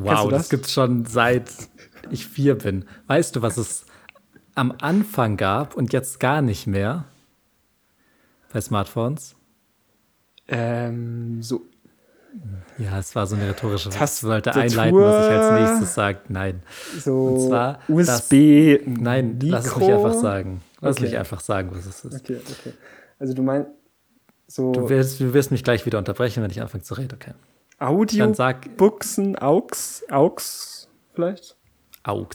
Wow, 0.00 0.28
das? 0.30 0.42
das? 0.42 0.48
gibt's 0.48 0.72
schon 0.72 1.04
seit 1.04 1.50
ich 2.10 2.26
vier 2.26 2.56
bin. 2.56 2.86
Weißt 3.06 3.36
du, 3.36 3.42
was 3.42 3.56
es 3.56 3.84
am 4.54 4.74
Anfang 4.80 5.36
gab 5.36 5.76
und 5.76 5.92
jetzt 5.92 6.18
gar 6.20 6.42
nicht 6.42 6.66
mehr 6.66 7.04
bei 8.54 8.60
Smartphones? 8.62 9.34
Ähm, 10.48 11.42
so 11.42 11.62
Ja, 12.78 12.98
es 12.98 13.14
war 13.14 13.26
so 13.26 13.34
eine 13.36 13.48
rhetorische 13.48 13.90
Frage. 13.90 14.10
Ich 14.14 14.22
wollte 14.24 14.54
einleiten, 14.54 14.96
was 14.98 15.26
ich 15.26 15.32
als 15.32 15.60
nächstes 15.60 15.94
sage. 15.94 16.20
Nein. 16.28 16.62
so 16.98 17.26
Und 17.26 17.48
zwar 17.48 17.78
USB. 17.88 18.80
Nein, 18.86 19.38
lass 19.42 19.66
es 19.66 19.76
Mikro. 19.76 19.86
mich 19.86 19.94
einfach 19.94 20.14
sagen. 20.20 20.60
Lass 20.80 20.96
Okay. 20.96 21.04
mich 21.06 21.18
einfach 21.18 21.40
sagen, 21.40 21.70
was 21.72 21.86
es 21.86 22.04
ist. 22.04 22.20
Okay, 22.22 22.40
okay. 22.44 22.72
Also 23.18 23.34
du 23.34 23.42
meinst 23.42 23.70
so 24.46 24.72
Du 24.72 24.88
wirst, 24.88 25.20
du 25.20 25.32
wirst 25.32 25.50
mich 25.50 25.64
gleich 25.64 25.84
wieder 25.86 25.98
unterbrechen, 25.98 26.42
wenn 26.42 26.50
ich 26.50 26.60
anfange 26.60 26.82
zu 26.84 26.94
reden, 26.94 27.14
okay? 27.14 27.32
Audio 27.78 28.24
Dann 28.24 28.34
sag 28.34 28.76
Buchsen, 28.76 29.36
Aux, 29.40 30.02
Aux 30.10 30.86
vielleicht? 31.14 31.56
Aux. 32.04 32.28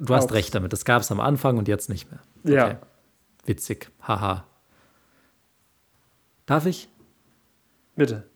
Du 0.00 0.14
hast 0.14 0.30
Aux. 0.30 0.34
recht 0.34 0.54
damit. 0.54 0.72
Das 0.72 0.84
gab 0.84 1.02
es 1.02 1.10
am 1.10 1.20
Anfang 1.20 1.58
und 1.58 1.68
jetzt 1.68 1.88
nicht 1.90 2.08
mehr. 2.10 2.20
Ja. 2.44 2.78
Witzig. 3.44 3.90
Haha. 4.00 4.44
Darf 6.46 6.66
ich 6.66 6.88
Bitte. 7.96 8.28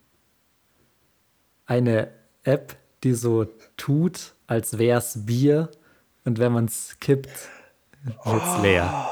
eine 1.67 2.11
App, 2.45 2.77
die 3.03 3.15
so 3.15 3.47
tut, 3.77 4.35
als 4.47 4.79
wär's 4.79 5.27
Bier 5.27 5.71
und 6.25 6.39
wenn 6.39 6.53
man 6.53 6.67
es 6.67 6.97
kippt, 7.01 7.49
wird's 8.25 8.63
leer. 8.63 9.07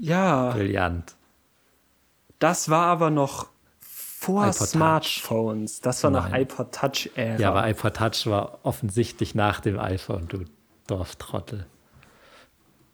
Ja, 0.00 0.50
Brillant. 0.52 1.14
das 2.38 2.68
war 2.68 2.86
aber 2.86 3.10
noch 3.10 3.48
vor 3.80 4.46
iPod. 4.46 4.68
Smartphones. 4.68 5.80
Das 5.80 6.02
war 6.02 6.10
noch 6.10 6.28
Nein. 6.30 6.42
iPod 6.42 6.72
Touch 6.74 7.10
Ära. 7.14 7.38
Ja, 7.40 7.50
aber 7.50 7.68
iPod 7.68 7.94
Touch 7.96 8.26
war 8.26 8.58
offensichtlich 8.62 9.34
nach 9.34 9.60
dem 9.60 9.78
iPhone, 9.78 10.28
du 10.28 10.44
Dorftrottel. 10.86 11.66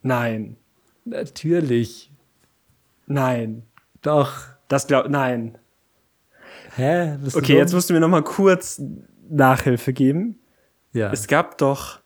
Nein, 0.03 0.57
Natürlich. 1.05 2.11
nein. 3.07 3.65
Doch. 4.03 4.33
Das 4.69 4.87
glaub 4.87 5.09
nein. 5.09 5.59
Hä? 6.77 7.17
Bist 7.23 7.37
Okay, 7.37 7.57
jetzt 7.57 7.73
musst 7.73 7.91
du 7.91 7.95
mir 7.95 8.01
noch 8.01 8.09
mal 8.09 8.23
kurz 8.23 8.81
Nachhilfe 9.29 9.93
geben. 9.93 10.39
Ja. 10.93 11.13
Es 11.13 11.27
gab 11.27 11.59
doch 11.59 12.01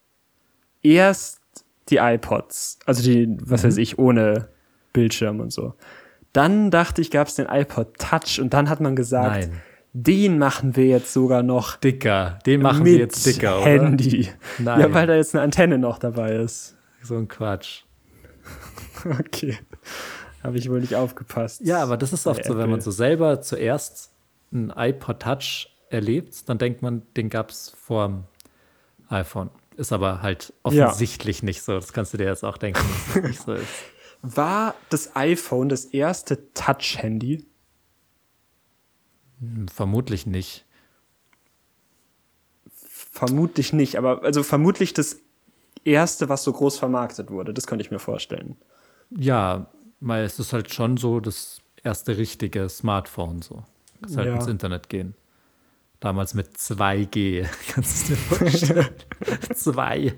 erst 0.83 1.41
die 1.91 1.97
iPods, 1.97 2.79
also 2.87 3.03
die, 3.03 3.37
was 3.43 3.63
Mhm. 3.63 3.67
weiß 3.69 3.77
ich, 3.79 3.99
ohne 3.99 4.49
Bildschirm 4.93 5.41
und 5.41 5.53
so. 5.53 5.75
Dann 6.33 6.71
dachte 6.71 7.01
ich, 7.01 7.11
gab 7.11 7.29
es 7.29 7.35
den 7.35 7.47
iPod 7.47 7.99
Touch 7.99 8.41
und 8.41 8.55
dann 8.55 8.69
hat 8.69 8.81
man 8.81 8.97
gesagt, 8.97 9.49
Nein. 9.49 9.61
den 9.93 10.39
machen 10.39 10.77
wir 10.77 10.87
jetzt 10.87 11.13
sogar 11.13 11.43
noch 11.43 11.77
dicker. 11.77 12.39
Den 12.47 12.63
machen 12.63 12.85
wir 12.85 12.97
jetzt 12.97 13.25
dicker, 13.27 13.61
oder? 13.61 13.67
Handy. 13.71 14.29
Nein. 14.59 14.81
Ja, 14.81 14.93
weil 14.95 15.07
da 15.07 15.15
jetzt 15.15 15.35
eine 15.35 15.45
Antenne 15.45 15.79
noch 15.79 15.99
dabei 15.99 16.37
ist. 16.37 16.77
So 17.03 17.17
ein 17.17 17.29
Quatsch. 17.29 17.83
Okay. 19.21 19.59
Habe 20.45 20.59
ich 20.59 20.71
wohl 20.71 20.81
nicht 20.81 20.95
aufgepasst. 20.95 21.63
Ja, 21.65 21.83
aber 21.83 21.97
das 21.97 22.13
ist 22.13 22.27
oft 22.27 22.45
so, 22.45 22.59
wenn 22.59 22.71
man 22.71 22.81
so 22.81 22.91
selber 22.91 23.41
zuerst 23.41 24.13
einen 24.53 24.71
iPod 24.71 25.21
Touch 25.21 25.75
erlebt, 25.89 26.49
dann 26.49 26.59
denkt 26.59 26.83
man, 26.83 27.03
den 27.17 27.31
gab 27.31 27.51
es 27.51 27.71
vor 27.71 28.07
dem 28.09 28.25
iPhone. 29.09 29.51
Ist 29.77 29.93
aber 29.93 30.23
halt 30.23 30.53
offensichtlich 30.63 31.43
nicht 31.43 31.63
so. 31.63 31.75
Das 31.75 31.93
kannst 31.93 32.13
du 32.13 32.19
dir 32.19 32.27
jetzt 32.27 32.45
auch 32.45 32.59
denken, 32.59 32.79
dass 33.07 33.15
das 33.15 33.25
nicht 33.25 33.43
so 33.43 33.53
ist. 33.55 33.69
War 34.23 34.75
das 34.91 35.17
iPhone 35.17 35.69
das 35.69 35.87
erste 35.87 36.53
Touch-Handy? 36.55 37.47
Hm, 39.41 39.69
Vermutlich 39.69 40.27
nicht. 40.27 40.65
Vermutlich 42.77 43.73
nicht, 43.73 43.97
aber 43.97 44.23
also 44.25 44.43
vermutlich 44.43 44.93
das 44.93 45.19
erste, 45.85 46.29
was 46.29 46.43
so 46.43 46.53
groß 46.53 46.79
vermarktet 46.79 47.31
wurde. 47.31 47.55
Das 47.55 47.67
könnte 47.67 47.85
ich 47.85 47.91
mir 47.91 47.99
vorstellen. 47.99 48.57
Ja, 49.11 49.67
weil 50.07 50.25
es 50.25 50.39
ist 50.39 50.53
halt 50.53 50.73
schon 50.73 50.97
so 50.97 51.21
das 51.21 51.59
erste 51.83 52.17
richtige 52.17 52.69
Smartphone 52.69 53.43
so. 53.43 53.65
Das 54.01 54.17
halt 54.17 54.29
Ja. 54.29 54.35
ins 54.35 54.47
Internet 54.47 54.89
gehen. 54.89 55.15
Damals 56.01 56.35
mit 56.35 56.57
2G. 56.57 57.47
Kannst 57.73 58.09
du 58.09 58.13
dir 58.15 58.19
vorstellen? 58.19 58.89
Zwei. 59.55 60.15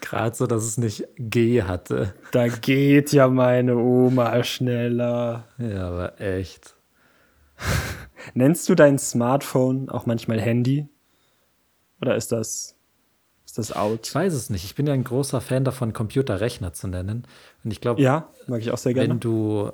Gerade 0.00 0.34
so, 0.34 0.46
dass 0.46 0.64
es 0.64 0.78
nicht 0.78 1.04
G 1.16 1.62
hatte. 1.62 2.14
Da 2.32 2.48
geht 2.48 3.12
ja 3.12 3.28
meine 3.28 3.76
Oma 3.76 4.42
schneller. 4.44 5.44
Ja, 5.58 5.88
aber 5.88 6.20
echt. 6.20 6.74
Nennst 8.34 8.68
du 8.68 8.74
dein 8.74 8.98
Smartphone 8.98 9.88
auch 9.90 10.06
manchmal 10.06 10.40
Handy? 10.40 10.88
Oder 12.00 12.16
ist 12.16 12.32
das, 12.32 12.74
ist 13.48 13.56
das 13.56 13.72
out? 13.72 14.06
Ich 14.06 14.14
weiß 14.14 14.34
es 14.34 14.50
nicht. 14.50 14.64
Ich 14.66 14.74
bin 14.74 14.86
ja 14.86 14.92
ein 14.92 15.04
großer 15.04 15.40
Fan 15.40 15.64
davon, 15.64 15.94
Computerrechner 15.94 16.74
zu 16.74 16.86
nennen. 16.86 17.26
Und 17.64 17.70
ich 17.70 17.80
glaube, 17.80 18.02
Ja, 18.02 18.28
mag 18.46 18.60
ich 18.60 18.70
auch 18.70 18.76
sehr 18.76 18.92
gerne. 18.92 19.08
wenn 19.08 19.20
du 19.20 19.72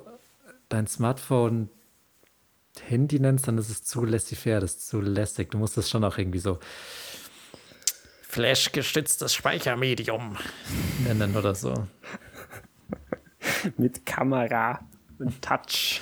dein 0.69 0.87
Smartphone 0.87 1.69
Handy 2.87 3.19
nennst, 3.19 3.49
dann 3.49 3.57
ist 3.57 3.69
es 3.69 3.83
zu 3.83 4.05
laissez-faire, 4.05 4.61
das 4.61 4.75
ist 4.75 4.87
zu 4.87 5.01
lästig. 5.01 5.51
Du 5.51 5.57
musst 5.57 5.75
das 5.75 5.89
schon 5.89 6.05
auch 6.05 6.17
irgendwie 6.17 6.39
so 6.39 6.57
Flash-gestütztes 8.21 9.33
Speichermedium 9.33 10.37
nennen 11.05 11.35
oder 11.35 11.53
so. 11.53 11.73
Mit 13.75 14.05
Kamera 14.05 14.79
und 15.19 15.41
Touch. 15.41 16.01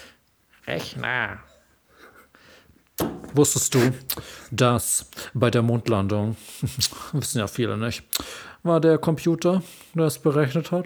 Rechner. 0.67 1.39
Wusstest 3.34 3.73
du, 3.73 3.79
dass 4.51 5.09
bei 5.34 5.49
der 5.49 5.61
Mondlandung, 5.61 6.36
wissen 7.13 7.39
ja 7.39 7.47
viele 7.47 7.77
nicht, 7.77 8.03
war 8.63 8.79
der 8.79 8.97
Computer, 8.97 9.63
der 9.93 10.05
es 10.05 10.19
berechnet 10.19 10.71
hat, 10.71 10.86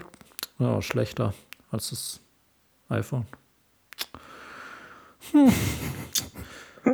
ja, 0.58 0.80
schlechter 0.82 1.34
als 1.70 1.90
das 1.90 2.20
iPhone. 2.88 3.26
Hm. 5.32 5.52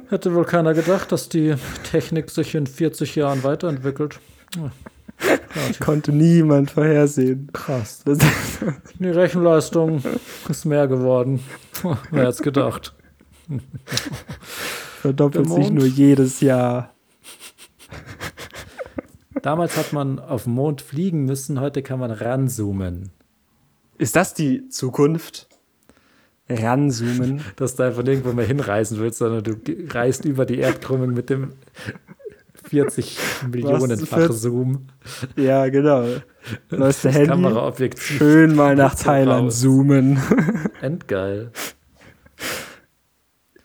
Hätte 0.09 0.35
wohl 0.35 0.45
keiner 0.45 0.75
gedacht, 0.75 1.13
dass 1.13 1.29
die 1.29 1.55
Technik 1.91 2.31
sich 2.31 2.55
in 2.55 2.67
40 2.67 3.15
Jahren 3.15 3.45
weiterentwickelt. 3.45 4.19
Ja. 4.57 4.73
Konnte 5.81 6.13
niemand 6.13 6.73
vorhersehen. 6.73 7.49
Krass. 7.53 8.03
Die 8.99 9.09
Rechenleistung 9.09 10.03
ist 10.49 10.65
mehr 10.65 10.89
geworden. 10.89 11.45
Wer 12.11 12.27
hätte 12.27 12.43
gedacht? 12.43 12.95
Verdoppelt 15.05 15.47
Der 15.51 15.55
sich 15.57 15.71
nur 15.71 15.85
jedes 15.85 16.41
Jahr. 16.41 16.95
Damals 19.43 19.77
hat 19.77 19.93
man 19.93 20.19
auf 20.19 20.45
den 20.45 20.55
Mond 20.55 20.81
fliegen 20.81 21.27
müssen, 21.27 21.61
heute 21.61 21.83
kann 21.83 21.99
man 21.99 22.11
ranzoomen. 22.11 23.11
Ist 23.99 24.17
das 24.17 24.33
die 24.33 24.67
Zukunft? 24.71 25.47
Ranzoomen. 26.49 27.43
Dass 27.57 27.77
du 27.77 27.83
einfach 27.83 28.03
nirgendwo 28.03 28.33
mehr 28.33 28.47
hinreisen 28.47 28.99
willst, 28.99 29.19
sondern 29.19 29.45
du 29.45 29.57
reist 29.91 30.25
über 30.25 30.47
die 30.47 30.57
Erdkrümmung 30.61 31.13
mit 31.13 31.29
dem 31.29 31.51
40 32.71 33.19
Millionenfach 33.53 34.17
40? 34.17 34.37
Zoom. 34.41 34.87
Ja, 35.37 35.69
genau. 35.69 36.07
Neueste 36.71 37.09
Das 37.09 37.15
Handy. 37.17 37.29
Kameraobjektiv. 37.29 38.17
Schön 38.17 38.55
mal 38.57 38.75
nach 38.75 38.95
Thailand 38.99 39.45
raus. 39.49 39.61
zoomen. 39.61 40.19
Endgeil. 40.81 41.51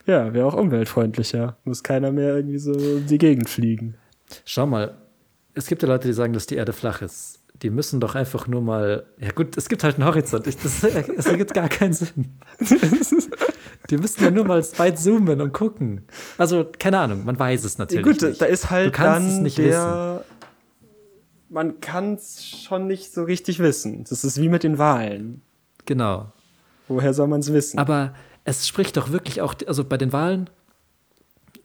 Ja, 0.09 0.33
wäre 0.33 0.47
auch 0.47 0.55
umweltfreundlicher. 0.55 1.55
Muss 1.65 1.83
keiner 1.83 2.11
mehr 2.11 2.35
irgendwie 2.35 2.57
so 2.57 2.73
in 2.73 3.05
die 3.05 3.19
Gegend 3.19 3.47
fliegen. 3.47 3.93
Schau 4.43 4.65
mal, 4.65 4.97
es 5.53 5.67
gibt 5.67 5.83
ja 5.83 5.87
Leute, 5.87 6.07
die 6.07 6.15
sagen, 6.15 6.33
dass 6.33 6.47
die 6.47 6.55
Erde 6.55 6.73
flach 6.73 7.03
ist. 7.03 7.41
Die 7.61 7.69
müssen 7.69 7.99
doch 7.99 8.15
einfach 8.15 8.47
nur 8.47 8.63
mal. 8.63 9.05
Ja, 9.19 9.29
gut, 9.29 9.55
es 9.55 9.69
gibt 9.69 9.83
halt 9.83 9.97
einen 9.97 10.05
Horizont. 10.05 10.47
Ich, 10.47 10.57
das, 10.57 10.83
es 11.17 11.27
ergibt 11.27 11.53
gar 11.53 11.69
keinen 11.69 11.93
Sinn. 11.93 12.39
Die 13.91 13.97
müssen 13.97 14.23
ja 14.23 14.31
nur 14.31 14.45
mal 14.45 14.63
weit 14.77 14.97
zoomen 14.97 15.41
und 15.41 15.51
gucken. 15.51 16.05
Also, 16.39 16.65
keine 16.79 16.99
Ahnung, 16.99 17.25
man 17.25 17.37
weiß 17.37 17.63
es 17.63 17.77
natürlich. 17.77 18.05
Gut, 18.05 18.21
nicht. 18.21 18.41
da 18.41 18.45
ist 18.45 18.71
halt 18.71 18.87
Du 18.87 18.91
kannst 18.91 19.27
dann 19.27 19.35
es 19.35 19.41
nicht 19.41 19.57
der. 19.59 20.23
Man 21.49 21.81
kann 21.81 22.15
es 22.15 22.45
schon 22.47 22.87
nicht 22.87 23.13
so 23.13 23.23
richtig 23.23 23.59
wissen. 23.59 24.05
Das 24.09 24.23
ist 24.23 24.39
wie 24.41 24.49
mit 24.49 24.63
den 24.63 24.79
Wahlen. 24.79 25.41
Genau. 25.85 26.31
Woher 26.87 27.13
soll 27.13 27.27
man 27.27 27.41
es 27.41 27.53
wissen? 27.53 27.77
Aber 27.77 28.13
es 28.43 28.67
spricht 28.67 28.97
doch 28.97 29.11
wirklich 29.11 29.41
auch, 29.41 29.53
also 29.67 29.83
bei 29.83 29.97
den 29.97 30.11
Wahlen 30.13 30.49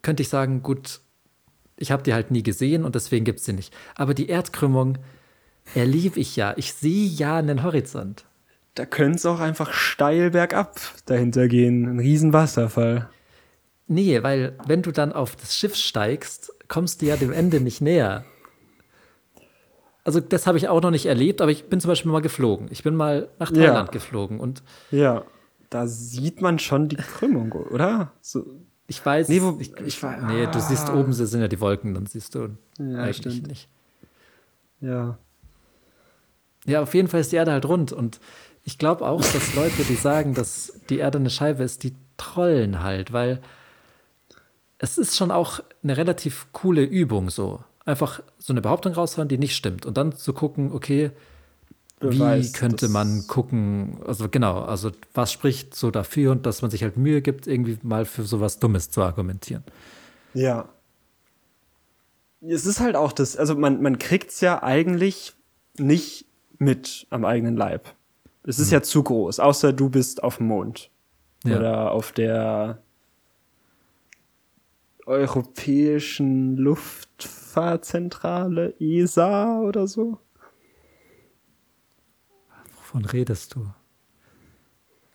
könnte 0.01 0.21
ich 0.23 0.29
sagen, 0.29 0.61
gut, 0.61 1.01
ich 1.77 1.91
habe 1.91 2.03
die 2.03 2.13
halt 2.13 2.31
nie 2.31 2.43
gesehen 2.43 2.85
und 2.85 2.95
deswegen 2.95 3.25
gibt 3.25 3.39
es 3.39 3.45
sie 3.45 3.53
nicht. 3.53 3.73
Aber 3.95 4.13
die 4.13 4.27
Erdkrümmung 4.29 4.97
erlebe 5.73 6.19
ich 6.19 6.35
ja. 6.35 6.53
Ich 6.57 6.73
sehe 6.73 7.07
ja 7.07 7.37
einen 7.37 7.63
Horizont. 7.63 8.25
da 8.75 8.85
könnte 8.85 9.17
es 9.17 9.25
auch 9.25 9.39
einfach 9.39 9.73
steil 9.73 10.31
bergab 10.31 10.79
dahinter 11.05 11.47
gehen. 11.47 11.85
Ein 11.87 11.99
Riesenwasserfall. 11.99 13.09
Nee, 13.87 14.21
weil 14.23 14.57
wenn 14.67 14.81
du 14.81 14.91
dann 14.91 15.13
auf 15.13 15.35
das 15.35 15.55
Schiff 15.57 15.75
steigst, 15.75 16.51
kommst 16.67 17.01
du 17.01 17.05
ja 17.07 17.15
dem 17.17 17.31
Ende 17.31 17.61
nicht 17.61 17.81
näher. 17.81 18.25
Also 20.03 20.19
das 20.19 20.45
habe 20.45 20.57
ich 20.57 20.67
auch 20.67 20.81
noch 20.81 20.91
nicht 20.91 21.07
erlebt, 21.07 21.41
aber 21.41 21.51
ich 21.51 21.65
bin 21.65 21.79
zum 21.79 21.89
Beispiel 21.89 22.11
mal 22.11 22.21
geflogen. 22.21 22.67
Ich 22.69 22.83
bin 22.83 22.95
mal 22.95 23.29
nach 23.39 23.51
Ja. 23.51 23.67
Thailand 23.67 23.91
geflogen 23.91 24.39
und 24.39 24.61
Ja. 24.91 25.23
Da 25.69 25.87
sieht 25.87 26.41
man 26.41 26.59
schon 26.59 26.87
die 26.89 26.95
Krümmung, 26.95 27.51
oder? 27.51 28.11
So, 28.21 28.45
ich 28.87 29.03
weiß, 29.05 29.29
Nee, 29.29 29.41
wo- 29.41 29.57
ich, 29.59 29.75
ich 29.79 30.01
war- 30.03 30.21
nee, 30.27 30.45
du 30.47 30.59
siehst 30.61 30.89
ah. 30.89 30.95
oben 30.95 31.11
sie 31.13 31.25
sind 31.25 31.41
ja 31.41 31.47
die 31.47 31.59
Wolken, 31.59 31.93
dann 31.93 32.05
siehst 32.05 32.35
du 32.35 32.49
Ja, 32.77 32.99
eigentlich 33.03 33.17
stimmt. 33.17 33.47
nicht. 33.47 33.69
ja. 34.81 35.17
Ja, 36.67 36.81
auf 36.81 36.95
jeden 36.95 37.07
Fall 37.07 37.19
ist 37.21 37.31
die 37.31 37.35
Erde 37.35 37.51
halt 37.51 37.65
rund 37.67 37.91
und 37.91 38.19
ich 38.63 38.79
glaube 38.79 39.05
auch, 39.07 39.21
dass 39.21 39.53
Leute, 39.53 39.83
die 39.83 39.93
sagen, 39.95 40.33
dass 40.33 40.73
die 40.89 40.97
Erde 40.97 41.19
eine 41.19 41.29
Scheibe 41.29 41.61
ist, 41.63 41.83
die 41.83 41.93
trollen 42.17 42.81
halt, 42.81 43.13
weil 43.13 43.39
es 44.79 44.97
ist 44.97 45.15
schon 45.15 45.29
auch 45.29 45.59
eine 45.83 45.95
relativ 45.97 46.47
coole 46.53 46.81
Übung 46.83 47.29
so. 47.29 47.63
Einfach 47.85 48.23
so 48.39 48.51
eine 48.51 48.61
Behauptung 48.61 48.93
raushauen, 48.93 49.27
die 49.27 49.37
nicht 49.37 49.55
stimmt 49.55 49.85
und 49.85 49.95
dann 49.97 50.15
zu 50.15 50.33
gucken, 50.33 50.71
okay, 50.71 51.11
wie 51.99 52.07
Beweis, 52.07 52.53
könnte 52.53 52.89
man 52.89 53.27
gucken, 53.27 53.97
also 54.05 54.27
genau, 54.29 54.61
also 54.61 54.91
was 55.13 55.31
spricht 55.31 55.75
so 55.75 55.91
dafür 55.91 56.31
und 56.31 56.45
dass 56.45 56.61
man 56.61 56.71
sich 56.71 56.83
halt 56.83 56.97
Mühe 56.97 57.21
gibt, 57.21 57.47
irgendwie 57.47 57.77
mal 57.83 58.05
für 58.05 58.23
sowas 58.23 58.59
Dummes 58.59 58.91
zu 58.91 59.01
argumentieren. 59.01 59.63
Ja. 60.33 60.69
Es 62.41 62.65
ist 62.65 62.79
halt 62.79 62.95
auch 62.95 63.13
das, 63.13 63.37
also 63.37 63.55
man, 63.55 63.81
man 63.81 63.97
kriegt's 63.97 64.41
ja 64.41 64.61
eigentlich 64.61 65.33
nicht 65.77 66.25
mit 66.59 67.07
am 67.09 67.25
eigenen 67.25 67.57
Leib. 67.57 67.87
Es 68.43 68.59
ist 68.59 68.71
ja 68.71 68.83
zu 68.83 69.01
groß, 69.01 69.39
außer 69.39 69.73
du 69.73 69.89
bist 69.89 70.23
auf 70.23 70.37
dem 70.37 70.45
Mond. 70.47 70.91
Ja. 71.43 71.57
Oder 71.57 71.91
auf 71.91 72.11
der 72.11 72.79
Europäischen 75.05 76.57
Luftfahrtzentrale 76.57 78.73
ESA 78.79 79.61
oder 79.61 79.87
so. 79.87 80.19
Wovon 82.95 83.05
redest 83.09 83.55
du? 83.55 83.67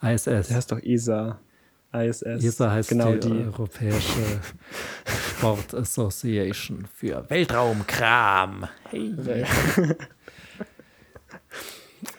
ISS. 0.02 0.24
Der 0.24 0.44
heißt 0.56 0.70
doch 0.70 0.82
ESA. 0.82 1.38
ISS. 1.94 2.22
ESA 2.22 2.70
heißt 2.70 2.90
genau 2.90 3.14
die, 3.14 3.20
die. 3.20 3.44
Europäische 3.44 4.40
Sport 5.06 5.72
Association 5.74 6.86
für 6.94 7.24
Weltraumkram. 7.30 8.68
Hey. 8.90 9.14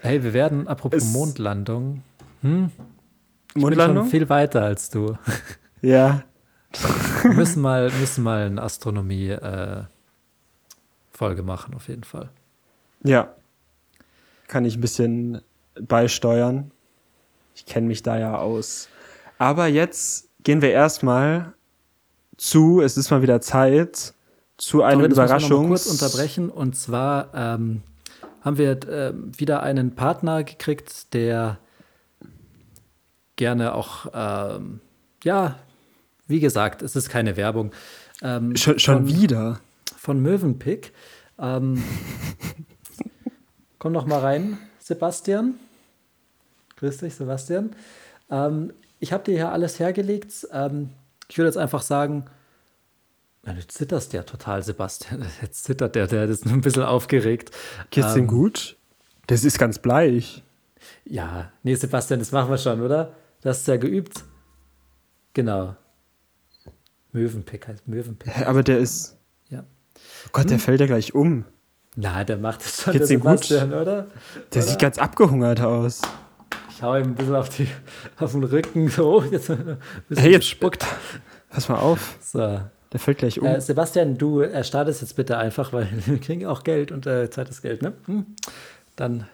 hey, 0.01 0.23
wir 0.23 0.33
werden, 0.33 0.67
apropos 0.67 1.03
Es- 1.03 1.13
Mondlandung, 1.13 2.01
ich 2.41 2.49
bin 2.49 2.71
Mondlandung? 3.53 4.05
schon 4.05 4.09
viel 4.11 4.27
weiter 4.29 4.63
als 4.63 4.89
du. 4.89 5.15
Ja. 5.83 6.23
Wir 7.23 7.33
müssen 7.33 7.59
mal, 7.59 7.89
müssen 7.99 8.23
mal 8.23 8.45
eine 8.45 8.61
Astronomie-Folge 8.61 9.89
machen, 11.41 11.73
auf 11.73 11.87
jeden 11.87 12.03
Fall. 12.03 12.29
Ja. 13.03 13.33
Kann 14.47 14.63
ich 14.63 14.77
ein 14.77 14.81
bisschen 14.81 15.41
beisteuern. 15.79 16.71
Ich 17.55 17.65
kenne 17.65 17.87
mich 17.87 18.03
da 18.03 18.17
ja 18.17 18.37
aus. 18.37 18.87
Aber 19.37 19.67
jetzt 19.67 20.29
gehen 20.43 20.61
wir 20.61 20.71
erstmal 20.71 21.53
zu, 22.37 22.81
es 22.81 22.97
ist 22.97 23.11
mal 23.11 23.21
wieder 23.21 23.41
Zeit, 23.41 24.13
zu 24.57 24.77
noch 24.77 24.95
mal 24.95 25.11
Überraschungs... 25.11 25.67
kurz 25.67 25.85
unterbrechen. 25.87 26.49
Und 26.49 26.75
zwar 26.75 27.29
ähm, 27.33 27.81
haben 28.41 28.57
wir 28.57 28.79
ähm, 28.89 29.31
wieder 29.37 29.63
einen 29.63 29.95
Partner 29.95 30.43
gekriegt, 30.43 31.13
der 31.13 31.57
gerne 33.35 33.73
auch, 33.73 34.07
ähm, 34.13 34.81
ja, 35.23 35.57
wie 36.27 36.39
gesagt, 36.39 36.81
es 36.81 36.95
ist 36.95 37.09
keine 37.09 37.37
Werbung. 37.37 37.71
Ähm, 38.21 38.55
Schon, 38.55 38.77
schon 38.79 39.07
von, 39.07 39.07
wieder. 39.07 39.59
Von 39.97 40.21
Mövenpick. 40.21 40.93
Ähm, 41.39 41.83
komm 43.79 43.93
noch 43.93 44.05
mal 44.05 44.19
rein, 44.19 44.59
Sebastian. 44.91 45.57
Grüß 46.75 46.97
dich, 46.97 47.15
Sebastian. 47.15 47.73
Ähm, 48.29 48.73
ich 48.99 49.13
habe 49.13 49.23
dir 49.23 49.35
hier 49.35 49.51
alles 49.53 49.79
hergelegt. 49.79 50.45
Ähm, 50.51 50.89
ich 51.29 51.37
würde 51.37 51.47
jetzt 51.47 51.57
einfach 51.57 51.81
sagen, 51.81 52.25
na, 53.43 53.53
du 53.53 53.65
zitterst 53.65 54.11
ja 54.11 54.23
total, 54.23 54.61
Sebastian. 54.63 55.25
Jetzt 55.41 55.63
zittert 55.63 55.95
der, 55.95 56.07
der 56.07 56.25
ist 56.25 56.45
nur 56.45 56.53
ein 56.55 56.61
bisschen 56.61 56.83
aufgeregt. 56.83 57.51
Geht's 57.89 58.09
Ähm, 58.09 58.15
denn 58.15 58.27
gut? 58.27 58.77
Das 59.27 59.45
ist 59.45 59.57
ganz 59.57 59.79
bleich. 59.79 60.43
Ja, 61.05 61.53
nee, 61.63 61.75
Sebastian, 61.75 62.19
das 62.19 62.33
machen 62.33 62.49
wir 62.49 62.57
schon, 62.57 62.81
oder? 62.81 63.15
Du 63.41 63.49
hast 63.49 63.61
es 63.61 63.67
ja 63.67 63.77
geübt. 63.77 64.25
Genau. 65.33 65.77
Mövenpick 67.13 67.65
heißt 67.67 67.87
Mövenpick. 67.87 68.35
Hä, 68.35 68.43
Aber 68.43 68.61
der 68.61 68.79
ist... 68.79 69.17
Ja. 69.49 69.63
Oh 70.25 70.29
Gott, 70.33 70.49
der 70.49 70.59
fällt 70.59 70.81
ja 70.81 70.85
gleich 70.85 71.15
um. 71.15 71.45
Na, 71.95 72.23
der 72.23 72.37
macht 72.37 72.61
es 72.61 72.81
schon, 72.83 72.93
Geht's 72.93 73.07
der 73.09 73.17
ihm 73.17 73.21
gut? 73.21 73.43
Sebastian, 73.43 73.73
oder? 73.73 74.07
Der 74.53 74.61
sieht 74.61 74.79
ganz 74.79 74.97
abgehungert 74.97 75.59
aus. 75.61 76.01
Ich 76.69 76.81
hau 76.81 76.95
ihm 76.95 77.03
ein 77.03 77.15
bisschen 77.15 77.35
auf, 77.35 77.49
die, 77.49 77.67
auf 78.19 78.31
den 78.31 78.43
Rücken. 78.43 78.87
So, 78.89 79.21
jetzt 79.23 79.51
ein 79.51 79.77
bisschen 80.07 80.23
Hey, 80.23 80.31
jetzt- 80.31 80.41
gespuckt. 80.41 80.85
Pass 81.49 81.67
mal 81.69 81.77
auf. 81.79 82.15
So. 82.21 82.61
Der 82.93 82.99
fällt 82.99 83.19
gleich 83.19 83.39
um. 83.39 83.45
Äh, 83.47 83.59
Sebastian, 83.61 84.17
du 84.17 84.41
äh, 84.41 84.63
startest 84.63 85.01
jetzt 85.01 85.15
bitte 85.15 85.37
einfach, 85.37 85.73
weil 85.73 85.87
wir 86.05 86.19
kriegen 86.19 86.45
auch 86.45 86.63
Geld 86.63 86.91
und 86.91 87.05
äh, 87.07 87.29
Zeit 87.29 87.49
ist 87.49 87.61
Geld, 87.61 87.81
ne? 87.81 87.93
Hm? 88.05 88.25
Dann 88.95 89.27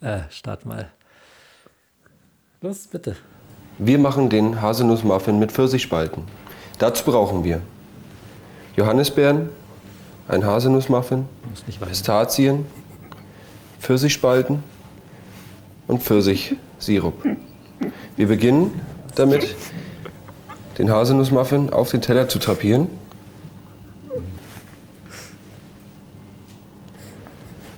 äh, 0.00 0.20
start 0.30 0.66
mal. 0.66 0.90
Los, 2.60 2.86
bitte. 2.86 3.16
Wir 3.78 3.98
machen 3.98 4.30
den 4.30 4.60
Haselnussmuffin 4.62 5.38
mit 5.38 5.52
Pfirsichspalten. 5.52 6.22
Dazu 6.78 7.04
brauchen 7.04 7.44
wir 7.44 7.60
Johannisbeeren, 8.76 9.48
ein 10.28 10.44
Haselnussmuffin. 10.44 11.28
Pistazien, 11.80 12.66
Pfirsichspalten 13.80 14.62
und 15.86 16.02
Pfirsichsirup. 16.02 17.24
Wir 18.16 18.28
beginnen 18.28 18.80
damit, 19.14 19.54
den 20.78 20.90
Haselnussmuffin 20.90 21.70
auf 21.70 21.90
den 21.90 22.00
Teller 22.00 22.28
zu 22.28 22.38
drapieren. 22.38 22.88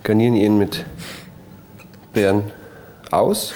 Garnieren 0.03 0.37
ihn 0.37 0.57
mit 0.57 0.87
Beeren 2.13 2.53
aus. 3.11 3.55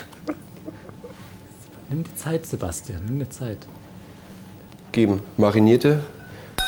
Nimm 1.88 2.05
die 2.05 2.14
Zeit, 2.16 2.45
Sebastian, 2.45 3.05
nimm 3.07 3.20
die 3.20 3.28
Zeit. 3.28 3.59
geben 4.93 5.22
marinierte 5.36 6.03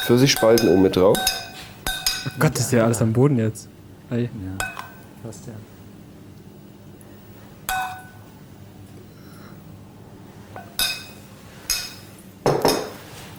Pfirsichspalten 0.05 0.69
oben 0.69 0.83
mit 0.83 0.97
drauf. 0.97 1.19
Oh 2.27 2.31
Gott, 2.39 2.59
ist 2.59 2.73
ja 2.73 2.85
alles 2.85 3.03
am 3.03 3.13
Boden 3.13 3.39
jetzt. 3.39 3.69
Ey. 4.11 4.25
Ja, 4.25 4.31
Sebastian. 5.23 5.57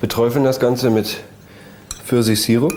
Beträufeln 0.01 0.43
das 0.43 0.59
Ganze 0.59 0.89
mit 0.89 1.23
Pfirsichsirup. 2.05 2.73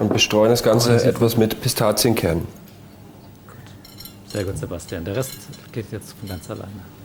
Und 0.00 0.12
bestreuen 0.12 0.50
das 0.50 0.62
Ganze 0.62 1.02
etwas 1.04 1.36
mit 1.36 1.60
Pistazienkernen. 1.60 2.46
Sehr 4.26 4.44
gut, 4.44 4.58
Sebastian. 4.58 5.04
Der 5.04 5.16
Rest 5.16 5.32
geht 5.72 5.92
jetzt 5.92 6.14
von 6.18 6.28
ganz 6.28 6.50
alleine. 6.50 7.01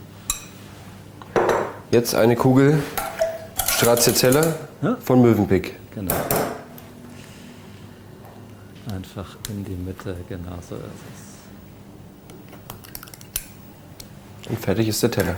Jetzt 1.91 2.15
eine 2.15 2.35
Kugel 2.35 2.81
Stracciatella 3.65 4.55
Ja. 4.81 4.97
von 5.03 5.21
Mövenpick. 5.21 5.75
Genau. 5.93 6.13
Einfach 8.93 9.37
in 9.49 9.63
die 9.65 9.71
Mitte, 9.75 10.15
genau 10.29 10.57
so 10.67 10.75
ist 10.75 10.83
Und 14.49 14.59
fertig 14.59 14.87
ist 14.87 15.01
der 15.03 15.11
Teller. 15.11 15.35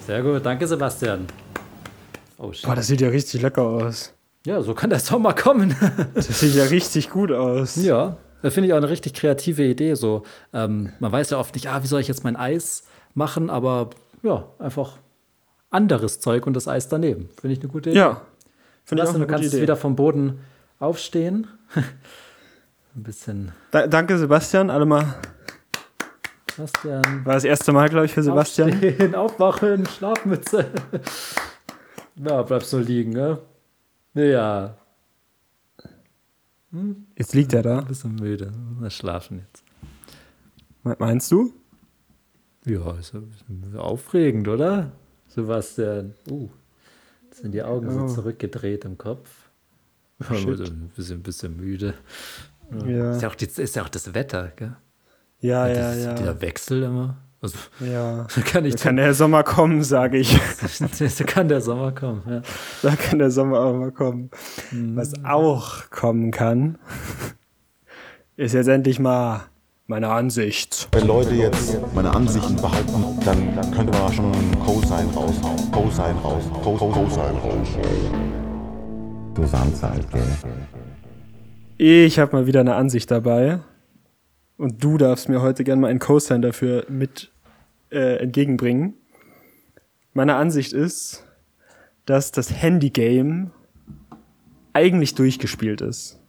es. 0.00 0.06
Sehr 0.06 0.22
gut, 0.22 0.44
danke, 0.44 0.66
Sebastian. 0.66 1.26
Oh. 2.38 2.50
Boah, 2.64 2.74
das 2.74 2.86
sieht 2.86 3.00
ja 3.02 3.08
richtig 3.08 3.42
lecker 3.42 3.62
aus. 3.62 4.14
Ja, 4.46 4.62
so 4.62 4.72
kann 4.74 4.88
der 4.90 5.00
Sommer 5.00 5.34
kommen. 5.34 5.76
Das 6.14 6.40
sieht 6.40 6.54
ja 6.54 6.64
richtig 6.64 7.10
gut 7.10 7.30
aus. 7.30 7.76
ja, 7.76 8.16
da 8.42 8.48
finde 8.50 8.68
ich 8.68 8.72
auch 8.72 8.78
eine 8.78 8.88
richtig 8.88 9.12
kreative 9.12 9.62
Idee. 9.64 9.94
So, 9.94 10.22
ähm, 10.54 10.92
man 10.98 11.12
weiß 11.12 11.28
ja 11.30 11.38
oft 11.38 11.54
nicht, 11.54 11.68
ah, 11.68 11.82
wie 11.82 11.86
soll 11.86 12.00
ich 12.00 12.08
jetzt 12.08 12.24
mein 12.24 12.36
Eis 12.36 12.84
machen, 13.14 13.50
aber 13.50 13.90
ja, 14.22 14.44
einfach 14.58 14.96
anderes 15.70 16.20
Zeug 16.20 16.46
und 16.46 16.54
das 16.54 16.68
Eis 16.68 16.88
daneben. 16.88 17.28
Finde 17.40 17.54
ich 17.54 17.60
eine 17.60 17.68
gute 17.70 17.90
Idee. 17.90 17.98
Ja. 17.98 18.22
Finde 18.84 19.02
ich 19.04 19.08
auch 19.08 19.14
eine 19.14 19.24
du 19.26 19.30
kannst 19.32 19.48
Idee. 19.52 19.62
wieder 19.62 19.76
vom 19.76 19.96
Boden 19.96 20.40
aufstehen. 20.78 21.46
Ein 22.96 23.02
bisschen. 23.04 23.52
Da, 23.70 23.86
danke, 23.86 24.18
Sebastian. 24.18 24.68
Alle 24.70 24.84
mal. 24.86 25.14
Sebastian. 26.56 27.24
War 27.24 27.34
das 27.34 27.44
erste 27.44 27.72
Mal, 27.72 27.88
glaube 27.88 28.06
ich, 28.06 28.12
für 28.12 28.22
Sebastian. 28.22 28.72
Aufstehen, 28.72 29.14
aufwachen, 29.14 29.86
Schlafmütze. 29.86 30.66
Na, 32.16 32.42
bleibst 32.42 32.72
du 32.72 32.78
liegen, 32.78 33.12
ne? 33.12 33.38
Ja, 34.14 34.76
Jetzt 37.16 37.34
liegt 37.34 37.52
er 37.52 37.62
da. 37.62 37.78
ein 37.80 37.86
bisschen 37.86 38.14
müde. 38.14 38.52
Mal 38.78 38.90
schlafen 38.90 39.38
jetzt. 39.40 39.64
Me- 40.84 40.96
Meinst 40.98 41.30
du? 41.32 41.52
Ja, 42.64 42.92
ist 42.92 43.12
ein 43.14 43.28
bisschen 43.28 43.76
aufregend, 43.76 44.46
oder? 44.46 44.92
Sebastian. 45.30 46.14
Uh, 46.30 46.48
jetzt 47.24 47.42
sind 47.42 47.52
die 47.52 47.62
Augen 47.62 47.88
Oh. 47.88 48.08
so 48.08 48.14
zurückgedreht 48.14 48.84
im 48.84 48.98
Kopf. 48.98 49.28
Ja, 50.28 50.34
shit. 50.36 50.58
so 50.58 50.64
ein 50.64 50.90
bisschen, 50.94 51.18
ein 51.18 51.22
bisschen 51.22 51.56
müde. 51.56 51.94
Ja. 52.86 53.12
Ist 53.16 53.22
ja 53.22 53.28
auch, 53.28 53.34
die, 53.34 53.46
ist 53.46 53.74
ja 53.76 53.82
auch 53.82 53.88
das 53.88 54.12
Wetter, 54.14 54.52
gell? 54.56 54.76
Ja, 55.40 55.66
ja, 55.66 55.90
Dieses- 55.92 56.04
ja. 56.04 56.14
Dieser 56.14 56.40
Wechsel 56.42 56.82
immer. 56.82 57.16
Also, 57.42 57.56
ja. 57.80 58.26
da 58.34 58.40
kann, 58.44 58.66
ich 58.66 58.74
Da 58.76 58.82
kann 58.82 58.96
der 58.96 59.14
Sommer 59.14 59.42
kommen, 59.44 59.82
sage 59.82 60.18
ich. 60.18 60.38
da 61.18 61.24
kann 61.24 61.48
der 61.48 61.62
Sommer 61.62 61.92
kommen. 61.92 62.22
Ja. 62.28 62.42
Da 62.82 62.96
kann 62.96 63.18
der 63.18 63.30
Sommer 63.30 63.60
auch 63.60 63.74
mal 63.74 63.92
kommen. 63.92 64.30
Was 64.72 65.14
auch 65.24 65.88
kommen 65.88 66.30
kann, 66.32 66.78
ist 68.36 68.52
jetzt 68.52 68.66
endlich 68.68 68.98
mal 68.98 69.46
meine 69.90 70.08
Ansicht. 70.08 70.88
Wenn 70.92 71.08
Leute 71.08 71.34
jetzt 71.34 71.76
meine 71.96 72.14
Ansichten 72.14 72.54
behalten, 72.54 73.04
dann 73.24 73.72
könnte 73.72 73.92
man 73.98 74.12
schon 74.12 74.26
einen 74.32 74.56
Cosine 74.60 75.12
raushauen. 75.12 75.72
Cosine 75.72 76.14
raushauen. 76.22 76.62
Co- 76.62 76.76
Co- 76.76 76.90
Cosine 76.92 77.32
raushauen. 77.32 79.34
Du 79.34 79.44
Sansa 79.44 79.90
halt, 79.90 80.06
gell? 80.12 80.22
Ich 82.04 82.20
habe 82.20 82.36
mal 82.36 82.46
wieder 82.46 82.60
eine 82.60 82.76
Ansicht 82.76 83.10
dabei. 83.10 83.62
Und 84.56 84.84
du 84.84 84.96
darfst 84.96 85.28
mir 85.28 85.42
heute 85.42 85.64
gerne 85.64 85.80
mal 85.80 85.88
einen 85.88 85.98
Cosign 85.98 86.40
dafür 86.40 86.86
mit 86.88 87.32
äh, 87.90 88.18
entgegenbringen. 88.18 88.94
Meine 90.12 90.36
Ansicht 90.36 90.72
ist, 90.72 91.24
dass 92.06 92.30
das 92.30 92.62
Handy-Game 92.62 93.50
eigentlich 94.72 95.16
durchgespielt 95.16 95.80
ist. 95.80 96.20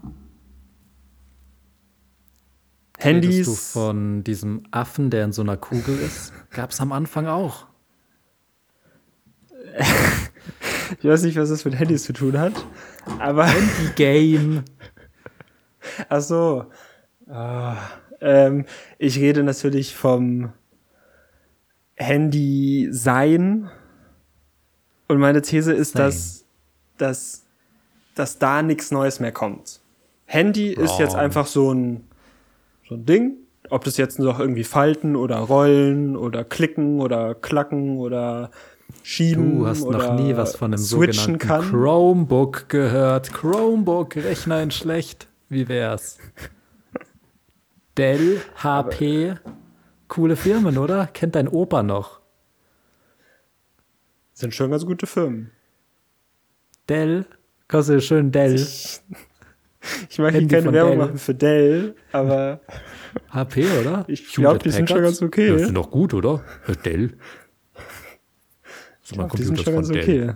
Redest 3.03 3.23
Handys. 3.25 3.45
du 3.45 3.55
von 3.55 4.23
diesem 4.23 4.63
Affen, 4.71 5.09
der 5.09 5.25
in 5.25 5.31
so 5.31 5.41
einer 5.41 5.57
Kugel 5.57 5.97
ist? 5.99 6.33
Gab 6.51 6.71
es 6.71 6.79
am 6.79 6.91
Anfang 6.91 7.27
auch. 7.27 7.65
Ich 10.99 11.05
weiß 11.05 11.23
nicht, 11.23 11.37
was 11.37 11.49
das 11.49 11.63
mit 11.65 11.79
Handys 11.79 12.03
zu 12.03 12.13
tun 12.13 12.37
hat. 12.37 12.53
Aber. 13.19 13.47
Die 13.81 13.93
Game. 13.95 14.63
Ach 16.09 16.21
so. 16.21 16.65
Ah, 17.27 17.77
ähm, 18.19 18.65
ich 18.97 19.17
rede 19.17 19.43
natürlich 19.43 19.95
vom 19.95 20.51
Handy 21.95 22.89
sein. 22.91 23.69
Und 25.07 25.19
meine 25.19 25.41
These 25.41 25.73
ist, 25.73 25.97
dass, 25.97 26.45
dass, 26.97 27.45
dass 28.15 28.37
da 28.37 28.61
nichts 28.61 28.91
Neues 28.91 29.19
mehr 29.19 29.31
kommt. 29.31 29.79
Handy 30.25 30.73
ist 30.73 30.99
jetzt 30.99 31.13
Wrong. 31.13 31.21
einfach 31.21 31.47
so 31.47 31.73
ein, 31.73 32.07
so 32.91 32.97
ein 32.97 33.05
Ding. 33.05 33.37
Ob 33.69 33.85
das 33.85 33.95
jetzt 33.95 34.19
noch 34.19 34.39
irgendwie 34.39 34.65
falten 34.65 35.15
oder 35.15 35.37
rollen 35.37 36.17
oder 36.17 36.43
klicken 36.43 36.99
oder 36.99 37.33
klacken 37.35 37.99
oder 37.99 38.51
schieben 39.01 39.59
Du 39.59 39.67
hast 39.67 39.85
noch 39.85 40.15
nie 40.15 40.35
was 40.35 40.57
von 40.57 40.73
einem 40.73 40.77
sogenannten 40.77 41.37
kann. 41.37 41.61
Chromebook 41.69 42.67
gehört. 42.67 43.31
Chromebook, 43.31 44.17
Rechner 44.17 44.61
in 44.61 44.71
schlecht. 44.71 45.29
Wie 45.47 45.69
wär's? 45.69 46.17
Dell, 47.97 48.41
HP, 48.61 49.35
coole 50.09 50.35
Firmen, 50.35 50.77
oder? 50.77 51.07
Kennt 51.07 51.35
dein 51.35 51.47
Opa 51.47 51.83
noch? 51.83 52.19
Sind 54.33 54.53
schon 54.53 54.71
ganz 54.71 54.85
gute 54.85 55.07
Firmen. 55.07 55.51
Dell, 56.89 57.25
kostet 57.69 58.03
schön 58.03 58.33
Dell. 58.33 58.55
Ich 58.55 59.01
mag 60.19 60.31
hier 60.31 60.41
Handy 60.41 60.47
keine 60.55 60.73
Werbung 60.73 60.91
Dell. 60.91 61.05
machen 61.07 61.17
für 61.17 61.33
Dell, 61.35 61.95
aber 62.11 62.61
HP, 63.29 63.65
oder? 63.79 64.05
Ich 64.07 64.33
glaub, 64.33 64.61
die 64.61 64.69
sind 64.69 64.89
schon 64.89 65.01
ganz 65.01 65.21
okay. 65.21 65.47
Ja, 65.49 65.55
die 65.55 65.63
sind 65.65 65.75
doch 65.75 65.89
gut, 65.91 66.13
oder? 66.13 66.43
Dell. 66.85 67.17
So, 69.01 69.15
mein 69.15 69.29
die 69.29 69.43
sind 69.43 69.59
schon 69.61 69.73
ganz 69.73 69.89
ist 69.89 69.95
Dell. 69.95 70.29
okay. 70.29 70.33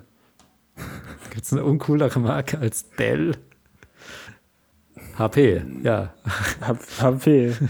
Gibt 1.29 1.45
es 1.45 1.53
eine 1.53 1.63
uncoolere 1.63 2.19
Marke 2.19 2.59
als 2.59 2.89
Dell? 2.91 3.35
HP, 5.17 5.63
ja. 5.83 6.13
HP. 6.99 7.53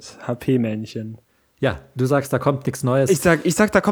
Das 0.00 0.16
HP-Männchen. 0.26 1.18
Ja, 1.58 1.78
du 1.94 2.06
sagst, 2.06 2.32
da 2.32 2.38
kommt 2.38 2.64
nichts 2.64 2.82
Neues. 2.82 3.10
Ich 3.10 3.20
sag, 3.20 3.40
ich 3.44 3.54
sag, 3.54 3.70
da 3.70 3.82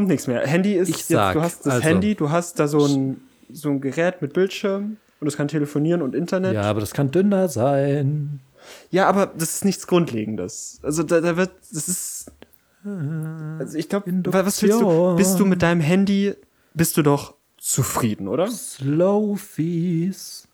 und 5.20 5.26
es 5.26 5.36
kann 5.36 5.48
telefonieren 5.48 6.02
und 6.02 6.14
Internet. 6.14 6.54
ja, 6.54 6.62
aber 6.62 6.80
das 6.80 6.92
kann 6.92 7.10
dünner 7.10 7.48
sein. 7.48 8.40
Ja, 8.90 9.08
aber 9.08 9.26
das 9.26 9.56
ist 9.56 9.64
nichts 9.64 9.86
Grundlegendes. 9.86 10.80
Also 10.82 11.02
da, 11.02 11.20
da 11.20 11.36
wird, 11.36 11.50
das 11.72 11.88
ist, 11.88 12.32
also 12.84 13.78
ich 13.78 13.88
glaube, 13.88 14.10
was 14.26 14.62
willst 14.62 14.80
du, 14.80 15.16
bist 15.16 15.38
du 15.38 15.46
mit 15.46 15.62
deinem 15.62 15.80
Handy, 15.80 16.34
bist 16.74 16.96
du 16.96 17.02
doch 17.02 17.34
zufrieden, 17.56 18.28
oder? 18.28 18.48
Slowfies. 18.48 20.48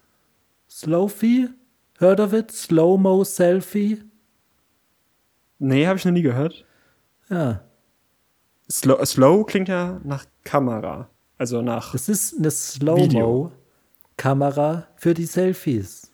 Slowfie? 0.68 1.48
Heard 2.00 2.20
of 2.20 2.32
it? 2.32 2.50
Slow-Mo 2.50 3.24
Selfie? 3.24 4.02
Nee, 5.58 5.86
habe 5.86 5.98
ich 5.98 6.04
noch 6.04 6.12
nie 6.12 6.22
gehört. 6.22 6.64
Ja. 7.30 7.60
Slow, 8.70 9.04
slow 9.04 9.46
klingt 9.46 9.68
ja 9.68 10.00
nach 10.04 10.24
Kamera. 10.42 11.08
Also 11.38 11.62
nach. 11.62 11.92
Das 11.92 12.08
ist 12.08 12.40
eine 12.40 12.96
Video. 12.96 13.52
Slow-Mo-Kamera 14.20 14.86
für 14.96 15.14
die 15.14 15.26
Selfies. 15.26 16.10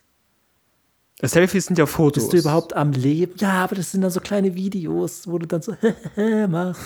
Selfies 1.23 1.67
sind 1.67 1.79
ja 1.79 1.87
Fotos. 1.87 2.25
Bist 2.25 2.33
du 2.33 2.39
überhaupt 2.39 2.75
am 2.75 2.93
Leben? 2.93 3.35
Ja, 3.39 3.65
aber 3.65 3.77
das 3.77 3.93
sind 3.93 4.01
dann 4.01 4.11
so 4.11 4.21
kleine 4.21 4.55
Videos, 4.55 5.27
wo 5.27 5.39
du 5.39 5.47
dann 5.47 5.61
so 5.61 5.75
machst. 6.49 6.81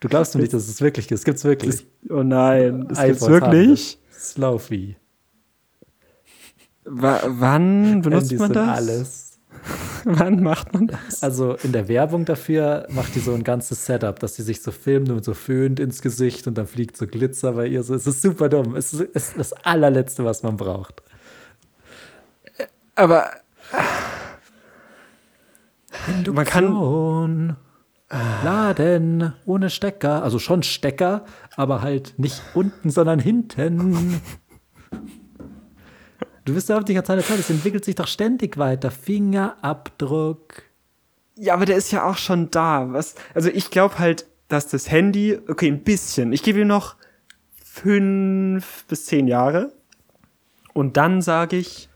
Du 0.00 0.08
glaubst 0.08 0.34
mir 0.34 0.40
nicht, 0.42 0.54
dass 0.54 0.68
es 0.68 0.80
wirklich 0.80 1.10
ist. 1.10 1.24
Gibt's 1.24 1.44
wirklich. 1.44 1.86
Oh 2.08 2.22
nein, 2.22 2.80
gibt's 2.82 2.98
iPhones 2.98 3.22
haben 3.22 3.30
wirklich? 3.30 3.98
das. 4.10 4.30
Slowfie. 4.32 4.96
Wa 6.84 7.20
wann 7.26 8.00
benutzt 8.00 8.30
Handys 8.30 8.38
man 8.38 8.52
das? 8.52 8.68
alles. 8.68 9.25
Wann 10.04 10.42
macht 10.42 10.72
man 10.72 10.88
das? 10.88 11.22
Also 11.22 11.54
in 11.62 11.72
der 11.72 11.88
Werbung 11.88 12.24
dafür 12.24 12.86
macht 12.90 13.14
die 13.14 13.20
so 13.20 13.34
ein 13.34 13.44
ganzes 13.44 13.86
Setup, 13.86 14.18
dass 14.18 14.36
sie 14.36 14.42
sich 14.42 14.62
so 14.62 14.70
filmt 14.70 15.10
und 15.10 15.24
so 15.24 15.34
föhnt 15.34 15.80
ins 15.80 16.02
Gesicht 16.02 16.46
und 16.46 16.56
dann 16.56 16.66
fliegt 16.66 16.96
so 16.96 17.06
Glitzer 17.06 17.52
bei 17.52 17.66
ihr. 17.66 17.82
So, 17.82 17.94
es 17.94 18.06
ist 18.06 18.22
super 18.22 18.48
dumm. 18.48 18.76
Es 18.76 18.92
ist, 18.92 19.08
es 19.14 19.28
ist 19.28 19.38
das 19.38 19.52
allerletzte, 19.52 20.24
was 20.24 20.42
man 20.42 20.56
braucht. 20.56 21.02
Aber 22.94 23.30
man 26.32 26.44
kann. 26.44 26.64
Induktion. 26.64 27.56
Laden 28.08 29.32
ohne 29.46 29.68
Stecker. 29.70 30.22
Also 30.22 30.38
schon 30.38 30.62
Stecker, 30.62 31.24
aber 31.56 31.82
halt 31.82 32.14
nicht 32.18 32.40
unten, 32.54 32.90
sondern 32.90 33.18
hinten. 33.18 34.20
Du 36.46 36.54
bist 36.54 36.68
ja 36.68 36.78
die 36.78 36.94
ganze 36.94 37.18
Zeit, 37.18 37.40
es 37.40 37.50
entwickelt 37.50 37.84
sich 37.84 37.96
doch 37.96 38.06
ständig 38.06 38.56
weiter. 38.56 38.92
Fingerabdruck. 38.92 40.62
Ja, 41.34 41.54
aber 41.54 41.66
der 41.66 41.76
ist 41.76 41.90
ja 41.90 42.08
auch 42.08 42.16
schon 42.16 42.52
da. 42.52 42.92
Was? 42.92 43.16
Also 43.34 43.50
ich 43.50 43.70
glaube 43.70 43.98
halt, 43.98 44.26
dass 44.46 44.68
das 44.68 44.88
Handy, 44.88 45.40
okay, 45.48 45.66
ein 45.66 45.82
bisschen. 45.82 46.32
Ich 46.32 46.44
gebe 46.44 46.60
ihm 46.60 46.68
noch 46.68 46.94
fünf 47.64 48.84
bis 48.86 49.06
zehn 49.06 49.26
Jahre. 49.26 49.72
Und 50.72 50.96
dann 50.96 51.20
sage 51.20 51.56
ich, 51.56 51.88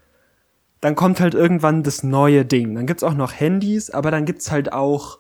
dann 0.80 0.96
kommt 0.96 1.20
halt 1.20 1.34
irgendwann 1.34 1.84
das 1.84 2.02
neue 2.02 2.44
Ding. 2.44 2.74
Dann 2.74 2.86
gibt's 2.86 3.04
auch 3.04 3.14
noch 3.14 3.32
Handys, 3.32 3.90
aber 3.90 4.10
dann 4.10 4.24
gibt's 4.24 4.50
halt 4.50 4.72
auch 4.72 5.19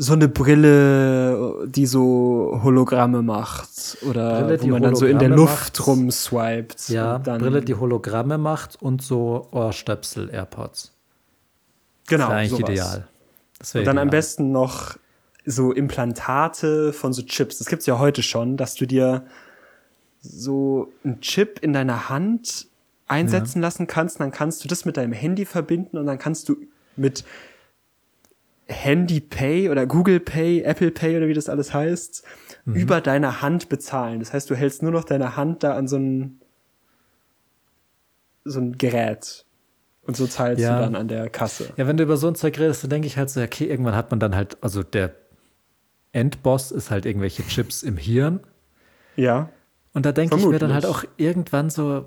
so 0.00 0.12
eine 0.12 0.28
Brille, 0.28 1.66
die 1.66 1.84
so 1.84 2.60
Hologramme 2.62 3.20
macht. 3.22 3.98
Oder 4.08 4.42
Brille, 4.44 4.62
wo 4.62 4.66
man 4.68 4.82
dann 4.82 4.94
so 4.94 5.06
in 5.06 5.18
der 5.18 5.28
Luft 5.28 5.78
macht. 5.80 5.86
rumswiped. 5.88 6.88
Ja, 6.88 7.18
Brille, 7.18 7.62
die 7.62 7.74
Hologramme 7.74 8.38
macht 8.38 8.80
und 8.80 9.02
so 9.02 9.48
Ohrstöpsel, 9.50 10.30
AirPods. 10.30 10.92
genau, 12.06 12.26
Das 12.28 12.34
eigentlich 12.34 12.50
sowas. 12.52 12.70
ideal. 12.70 13.08
Das 13.58 13.74
Und 13.74 13.84
dann 13.84 13.98
am 13.98 14.06
ideal. 14.06 14.18
besten 14.20 14.52
noch 14.52 14.96
so 15.44 15.72
Implantate 15.72 16.92
von 16.92 17.12
so 17.12 17.22
Chips. 17.22 17.58
Das 17.58 17.66
gibt's 17.66 17.86
ja 17.86 17.98
heute 17.98 18.22
schon, 18.22 18.56
dass 18.56 18.76
du 18.76 18.86
dir 18.86 19.24
so 20.22 20.92
einen 21.02 21.20
Chip 21.22 21.58
in 21.60 21.72
deiner 21.72 22.08
Hand 22.08 22.68
einsetzen 23.08 23.60
lassen 23.60 23.88
kannst. 23.88 24.20
Dann 24.20 24.30
kannst 24.30 24.62
du 24.62 24.68
das 24.68 24.84
mit 24.84 24.96
deinem 24.96 25.12
Handy 25.12 25.44
verbinden 25.44 25.98
und 25.98 26.06
dann 26.06 26.18
kannst 26.18 26.48
du 26.48 26.56
mit 26.96 27.24
Handy 28.68 29.20
Pay 29.20 29.70
oder 29.70 29.86
Google 29.86 30.20
Pay, 30.20 30.60
Apple 30.62 30.90
Pay 30.90 31.16
oder 31.16 31.26
wie 31.28 31.34
das 31.34 31.48
alles 31.48 31.72
heißt, 31.72 32.22
Mhm. 32.64 32.74
über 32.74 33.00
deine 33.00 33.40
Hand 33.40 33.68
bezahlen. 33.70 34.20
Das 34.20 34.32
heißt, 34.34 34.50
du 34.50 34.54
hältst 34.54 34.82
nur 34.82 34.92
noch 34.92 35.04
deine 35.04 35.36
Hand 35.36 35.62
da 35.62 35.74
an 35.74 35.88
so 35.88 35.96
ein, 35.96 36.40
so 38.44 38.60
ein 38.60 38.76
Gerät. 38.78 39.44
Und 40.02 40.16
so 40.16 40.26
zahlst 40.26 40.62
Ja. 40.62 40.76
du 40.78 40.84
dann 40.84 40.94
an 40.96 41.08
der 41.08 41.28
Kasse. 41.28 41.72
Ja, 41.76 41.86
wenn 41.86 41.96
du 41.98 42.02
über 42.02 42.16
so 42.16 42.28
ein 42.28 42.34
Zeug 42.34 42.58
redest, 42.58 42.82
dann 42.82 42.90
denke 42.90 43.06
ich 43.06 43.16
halt 43.18 43.28
so, 43.30 43.42
okay, 43.42 43.64
irgendwann 43.66 43.94
hat 43.94 44.10
man 44.10 44.20
dann 44.20 44.34
halt, 44.34 44.56
also 44.62 44.82
der 44.82 45.14
Endboss 46.12 46.70
ist 46.70 46.90
halt 46.90 47.04
irgendwelche 47.04 47.46
Chips 47.46 47.82
im 47.82 47.96
Hirn. 47.98 48.40
Ja. 49.16 49.50
Und 49.92 50.06
da 50.06 50.12
denke 50.12 50.36
ich 50.36 50.46
mir 50.46 50.58
dann 50.58 50.72
halt 50.72 50.86
auch 50.86 51.04
irgendwann 51.18 51.68
so, 51.70 52.06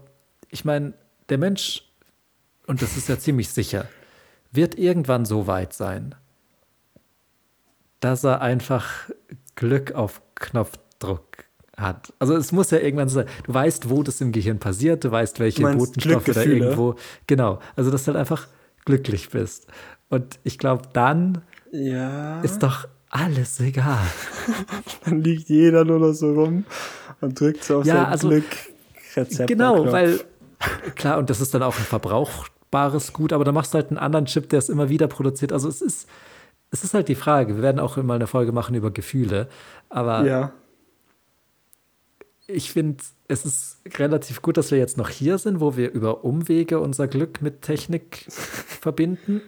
ich 0.49 0.65
meine, 0.65 0.93
der 1.29 1.37
Mensch, 1.37 1.83
und 2.65 2.81
das 2.81 2.97
ist 2.97 3.07
ja 3.09 3.19
ziemlich 3.19 3.49
sicher, 3.49 3.85
wird 4.51 4.77
irgendwann 4.79 5.25
so 5.25 5.45
weit 5.45 5.73
sein, 5.73 6.15
dass 8.01 8.23
er 8.25 8.41
einfach 8.41 9.09
Glück 9.55 9.93
auf 9.93 10.21
Knopfdruck 10.35 11.45
hat. 11.77 12.13
Also 12.19 12.35
es 12.35 12.51
muss 12.51 12.69
ja 12.71 12.79
irgendwann 12.79 13.09
sein, 13.09 13.25
du 13.45 13.53
weißt, 13.53 13.89
wo 13.89 14.03
das 14.03 14.19
im 14.21 14.31
Gehirn 14.31 14.59
passiert, 14.59 15.03
du 15.03 15.11
weißt, 15.11 15.39
welche 15.39 15.63
Du 15.63 15.77
Botenstoffe 15.77 16.25
da 16.25 16.43
irgendwo. 16.43 16.95
Genau. 17.27 17.59
Also 17.75 17.89
dass 17.89 18.03
du 18.03 18.07
halt 18.09 18.17
einfach 18.17 18.47
glücklich 18.85 19.29
bist. 19.29 19.67
Und 20.09 20.39
ich 20.43 20.57
glaube, 20.57 20.83
dann 20.93 21.41
Ja. 21.71 22.41
ist 22.41 22.59
doch 22.63 22.87
alles 23.09 23.59
egal. 23.59 23.99
Dann 25.05 25.21
liegt 25.21 25.49
jeder 25.49 25.83
nur 25.85 25.99
noch 25.99 26.13
so 26.13 26.33
rum 26.33 26.65
und 27.19 27.39
drückt 27.39 27.63
so 27.63 27.79
auf 27.79 27.85
Ja, 27.85 27.95
sein 27.95 28.05
also- 28.05 28.29
Glück. 28.29 28.45
Rezept 29.15 29.47
Genau, 29.49 29.91
weil 29.91 30.21
klar, 30.95 31.17
und 31.17 31.29
das 31.29 31.41
ist 31.41 31.53
dann 31.53 31.63
auch 31.63 31.77
ein 31.77 31.83
verbrauchbares 31.83 33.11
Gut, 33.11 33.33
aber 33.33 33.43
da 33.43 33.51
machst 33.51 33.73
du 33.73 33.77
halt 33.79 33.89
einen 33.89 33.97
anderen 33.97 34.25
Chip, 34.25 34.47
der 34.49 34.59
es 34.59 34.69
immer 34.69 34.87
wieder 34.87 35.07
produziert. 35.07 35.51
Also 35.51 35.67
es 35.67 35.81
ist, 35.81 36.07
es 36.71 36.83
ist 36.83 36.93
halt 36.93 37.07
die 37.09 37.15
Frage. 37.15 37.55
Wir 37.57 37.61
werden 37.61 37.79
auch 37.79 37.97
mal 37.97 38.15
eine 38.15 38.27
Folge 38.27 38.51
machen 38.51 38.75
über 38.75 38.91
Gefühle, 38.91 39.47
aber 39.89 40.25
Ja. 40.25 40.53
ich 42.47 42.71
finde, 42.71 43.03
es 43.27 43.45
ist 43.45 43.77
relativ 43.97 44.41
gut, 44.41 44.57
dass 44.57 44.71
wir 44.71 44.77
jetzt 44.77 44.97
noch 44.97 45.09
hier 45.09 45.37
sind, 45.37 45.59
wo 45.59 45.77
wir 45.77 45.91
über 45.91 46.23
Umwege 46.25 46.79
unser 46.79 47.07
Glück 47.07 47.41
mit 47.41 47.61
Technik 47.61 48.25
verbinden. 48.29 49.41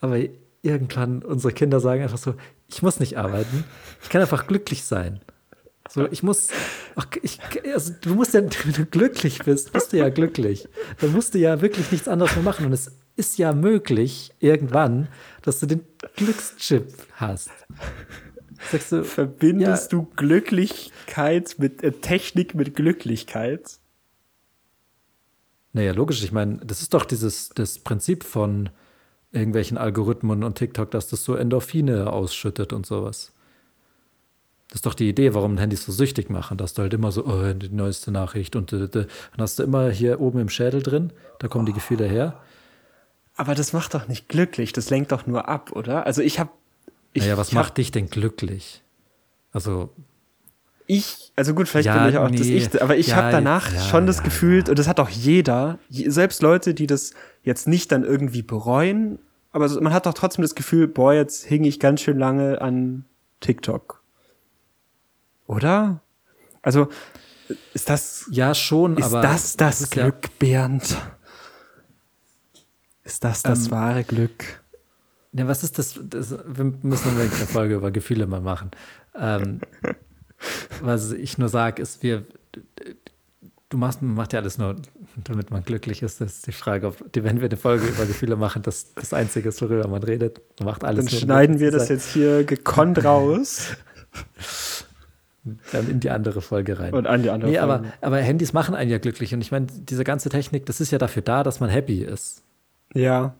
Aber 0.00 0.18
irgendwann 0.62 1.22
unsere 1.22 1.52
Kinder 1.52 1.80
sagen 1.80 2.02
einfach 2.02 2.18
so, 2.18 2.34
ich 2.68 2.82
muss 2.82 2.98
nicht 2.98 3.18
arbeiten, 3.18 3.64
ich 4.02 4.08
kann 4.08 4.20
einfach 4.20 4.46
glücklich 4.46 4.84
sein. 4.84 5.20
So, 5.90 6.08
ich 6.10 6.22
muss, 6.22 6.48
ach, 6.96 7.06
ich, 7.22 7.38
also 7.74 7.92
du 8.00 8.14
musst 8.14 8.32
ja, 8.34 8.40
wenn 8.64 8.72
du 8.72 8.86
glücklich 8.86 9.40
bist, 9.44 9.72
bist 9.72 9.92
du 9.92 9.98
ja 9.98 10.08
glücklich. 10.08 10.66
Dann 11.00 11.12
musst 11.12 11.34
du 11.34 11.38
ja 11.38 11.60
wirklich 11.60 11.92
nichts 11.92 12.08
anderes 12.08 12.34
mehr 12.34 12.42
machen. 12.44 12.66
Und 12.66 12.72
es 12.72 12.90
ist 13.16 13.38
ja 13.38 13.52
möglich, 13.52 14.32
irgendwann, 14.40 15.08
dass 15.44 15.60
du 15.60 15.66
den 15.66 15.84
Glückschip 16.16 16.92
hast. 17.12 17.50
Sagst 18.72 18.92
du, 18.92 19.04
Verbindest 19.04 19.92
du 19.92 20.04
Glücklichkeit 20.16 21.56
mit 21.58 21.82
äh, 21.82 21.92
Technik 21.92 22.54
mit 22.54 22.74
Glücklichkeit? 22.74 23.78
Naja, 25.74 25.92
logisch. 25.92 26.22
Ich 26.22 26.32
meine, 26.32 26.58
das 26.64 26.80
ist 26.80 26.94
doch 26.94 27.04
dieses 27.04 27.50
das 27.50 27.78
Prinzip 27.78 28.24
von 28.24 28.70
irgendwelchen 29.32 29.76
Algorithmen 29.76 30.44
und 30.44 30.56
TikTok, 30.56 30.90
dass 30.90 31.08
das 31.08 31.24
so 31.24 31.34
Endorphine 31.34 32.10
ausschüttet 32.10 32.72
und 32.72 32.86
sowas. 32.86 33.32
Das 34.68 34.76
ist 34.76 34.86
doch 34.86 34.94
die 34.94 35.08
Idee, 35.08 35.34
warum 35.34 35.58
Handys 35.58 35.84
so 35.84 35.92
süchtig 35.92 36.30
machen, 36.30 36.56
dass 36.56 36.72
du 36.72 36.82
halt 36.82 36.94
immer 36.94 37.12
so, 37.12 37.26
oh, 37.26 37.52
die 37.52 37.68
neueste 37.68 38.10
Nachricht 38.10 38.56
und 38.56 38.72
äh, 38.72 38.88
dann 38.88 39.08
hast 39.36 39.58
du 39.58 39.64
immer 39.64 39.90
hier 39.90 40.20
oben 40.20 40.38
im 40.38 40.48
Schädel 40.48 40.82
drin, 40.82 41.12
da 41.38 41.48
kommen 41.48 41.66
die 41.66 41.72
Gefühle 41.74 42.06
her. 42.06 42.40
Aber 43.36 43.54
das 43.54 43.72
macht 43.72 43.94
doch 43.94 44.06
nicht 44.08 44.28
glücklich, 44.28 44.72
das 44.72 44.90
lenkt 44.90 45.10
doch 45.12 45.26
nur 45.26 45.48
ab, 45.48 45.72
oder? 45.72 46.06
Also 46.06 46.22
ich 46.22 46.38
habe 46.38 46.50
ich, 47.12 47.22
naja, 47.24 47.36
was 47.36 47.48
hab- 47.48 47.54
macht 47.54 47.78
dich 47.78 47.90
denn 47.90 48.08
glücklich? 48.08 48.82
Also, 49.52 49.90
ich, 50.86 51.32
also 51.36 51.54
gut, 51.54 51.68
vielleicht 51.68 51.86
Ja, 51.86 51.98
bin 52.04 52.10
ich 52.12 52.18
auch 52.18 52.30
das 52.30 52.46
nee. 52.46 52.56
ich, 52.56 52.82
aber 52.82 52.96
ich 52.96 53.08
Ja, 53.08 53.16
habe 53.16 53.30
danach 53.32 53.72
ja, 53.72 53.80
schon 53.80 54.06
das 54.06 54.22
Gefühl, 54.22 54.64
und 54.68 54.78
das 54.78 54.86
hat 54.88 55.00
auch 55.00 55.08
jeder, 55.08 55.78
je- 55.88 56.08
selbst 56.10 56.42
Leute, 56.42 56.74
die 56.74 56.86
das 56.86 57.12
jetzt 57.42 57.66
nicht 57.68 57.90
dann 57.92 58.04
irgendwie 58.04 58.42
bereuen, 58.42 59.18
aber 59.52 59.68
man 59.80 59.92
hat 59.92 60.06
doch 60.06 60.14
trotzdem 60.14 60.42
das 60.42 60.54
Gefühl, 60.54 60.88
boah, 60.88 61.14
jetzt 61.14 61.44
hing 61.44 61.64
ich 61.64 61.78
ganz 61.80 62.00
schön 62.02 62.18
lange 62.18 62.60
an 62.60 63.04
TikTok. 63.40 64.02
Oder? 65.46 66.00
Also, 66.62 66.88
ist 67.74 67.88
das, 67.90 68.26
ja, 68.30 68.54
schon, 68.54 68.96
ist 68.96 69.04
aber. 69.06 69.20
das 69.22 69.56
das 69.56 69.80
ist 69.82 69.94
ja- 69.94 70.04
Glück, 70.08 70.38
Bernd? 70.38 70.96
Ist 73.04 73.22
das 73.22 73.42
das 73.42 73.66
Ähm, 73.66 73.70
wahre 73.70 74.04
Glück? 74.04 74.62
Ja, 75.32 75.46
was 75.46 75.62
ist 75.62 75.78
das? 75.78 76.00
das 76.02 76.32
wir 76.46 76.64
müssen 76.82 77.08
unbedingt 77.08 77.34
eine 77.34 77.46
Folge 77.46 77.74
über 77.74 77.90
Gefühle 77.90 78.26
mal 78.26 78.40
machen. 78.40 78.70
Ähm, 79.18 79.60
was 80.82 81.12
ich 81.12 81.38
nur 81.38 81.48
sage, 81.48 81.82
ist, 81.82 82.02
wir, 82.02 82.24
du 83.68 83.76
machst, 83.76 84.00
man 84.00 84.14
macht 84.14 84.32
ja 84.32 84.40
alles 84.40 84.58
nur, 84.58 84.76
damit 85.24 85.50
man 85.50 85.64
glücklich 85.64 86.02
ist. 86.02 86.20
Das 86.20 86.36
ist 86.36 86.46
die 86.46 86.52
Frage, 86.52 86.86
ob, 86.86 87.12
die, 87.12 87.24
wenn 87.24 87.40
wir 87.40 87.48
eine 87.48 87.56
Folge 87.56 87.86
über 87.86 88.06
Gefühle 88.06 88.36
machen, 88.36 88.62
das 88.62 88.94
das 88.94 89.12
Einzige 89.12 89.48
ist, 89.48 89.60
worüber 89.60 89.88
man 89.88 90.02
redet. 90.02 90.40
Man 90.60 90.66
macht 90.66 90.84
alles 90.84 91.06
Dann 91.06 91.20
schneiden 91.20 91.60
wir 91.60 91.70
das 91.72 91.88
jetzt 91.88 92.12
hier 92.12 92.44
gekonnt 92.44 93.04
raus 93.04 93.76
dann 95.72 95.90
in 95.90 96.00
die 96.00 96.10
andere 96.10 96.40
Folge 96.40 96.78
rein. 96.78 96.94
und 96.94 97.06
an 97.06 97.22
die 97.22 97.30
andere 97.30 97.50
nee, 97.50 97.58
aber, 97.58 97.80
Folge. 97.80 97.92
aber 98.00 98.18
Handys 98.18 98.52
machen 98.52 98.74
einen 98.74 98.90
ja 98.90 98.98
glücklich. 98.98 99.34
Und 99.34 99.40
ich 99.40 99.50
meine, 99.50 99.66
diese 99.66 100.04
ganze 100.04 100.28
Technik, 100.28 100.64
das 100.66 100.80
ist 100.80 100.92
ja 100.92 100.98
dafür 100.98 101.22
da, 101.22 101.42
dass 101.42 101.58
man 101.60 101.68
happy 101.68 102.02
ist. 102.02 102.43
Ja. 102.94 103.34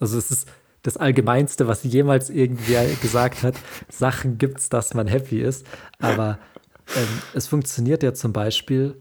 Also 0.00 0.18
es 0.18 0.30
ist 0.30 0.48
das 0.82 0.96
Allgemeinste, 0.96 1.68
was 1.68 1.84
jemals 1.84 2.28
irgendwer 2.28 2.84
gesagt 3.00 3.42
hat. 3.42 3.54
Sachen 3.88 4.38
gibt's, 4.38 4.68
dass 4.68 4.94
man 4.94 5.06
happy 5.06 5.40
ist. 5.40 5.66
Aber 5.98 6.38
ähm, 6.96 7.08
es 7.34 7.46
funktioniert 7.46 8.02
ja 8.02 8.12
zum 8.14 8.32
Beispiel 8.32 9.00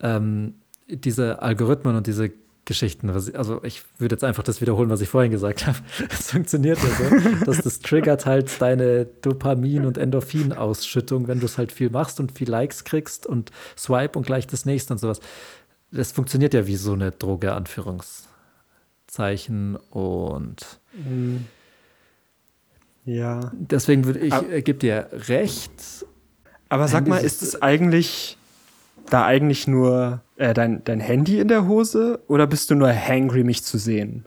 ähm, 0.00 0.54
diese 0.88 1.42
Algorithmen 1.42 1.96
und 1.96 2.06
diese 2.06 2.30
Geschichten. 2.64 3.08
Also 3.08 3.64
ich 3.64 3.82
würde 3.98 4.14
jetzt 4.14 4.24
einfach 4.24 4.42
das 4.42 4.60
wiederholen, 4.60 4.90
was 4.90 5.00
ich 5.00 5.08
vorhin 5.08 5.30
gesagt 5.30 5.66
habe. 5.66 5.78
Es 6.10 6.30
funktioniert 6.30 6.78
ja 6.82 6.88
so, 6.90 7.44
dass 7.46 7.62
das 7.62 7.80
triggert 7.80 8.26
halt 8.26 8.60
deine 8.60 9.06
Dopamin- 9.22 9.86
und 9.86 9.96
Endorphinausschüttung, 9.96 11.28
wenn 11.28 11.40
du 11.40 11.46
es 11.46 11.56
halt 11.56 11.72
viel 11.72 11.88
machst 11.88 12.20
und 12.20 12.32
viel 12.32 12.48
Likes 12.48 12.84
kriegst 12.84 13.26
und 13.26 13.50
Swipe 13.76 14.18
und 14.18 14.26
gleich 14.26 14.46
das 14.46 14.66
nächste 14.66 14.92
und 14.92 14.98
sowas. 14.98 15.20
Das 15.90 16.12
funktioniert 16.12 16.52
ja 16.52 16.66
wie 16.66 16.76
so 16.76 16.92
eine 16.92 17.10
Droge, 17.10 17.54
Anführungszeichen. 19.08 19.76
Und 19.90 20.80
Ja. 23.04 23.50
deswegen 23.54 24.04
würde 24.04 24.20
ich, 24.20 24.32
äh, 24.34 24.62
gebe 24.62 24.78
dir 24.78 25.08
recht. 25.12 25.72
Aber 26.68 26.88
sag 26.88 27.06
mal, 27.06 27.18
ist- 27.18 27.42
es 27.42 27.60
eigentlich 27.62 28.36
da 29.10 29.24
eigentlich 29.24 29.66
nur 29.66 30.20
äh, 30.36 30.52
dein, 30.52 30.84
dein 30.84 31.00
Handy 31.00 31.40
in 31.40 31.48
der 31.48 31.66
Hose 31.66 32.20
oder 32.28 32.46
bist 32.46 32.70
du 32.70 32.74
nur 32.74 32.92
hangry, 32.92 33.42
mich 33.42 33.64
zu 33.64 33.78
sehen? 33.78 34.26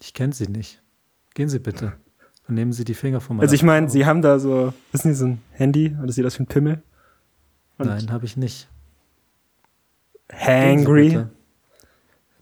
Ich 0.00 0.14
kenne 0.14 0.32
sie 0.34 0.46
nicht. 0.46 0.80
Gehen 1.34 1.48
Sie 1.48 1.58
bitte. 1.58 1.94
Und 2.46 2.54
nehmen 2.54 2.72
Sie 2.72 2.84
die 2.84 2.94
Finger 2.94 3.20
von 3.20 3.36
meiner 3.36 3.42
Also 3.44 3.54
ich 3.56 3.64
meine, 3.64 3.88
sie 3.90 4.06
haben 4.06 4.22
da 4.22 4.38
so, 4.38 4.72
wissen 4.92 5.12
Sie, 5.12 5.18
so 5.18 5.26
ein 5.26 5.40
Handy 5.50 5.96
das 6.04 6.14
sieht 6.14 6.24
aus 6.26 6.38
wie 6.38 6.44
ein 6.44 6.46
Pimmel. 6.46 6.80
Und 7.78 7.86
Nein, 7.86 8.12
habe 8.12 8.24
ich 8.26 8.36
nicht. 8.36 8.68
Sie 10.38 10.44
Hangry. 10.44 11.26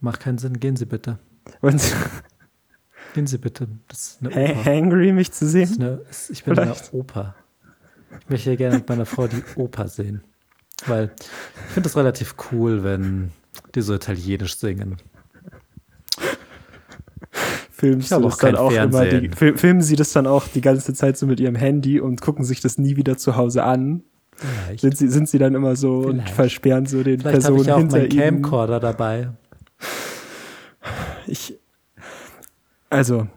Macht 0.00 0.20
keinen 0.20 0.38
Sinn. 0.38 0.58
Gehen 0.60 0.76
Sie 0.76 0.86
bitte. 0.86 1.18
Und 1.60 1.80
Gehen 3.14 3.26
Sie 3.26 3.38
bitte. 3.38 3.68
Das 3.88 3.98
ist 3.98 4.18
eine 4.22 4.30
Oper. 4.30 4.64
hangry, 4.64 5.12
mich 5.12 5.32
zu 5.32 5.44
Das 5.44 5.52
sehen? 5.52 5.82
eine, 5.82 6.00
ich 6.30 6.44
bin 6.44 6.54
Vielleicht. 6.54 6.92
eine 6.92 7.00
Oper. 7.00 7.34
Ich 8.20 8.28
möchte 8.30 8.56
gerne 8.56 8.76
mit 8.76 8.88
meiner 8.88 9.06
Frau 9.06 9.26
die 9.26 9.42
Oper 9.56 9.88
sehen. 9.88 10.22
Weil 10.86 11.10
ich 11.68 11.72
finde 11.74 11.88
es 11.88 11.96
relativ 11.96 12.34
cool, 12.50 12.82
wenn 12.84 13.30
die 13.74 13.82
so 13.82 13.94
italienisch 13.94 14.56
singen. 14.56 14.96
Du 17.80 17.96
auch 17.96 18.20
das 18.22 18.38
dann 18.38 18.56
auch 18.56 18.70
immer 18.70 19.06
die, 19.06 19.28
filmen 19.30 19.82
sie 19.82 19.96
das 19.96 20.12
dann 20.12 20.28
auch 20.28 20.46
die 20.46 20.60
ganze 20.60 20.94
Zeit 20.94 21.18
so 21.18 21.26
mit 21.26 21.40
ihrem 21.40 21.56
Handy 21.56 21.98
und 22.00 22.20
gucken 22.20 22.44
sich 22.44 22.60
das 22.60 22.78
nie 22.78 22.96
wieder 22.96 23.18
zu 23.18 23.34
Hause 23.36 23.64
an? 23.64 24.04
Vielleicht, 24.42 24.80
Sind 24.80 24.96
sie, 24.96 25.08
sind 25.08 25.28
sie 25.28 25.38
dann 25.38 25.54
immer 25.54 25.76
so 25.76 25.98
und 25.98 26.16
Vielleicht. 26.16 26.34
versperren 26.34 26.86
so 26.86 27.02
den 27.02 27.20
Vielleicht 27.20 27.40
Personen 27.40 27.60
ich 27.60 27.66
ja 27.66 27.74
auch 27.74 27.78
hinter 27.78 27.98
meinen 27.98 28.10
ihnen? 28.10 28.20
Camcorder 28.20 28.80
dabei. 28.80 29.30
Ich, 31.26 31.58
also, 32.90 33.28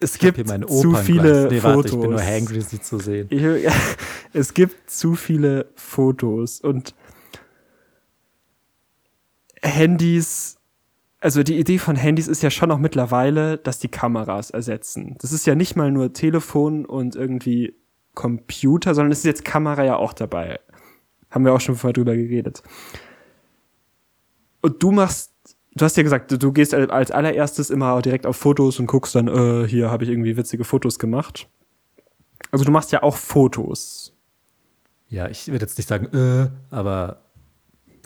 es 0.00 0.18
gibt 0.18 0.38
zu 0.68 0.94
viele 0.94 1.48
nee, 1.48 1.60
Fotos. 1.60 1.62
warte, 1.62 1.88
ich 1.88 2.00
bin 2.00 2.10
nur 2.10 2.22
hangry, 2.22 2.60
sie 2.60 2.80
zu 2.80 2.98
sehen. 2.98 3.28
Ich, 3.30 3.42
es 4.32 4.54
gibt 4.54 4.90
zu 4.90 5.14
viele 5.14 5.66
Fotos 5.76 6.60
und 6.60 6.94
Handys. 9.62 10.56
Also 11.20 11.44
die 11.44 11.58
Idee 11.58 11.78
von 11.78 11.94
Handys 11.94 12.26
ist 12.26 12.42
ja 12.42 12.50
schon 12.50 12.72
auch 12.72 12.78
mittlerweile, 12.78 13.58
dass 13.58 13.78
die 13.78 13.88
Kameras 13.88 14.50
ersetzen. 14.50 15.14
Das 15.20 15.30
ist 15.30 15.46
ja 15.46 15.54
nicht 15.54 15.76
mal 15.76 15.92
nur 15.92 16.12
Telefon 16.12 16.84
und 16.84 17.14
irgendwie 17.14 17.76
Computer, 18.14 18.94
sondern 18.94 19.12
es 19.12 19.18
ist 19.18 19.24
jetzt 19.24 19.44
Kamera 19.44 19.84
ja 19.84 19.96
auch 19.96 20.12
dabei. 20.12 20.60
Haben 21.30 21.44
wir 21.44 21.54
auch 21.54 21.60
schon 21.60 21.76
vorher 21.76 21.94
drüber 21.94 22.14
geredet. 22.14 22.62
Und 24.60 24.82
du 24.82 24.92
machst, 24.92 25.32
du 25.74 25.84
hast 25.84 25.96
ja 25.96 26.02
gesagt, 26.02 26.42
du, 26.42 26.52
gehst 26.52 26.74
als 26.74 27.10
allererstes 27.10 27.70
immer 27.70 28.00
direkt 28.02 28.26
auf 28.26 28.36
Fotos 28.36 28.78
und 28.78 28.86
guckst 28.86 29.14
dann, 29.14 29.28
äh, 29.28 29.66
hier 29.66 29.90
habe 29.90 30.04
ich 30.04 30.10
irgendwie 30.10 30.36
witzige 30.36 30.64
Fotos 30.64 30.98
gemacht. 30.98 31.48
Also 32.50 32.64
du 32.64 32.70
machst 32.70 32.92
ja 32.92 33.02
auch 33.02 33.16
Fotos. 33.16 34.14
Ja, 35.08 35.28
ich 35.28 35.48
würde 35.48 35.64
jetzt 35.64 35.78
nicht 35.78 35.88
sagen, 35.88 36.06
äh, 36.16 36.50
aber 36.70 37.22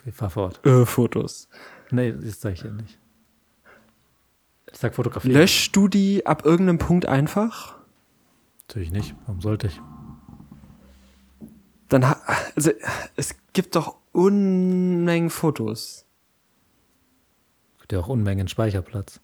ich 0.05 0.15
fahr 0.15 0.31
fort. 0.31 0.65
Äh, 0.65 0.87
Fotos. 0.87 1.49
Nee, 1.91 2.13
das 2.13 2.41
sage 2.41 2.55
ich 2.55 2.63
ja 2.63 2.71
nicht. 2.71 2.99
Ich 4.73 4.79
sag 4.79 4.95
Fotografie. 4.95 5.29
Löschst 5.29 5.75
du 5.75 5.89
die 5.89 6.27
ab 6.27 6.45
irgendeinem 6.45 6.79
Punkt 6.79 7.07
einfach? 7.07 7.77
Natürlich 8.69 8.91
nicht. 8.91 9.15
Warum 9.27 9.41
sollte 9.41 9.69
ich? 9.69 9.81
Dann 11.89 12.09
ha 12.09 12.21
also 12.55 12.71
es 13.17 13.35
gibt 13.53 13.77
doch 13.77 13.97
Unmengen 14.13 15.31
Fotos. 15.31 16.05
Der 17.91 18.01
auch 18.01 18.09
Unmengen 18.09 18.49
Speicherplatz. 18.49 19.21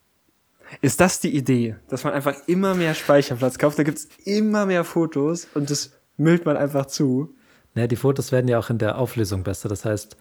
Ist 0.81 1.01
das 1.01 1.21
die 1.21 1.35
Idee, 1.35 1.77
dass 1.89 2.05
man 2.05 2.13
einfach 2.15 2.37
immer 2.47 2.75
mehr 2.75 2.95
Speicherplatz 2.95 3.59
kauft? 3.59 3.79
Da 3.79 3.83
gibt's 3.83 4.09
immer 4.25 4.67
mehr 4.67 4.85
Fotos 4.85 5.49
und 5.55 5.71
das 5.71 5.93
müllt 6.17 6.47
man 6.47 6.57
einfach 6.57 6.87
zu. 6.87 7.35
Naja, 7.75 7.89
die 7.89 7.97
Fotos 7.97 8.33
werden 8.33 8.49
ja 8.49 8.59
auch 8.59 8.71
in 8.71 8.79
der 8.79 8.99
Auflösung 8.99 9.43
besser. 9.43 9.69
Das 9.69 9.85
heißt, 9.85 10.17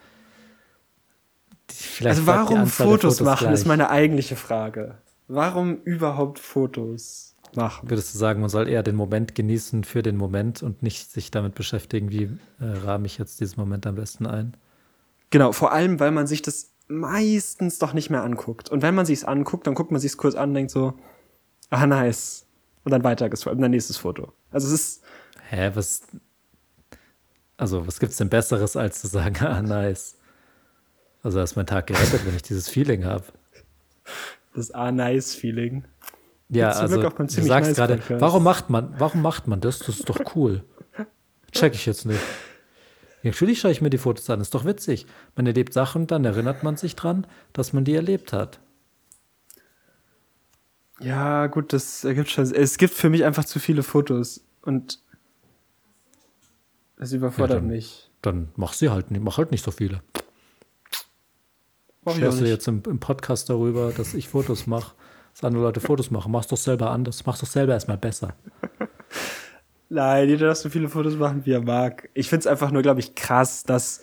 vielleicht 1.70 2.18
Also 2.18 2.28
warum 2.28 2.60
der 2.60 2.68
Fotos, 2.68 3.22
machen, 3.22 3.46
gleich. 3.46 3.54
ist 3.54 3.66
meine 3.66 3.90
eigentliche 3.90 4.36
Frage. 4.36 4.98
Warum 5.28 5.78
überhaupt 5.84 6.40
Fotos 6.40 7.31
machen? 7.56 7.90
Würdest 7.90 8.14
du 8.14 8.20
sagen, 8.20 8.42
man 8.42 8.50
soll 8.50 8.68
eher 8.68 8.84
den 8.84 8.96
Moment 8.96 9.36
genießen 9.36 9.84
für 9.84 10.02
den 10.02 10.18
Moment 10.18 10.64
und 10.64 10.84
nicht 10.84 11.12
sich 11.12 11.32
damit 11.32 11.56
beschäftigen, 11.56 12.12
wie 12.12 12.24
äh, 12.24 12.66
rahme 12.84 13.06
ich 13.06 13.18
jetzt 13.18 13.40
diesen 13.40 13.60
Moment 13.60 13.86
am 13.88 13.96
besten 13.96 14.26
ein? 14.26 14.56
Genau, 15.30 15.52
vor 15.52 15.72
allem, 15.72 16.00
weil 16.00 16.12
man 16.12 16.28
sich 16.28 16.42
das 16.42 16.72
meistens 16.88 17.80
doch 17.80 17.94
nicht 17.94 18.10
mehr 18.10 18.24
anguckt. 18.24 18.70
Und 18.70 18.82
wenn 18.82 18.96
man 18.96 19.06
sich's 19.06 19.24
anguckt, 19.24 19.66
dann 19.68 19.76
guckt 19.76 19.92
man 19.92 20.02
sich's 20.02 20.18
kurz 20.18 20.36
an 20.36 20.50
und 20.50 20.56
denkt 20.56 20.72
so, 20.72 20.94
ah, 21.70 21.88
nice. 21.88 22.46
Und 22.84 22.92
dann 22.92 23.04
weiter 23.04 23.26
und 23.26 23.62
dann 23.62 23.72
nächstes 23.72 23.98
Foto. 23.98 24.34
Also 24.52 24.68
es 24.68 24.74
ist, 24.74 25.04
Hä, 25.52 25.70
was. 25.74 26.04
Also, 27.58 27.86
was 27.86 28.00
gibt's 28.00 28.16
denn 28.16 28.30
Besseres, 28.30 28.78
als 28.78 29.02
zu 29.02 29.08
sagen, 29.08 29.36
ah, 29.46 29.62
nice. 29.62 30.16
Also, 31.24 31.40
da 31.40 31.44
ist 31.44 31.58
mein 31.58 31.68
Tag 31.68 31.88
gerettet, 31.88 32.26
wenn 32.26 32.36
ich 32.36 32.42
dieses 32.42 32.70
Feeling 32.70 33.04
habe. 33.04 33.26
das 34.56 34.72
ah, 34.72 34.94
nice 34.94 35.36
Feeling. 35.36 35.84
Ja, 36.52 36.72
Zum 36.74 36.82
also, 36.82 37.00
Glück 37.00 37.16
du 37.16 37.28
sagst 37.30 37.48
Nice 37.48 37.76
gerade, 37.78 37.96
Podcast. 37.98 38.22
warum 38.22 38.44
macht 38.44 38.70
man, 38.70 38.94
warum 39.00 39.22
macht 39.22 39.48
man 39.48 39.62
das? 39.62 39.80
Das 39.80 39.90
ist 40.00 40.10
doch 40.10 40.36
cool. 40.36 40.64
Check 41.52 41.74
ich 41.74 41.86
jetzt 41.86 42.06
nicht. 42.06 42.20
Ja, 43.24 43.32
Natürlich 43.32 43.60
schaue 43.62 43.72
ich 43.72 43.82
mir 43.82 43.90
die 43.90 43.98
Fotos 43.98 44.30
an, 44.30 44.42
ist 44.42 44.54
doch 44.54 44.66
witzig. 44.66 45.06
Man 45.36 45.48
erlebt 45.48 45.72
Sachen 45.74 46.04
und 46.04 46.12
dann 46.12 46.26
erinnert 46.26 46.62
man 46.64 46.76
sich 46.76 46.96
dran, 46.98 47.26
dass 47.54 47.72
man 47.72 47.86
die 47.86 47.96
erlebt 47.96 48.34
hat. 48.34 48.60
Ja, 51.00 51.48
gut, 51.48 51.72
das 51.74 52.04
ergibt 52.04 52.30
schon. 52.30 52.44
Es 52.44 52.78
gibt 52.78 52.94
für 52.94 53.10
mich 53.10 53.24
einfach 53.24 53.46
zu 53.46 53.60
viele 53.60 53.82
Fotos 53.82 54.44
und 54.62 55.00
das 56.98 57.14
überfordert 57.14 57.58
dann- 57.60 57.68
mich. 57.68 58.10
Dann 58.22 58.50
mach 58.56 58.74
sie 58.74 58.90
halt 58.90 59.10
nicht, 59.10 59.24
mach 59.24 59.38
halt 59.38 59.52
nicht 59.52 59.64
so 59.64 59.72
viele. 59.72 60.04
Mach 62.04 62.16
ich 62.18 62.22
jetzt 62.42 62.68
im, 62.68 62.84
im 62.86 63.00
Podcast 63.00 63.50
darüber, 63.50 63.92
dass 63.92 64.14
ich 64.14 64.30
Fotos 64.30 64.68
mache, 64.68 64.94
dass 65.34 65.44
andere 65.44 65.64
Leute 65.64 65.80
Fotos 65.80 66.12
machen? 66.12 66.32
Mach's 66.32 66.48
doch 66.48 66.58
selber 66.58 66.92
anders, 66.92 67.26
mach's 67.26 67.40
doch 67.40 67.48
selber 67.48 67.74
erstmal 67.74 67.98
besser. 67.98 68.34
Nein, 69.90 70.30
jeder 70.30 70.48
darf 70.48 70.58
so 70.58 70.70
viele 70.70 70.88
Fotos 70.88 71.16
machen, 71.16 71.46
wie 71.46 71.52
er 71.52 71.62
mag. 71.62 72.10
Ich 72.14 72.30
find's 72.30 72.48
einfach 72.48 72.72
nur, 72.72 72.82
glaube 72.82 73.02
ich, 73.02 73.14
krass, 73.16 73.64
dass 73.64 74.02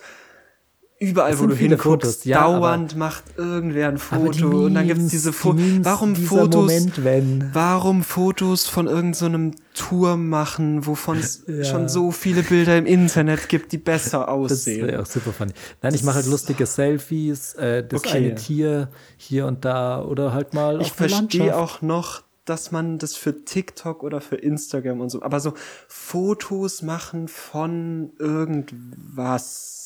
überall, 0.99 1.39
wo 1.39 1.47
du 1.47 1.55
hinguckst, 1.55 1.83
Fotos, 1.83 2.23
ja, 2.25 2.41
dauernd 2.43 2.95
macht 2.97 3.23
irgendwer 3.37 3.87
ein 3.87 3.97
Foto 3.97 4.65
und 4.65 4.73
dann 4.73 4.85
gibt's 4.85 4.99
Memes, 4.99 5.11
diese 5.11 5.31
die 5.31 5.35
Fotos. 5.37 5.61
Memes, 5.61 5.85
Warum 5.85 6.15
Fotos? 6.15 6.53
Moment, 6.55 7.03
wenn. 7.05 7.49
Warum 7.53 8.03
Fotos 8.03 8.67
von 8.67 8.87
irgendeinem 8.87 9.55
Turm 9.73 10.27
machen, 10.29 10.85
wovon 10.85 11.17
es 11.19 11.43
Ja. 11.47 11.63
schon 11.63 11.87
so 11.87 12.11
viele 12.11 12.43
Bilder 12.43 12.77
im 12.77 12.85
Internet 12.85 13.47
gibt, 13.49 13.71
die 13.71 13.77
besser 13.77 14.19
Das 14.19 14.27
aussehen? 14.27 14.87
wäre 14.87 15.01
auch 15.01 15.05
super 15.05 15.31
funny. 15.31 15.53
Nein, 15.81 15.93
ich 15.95 16.03
mache 16.03 16.15
halt 16.17 16.25
lustige 16.27 16.65
Selfies, 16.65 17.53
äh, 17.55 17.87
das 17.87 18.01
Okay. 18.01 18.17
eine 18.17 18.35
Tier 18.35 18.89
hier 19.17 19.45
und 19.45 19.63
da 19.65 20.03
oder 20.03 20.33
halt 20.33 20.53
mal 20.53 20.81
Ich 20.81 20.91
verstehe 20.91 21.55
auch 21.55 21.81
noch, 21.81 22.23
dass 22.43 22.71
man 22.71 22.97
das 22.97 23.15
für 23.15 23.45
TikTok 23.45 24.03
oder 24.03 24.21
für 24.21 24.35
Instagram 24.35 24.99
und 25.01 25.09
so, 25.11 25.21
aber 25.21 25.39
so 25.39 25.53
Fotos 25.87 26.81
machen 26.81 27.27
von 27.27 28.11
irgendwas, 28.17 29.78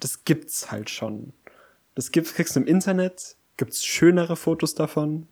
das 0.00 0.24
gibt's 0.24 0.70
halt 0.70 0.90
schon. 0.90 1.32
Das 1.94 2.12
gibt's, 2.12 2.34
kriegst 2.34 2.54
du 2.56 2.60
im 2.60 2.66
Internet, 2.66 3.36
gibt's 3.56 3.84
schönere 3.84 4.36
Fotos 4.36 4.74
davon. 4.74 5.26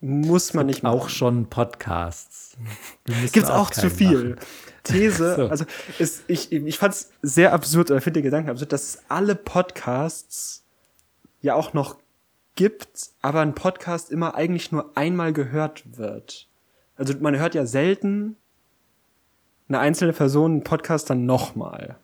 Muss 0.00 0.54
man 0.54 0.66
nicht 0.66 0.84
auch 0.84 1.00
machen. 1.00 1.10
schon 1.10 1.46
Podcasts. 1.46 2.56
Gibt's 3.32 3.50
auch, 3.50 3.70
zu 3.70 3.82
keinen 3.82 3.90
viel. 3.90 4.28
machen. 4.30 4.46
These, 4.82 5.34
So. 5.36 5.48
also 5.48 5.64
ist, 5.98 6.24
ich, 6.26 6.50
ich 6.52 6.78
fand's 6.78 7.10
sehr 7.20 7.52
absurd, 7.52 7.90
oder 7.90 8.00
finde 8.00 8.20
den 8.20 8.24
Gedanken 8.24 8.50
absurd, 8.50 8.72
dass 8.72 8.82
es 8.82 9.02
alle 9.08 9.34
Podcasts 9.34 10.64
ja 11.42 11.54
auch 11.54 11.74
noch 11.74 11.98
gibt, 12.54 13.10
aber 13.20 13.40
ein 13.40 13.54
Podcast 13.54 14.10
immer 14.10 14.34
eigentlich 14.34 14.72
nur 14.72 14.96
einmal 14.96 15.32
gehört 15.32 15.98
wird. 15.98 16.48
Also 16.96 17.14
man 17.20 17.38
hört 17.38 17.54
ja 17.54 17.66
selten 17.66 18.36
eine 19.68 19.78
einzelne 19.78 20.12
Person 20.12 20.52
einen 20.52 20.64
Podcast 20.64 21.10
dann 21.10 21.26
nochmal. 21.26 21.98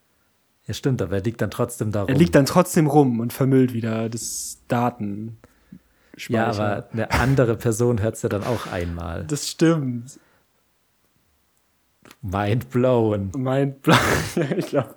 Ja, 0.67 0.75
stimmt, 0.75 1.01
aber 1.01 1.17
er 1.17 1.23
liegt 1.23 1.41
dann 1.41 1.51
trotzdem 1.51 1.93
darum. 1.93 2.09
Er 2.09 2.17
liegt 2.17 2.35
dann 2.35 2.47
trotzdem 2.47 2.87
rum 2.89 3.21
und 3.21 3.33
vermüllt 3.33 3.73
wieder 3.73 4.09
das 4.09 4.59
Daten. 4.69 5.39
ja, 6.29 6.47
aber 6.49 6.89
eine 6.93 7.11
andere 7.13 7.57
Person 7.57 8.01
hört 8.03 8.17
es 8.17 8.23
ja 8.23 8.29
dann 8.29 8.43
auch 8.45 8.67
einmal. 8.73 9.25
Das 9.25 9.49
stimmt. 9.49 10.19
Mind 12.23 12.71
blown. 12.71 13.31
Mein 13.37 13.81
Plan. 13.81 13.99
ich 14.57 14.67
glaube, 14.67 14.95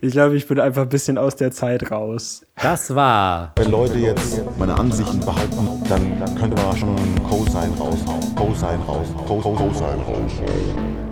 ich, 0.00 0.12
glaub, 0.12 0.32
ich 0.32 0.46
bin 0.48 0.58
einfach 0.58 0.82
ein 0.82 0.88
bisschen 0.88 1.18
aus 1.18 1.36
der 1.36 1.52
Zeit 1.52 1.90
raus. 1.92 2.44
Das 2.60 2.94
war 2.94 3.52
Wenn 3.56 3.70
Leute 3.70 3.98
jetzt 3.98 4.40
meine 4.58 4.74
Ansichten 4.76 5.20
behaupten, 5.20 5.82
dann 5.88 6.34
könnte 6.36 6.60
man 6.60 6.76
schon 6.76 6.96
Cosine 7.28 7.76
raushauen. 7.78 8.34
Cosine 8.34 8.84
raushauen. 8.86 9.26
Co- 9.26 9.40
Co- 9.40 9.54
Cosine 9.54 10.02
raushauen. 10.02 11.04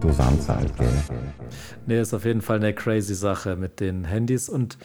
Du 0.00 0.08
halt, 0.18 0.76
gell? 0.76 0.88
Nee, 1.86 2.00
ist 2.00 2.12
auf 2.14 2.24
jeden 2.24 2.42
Fall 2.42 2.56
eine 2.56 2.74
crazy 2.74 3.14
Sache 3.14 3.56
mit 3.56 3.80
den 3.80 4.04
Handys 4.04 4.48
und 4.48 4.76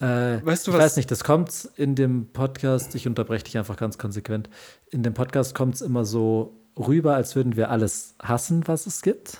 äh, 0.00 0.44
Weißt 0.44 0.66
du, 0.66 0.72
ich 0.72 0.76
was- 0.76 0.84
weiß 0.84 0.96
nicht, 0.96 1.10
das 1.10 1.24
kommt 1.24 1.68
in 1.76 1.94
dem 1.94 2.26
Podcast, 2.32 2.94
ich 2.94 3.06
unterbreche 3.06 3.44
dich 3.44 3.56
einfach 3.58 3.76
ganz 3.76 3.96
konsequent, 3.96 4.50
in 4.90 5.02
dem 5.02 5.14
Podcast 5.14 5.54
kommt 5.54 5.76
es 5.76 5.80
immer 5.82 6.04
so 6.04 6.60
rüber, 6.78 7.14
als 7.14 7.36
würden 7.36 7.56
wir 7.56 7.70
alles 7.70 8.14
hassen, 8.20 8.66
was 8.66 8.86
es 8.86 9.00
gibt. 9.02 9.38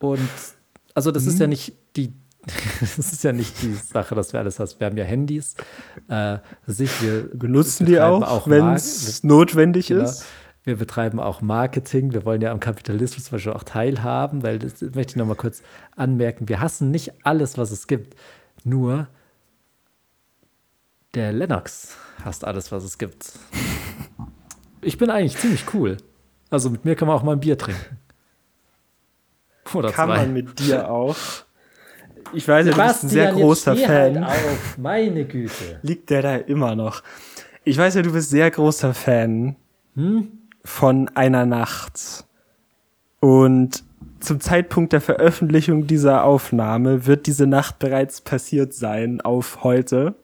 Und 0.00 0.28
also 0.94 1.10
das 1.10 1.24
Mhm. 1.24 1.28
ist 1.30 1.38
ja 1.40 1.46
nicht 1.46 1.72
die, 1.96 2.12
das 2.80 2.98
ist 2.98 3.24
ja 3.24 3.32
nicht 3.32 3.62
die 3.62 3.72
Sache, 3.74 4.14
dass 4.14 4.32
wir 4.32 4.40
alles 4.40 4.58
hassen. 4.60 4.78
Wir 4.80 4.86
haben 4.88 4.96
ja 4.96 5.04
Handys, 5.04 5.54
äh, 6.08 6.38
sich, 6.66 6.90
wir 7.02 7.30
Benutzen 7.32 7.86
die 7.86 7.98
auch, 8.00 8.20
Mark- 8.20 8.46
wenn 8.48 8.74
es 8.74 9.22
notwendig 9.24 9.88
Genau. 9.88 10.04
ist. 10.04 10.24
Wir 10.66 10.74
betreiben 10.76 11.20
auch 11.20 11.42
Marketing. 11.42 12.12
Wir 12.12 12.24
wollen 12.24 12.40
ja 12.42 12.50
am 12.50 12.58
Kapitalismus 12.58 13.26
zum 13.26 13.36
Beispiel 13.36 13.52
auch 13.52 13.62
teilhaben, 13.62 14.42
weil 14.42 14.58
das 14.58 14.80
möchte 14.80 15.12
ich 15.12 15.16
noch 15.16 15.24
mal 15.24 15.36
kurz 15.36 15.62
anmerken. 15.94 16.48
Wir 16.48 16.60
hassen 16.60 16.90
nicht 16.90 17.24
alles, 17.24 17.56
was 17.56 17.70
es 17.70 17.86
gibt. 17.86 18.16
Nur 18.64 19.06
der 21.14 21.32
Lennox 21.32 21.96
hasst 22.24 22.44
alles, 22.44 22.72
was 22.72 22.84
es 22.84 22.98
gibt. 22.98 23.32
Ich 24.82 24.98
bin 24.98 25.10
eigentlich 25.10 25.36
ziemlich 25.36 25.64
cool. 25.74 25.96
Also 26.48 26.70
mit 26.70 26.84
mir 26.84 26.94
kann 26.94 27.08
man 27.08 27.16
auch 27.16 27.24
mal 27.24 27.32
ein 27.32 27.40
Bier 27.40 27.58
trinken. 27.58 27.98
Oder 29.74 29.90
Kann 29.90 30.08
zwei. 30.08 30.18
man 30.18 30.32
mit 30.32 30.60
dir 30.60 30.88
auch. 30.88 31.16
Ich 32.32 32.46
weiß 32.46 32.66
ja, 32.66 32.72
du 32.72 32.80
bist 32.80 33.02
ein 33.02 33.08
sehr 33.08 33.32
großer 33.32 33.74
Fan. 33.74 34.24
Halt 34.24 34.44
auf, 34.46 34.78
meine 34.78 35.24
Güte. 35.24 35.80
Liegt 35.82 36.10
der 36.10 36.22
da 36.22 36.36
immer 36.36 36.76
noch? 36.76 37.02
Ich 37.64 37.76
weiß 37.76 37.96
ja, 37.96 38.02
du 38.02 38.12
bist 38.12 38.30
sehr 38.30 38.48
großer 38.48 38.94
Fan 38.94 39.56
Hm? 39.96 40.28
Von 40.66 41.08
einer 41.14 41.46
Nacht. 41.46 42.26
Und 43.20 43.84
zum 44.20 44.40
Zeitpunkt 44.40 44.92
der 44.92 45.00
Veröffentlichung 45.00 45.86
dieser 45.86 46.24
Aufnahme 46.24 47.06
wird 47.06 47.26
diese 47.26 47.46
Nacht 47.46 47.78
bereits 47.78 48.20
passiert 48.20 48.74
sein 48.74 49.20
auf 49.20 49.62
heute. 49.62 50.14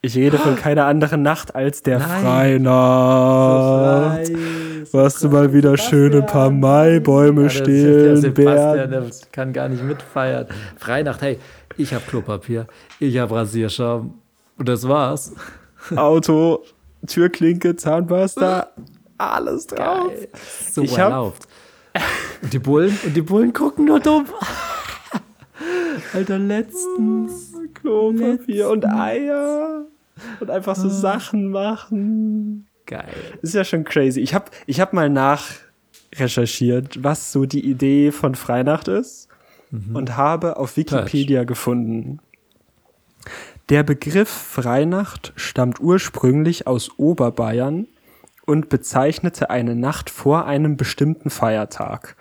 Ich 0.00 0.16
rede 0.16 0.38
von 0.38 0.56
keiner 0.56 0.86
anderen 0.86 1.22
Nacht 1.22 1.54
als 1.54 1.82
der 1.82 1.98
Nein. 1.98 2.22
Freinacht. 2.22 4.30
Wo 4.92 5.00
hast 5.00 5.22
du 5.24 5.28
mal 5.30 5.52
wieder 5.54 5.76
schöne 5.78 6.20
paar 6.22 6.50
Maibäume 6.50 7.44
Ja, 7.44 7.50
stehen, 7.50 8.16
Sebastian, 8.18 8.74
Bären. 8.74 8.90
der 8.90 9.04
kann 9.32 9.52
gar 9.54 9.68
nicht 9.68 9.82
mitfeiern. 9.82 10.46
Freinacht, 10.76 11.22
hey, 11.22 11.38
ich 11.78 11.94
habe 11.94 12.04
Klopapier, 12.06 12.66
ich 13.00 13.16
habe 13.18 13.34
Rasierschaum 13.34 14.18
und 14.58 14.68
das 14.68 14.86
war's. 14.86 15.32
Auto, 15.96 16.62
Türklinke, 17.06 17.76
Zahnpasta, 17.76 18.68
alles 19.18 19.66
drauf. 19.66 20.12
So 20.70 20.82
Ich 20.82 20.98
hab- 20.98 21.10
erlaubt. 21.10 21.48
Und 22.42 22.52
die 22.52 22.58
Bullen, 22.58 22.98
und 23.04 23.14
die 23.16 23.22
Bullen 23.22 23.52
gucken 23.52 23.84
nur 23.84 24.00
dumm. 24.00 24.26
Alter, 26.12 26.38
letztens. 26.38 27.52
Klopapier 27.74 28.68
und 28.70 28.84
Eier. 28.86 29.84
Und 30.40 30.50
einfach 30.50 30.76
so 30.76 30.88
Sachen 30.88 31.50
machen. 31.50 32.66
Geil. 32.86 33.08
Ist 33.42 33.54
ja 33.54 33.64
schon 33.64 33.84
crazy. 33.84 34.20
Ich 34.20 34.34
habe 34.34 34.46
ich 34.66 34.80
hab 34.80 34.92
mal 34.92 35.08
nachrecherchiert, 35.10 37.02
was 37.02 37.32
so 37.32 37.46
die 37.46 37.64
Idee 37.68 38.10
von 38.12 38.34
Freinacht 38.34 38.88
ist 38.88 39.28
und 39.92 40.16
habe 40.16 40.56
auf 40.56 40.76
Wikipedia 40.76 41.44
gefunden. 41.44 42.20
Der 43.70 43.82
Begriff 43.82 44.28
Freinacht 44.28 45.32
stammt 45.36 45.80
ursprünglich 45.80 46.66
aus 46.66 46.98
Oberbayern 46.98 47.86
und 48.44 48.68
bezeichnete 48.68 49.48
eine 49.48 49.74
Nacht 49.74 50.10
vor 50.10 50.44
einem 50.44 50.76
bestimmten 50.76 51.30
Feiertag. 51.30 52.14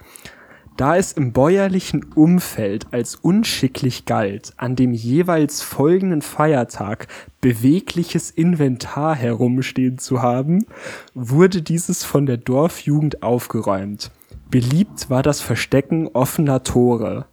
Da 0.78 0.96
es 0.96 1.12
im 1.12 1.34
bäuerlichen 1.34 2.14
Umfeld 2.16 2.88
als 2.92 3.16
unschicklich 3.16 4.06
galt, 4.06 4.54
an 4.56 4.78
dem 4.78 4.94
jeweils 4.94 5.62
folgenden 5.62 6.22
Feiertag 6.22 7.08
bewegliches 7.42 8.32
Inventar 8.32 9.14
herumstehen 9.14 9.98
zu 9.98 10.22
haben, 10.22 10.66
wurde 11.14 11.62
dieses 11.62 12.06
von 12.06 12.26
der 12.26 12.38
Dorfjugend 12.38 13.22
aufgeräumt. 13.22 14.12
Beliebt 14.50 15.10
war 15.10 15.24
das 15.24 15.42
Verstecken 15.42 16.08
offener 16.08 16.64
Tore. 16.64 17.26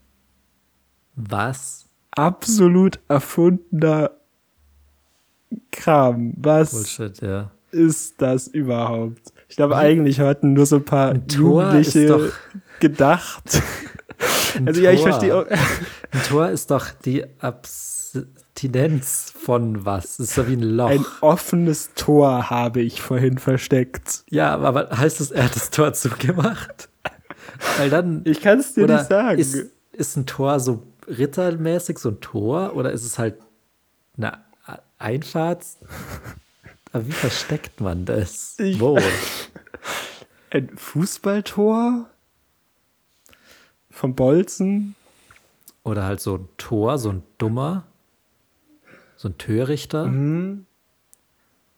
Was? 1.15 1.80
Absolut 2.13 2.99
erfundener 3.09 4.11
Kram. 5.71 6.35
Was 6.37 6.73
Bullshit, 6.73 7.21
ja. 7.23 7.51
ist 7.71 8.21
das 8.21 8.49
überhaupt? 8.49 9.33
Ich 9.49 9.57
glaube, 9.57 9.77
eigentlich 9.77 10.21
hatten 10.21 10.53
nur 10.53 10.67
so 10.67 10.77
ein 10.77 10.85
paar 10.85 11.11
Ein 11.11 11.27
Tor 11.29 11.65
Jugendliche 11.65 12.33
gedacht. 12.81 13.63
Ein 14.57 14.69
Also 14.69 14.81
ja, 14.81 14.91
ich 14.91 15.01
Tor. 15.01 15.09
verstehe 15.11 15.37
auch. 15.37 15.47
Ein 16.13 16.23
Tor 16.29 16.49
ist 16.51 16.71
doch 16.71 16.89
die 17.05 17.25
Abstinenz 17.39 19.33
von 19.37 19.85
was? 19.85 20.19
Das 20.19 20.29
ist 20.29 20.35
so 20.35 20.49
wie 20.49 20.55
ein 20.55 20.63
Loch. 20.63 20.91
Ein 20.91 21.05
offenes 21.21 21.91
Tor 21.95 22.51
habe 22.51 22.81
ich 22.81 23.01
vorhin 23.01 23.39
versteckt. 23.39 24.25
ja, 24.29 24.57
aber 24.59 24.91
heißt 24.91 25.21
es, 25.21 25.31
er 25.31 25.45
hat 25.45 25.57
das 25.57 25.71
Tor 25.71 25.93
zugemacht? 25.93 26.89
Weil 27.79 27.91
dann. 27.91 28.23
Ich 28.25 28.41
kann 28.41 28.59
es 28.59 28.75
dir 28.75 28.87
nicht 28.87 29.07
sagen. 29.07 29.39
Ist, 29.39 29.57
ist 29.93 30.17
ein 30.17 30.27
Tor 30.27 30.61
so 30.61 30.83
rittermäßig, 31.19 31.99
so 31.99 32.11
ein 32.11 32.21
Tor? 32.21 32.75
Oder 32.77 32.93
ist 32.93 33.05
es 33.05 33.19
halt 33.19 33.37
eine 34.17 34.39
Einfahrt? 34.99 35.65
Aber 36.93 37.07
wie 37.07 37.13
versteckt 37.13 37.81
man 37.81 38.05
das? 38.05 38.59
Ich- 38.59 38.81
Wo? 38.81 38.99
Ein 40.53 40.77
Fußballtor 40.77 42.11
vom 43.91 44.15
Bolzen. 44.17 44.97
Oder 45.85 46.05
halt 46.05 46.21
so 46.21 46.37
ein 46.39 46.49
Tor, 46.59 46.99
so 46.99 47.11
ein 47.11 47.23
dummer, 47.39 47.85
so 49.17 49.29
ein 49.29 49.39
Törichter. 49.39 50.07
Mhm. 50.07 50.67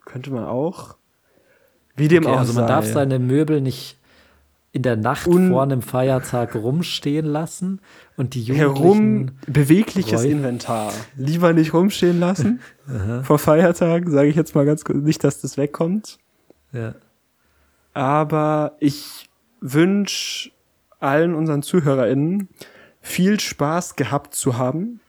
Könnte 0.07 0.31
man 0.31 0.45
auch. 0.45 0.97
Wie 1.97 2.09
dem 2.09 2.25
Okay, 2.25 2.33
auch 2.35 2.39
also 2.39 2.55
man 2.55 2.65
sei. 2.65 2.69
darf 2.69 2.87
seine 2.87 3.19
Möbel 3.19 3.61
nicht 3.61 3.99
in 4.73 4.83
der 4.83 4.97
Nacht 4.97 5.27
Un- 5.27 5.51
vor 5.51 5.63
einem 5.63 5.83
Feiertag 5.83 6.55
rumstehen 6.55 7.27
lassen 7.27 7.81
und 8.17 8.35
die 8.35 8.43
herum 8.43 8.79
Jugendlichen 9.29 9.39
bewegliches 9.47 10.23
Räu- 10.23 10.31
Inventar. 10.31 10.93
Lieber 11.17 11.53
nicht 11.53 11.75
rumstehen 11.75 12.19
lassen. 12.19 12.61
Vor 13.23 13.39
Feiertagen 13.39 14.11
sage 14.11 14.29
ich 14.29 14.37
jetzt 14.37 14.55
mal 14.55 14.65
ganz 14.65 14.85
kurz 14.85 14.99
nicht, 14.99 15.23
dass 15.25 15.41
das 15.43 15.57
wegkommt. 15.59 16.19
ja. 16.73 16.95
Aber 17.95 18.77
ich 18.81 19.29
wünsche 19.61 20.51
allen 20.99 21.35
unseren 21.35 21.63
ZuhörerInnen 21.63 22.49
viel 23.03 23.39
Spaß 23.39 23.97
gehabt 23.97 24.35
zu 24.35 24.57
haben 24.57 25.01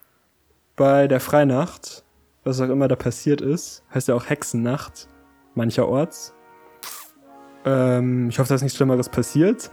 bei 0.75 1.07
der 1.07 1.21
Freinacht, 1.21 2.03
was 2.43 2.59
auch 2.59 2.67
immer 2.69 2.89
da 2.89 2.95
passiert 2.97 3.39
ist. 3.39 3.83
Heißt 3.93 4.09
ja 4.09 4.15
auch 4.15 4.27
Hexennacht, 4.29 5.07
mancherorts. 5.55 6.33
Ähm, 7.65 8.29
ich 8.29 8.39
hoffe, 8.39 8.49
dass 8.49 8.61
nichts 8.61 8.77
Schlimmeres 8.77 9.09
passiert. 9.09 9.69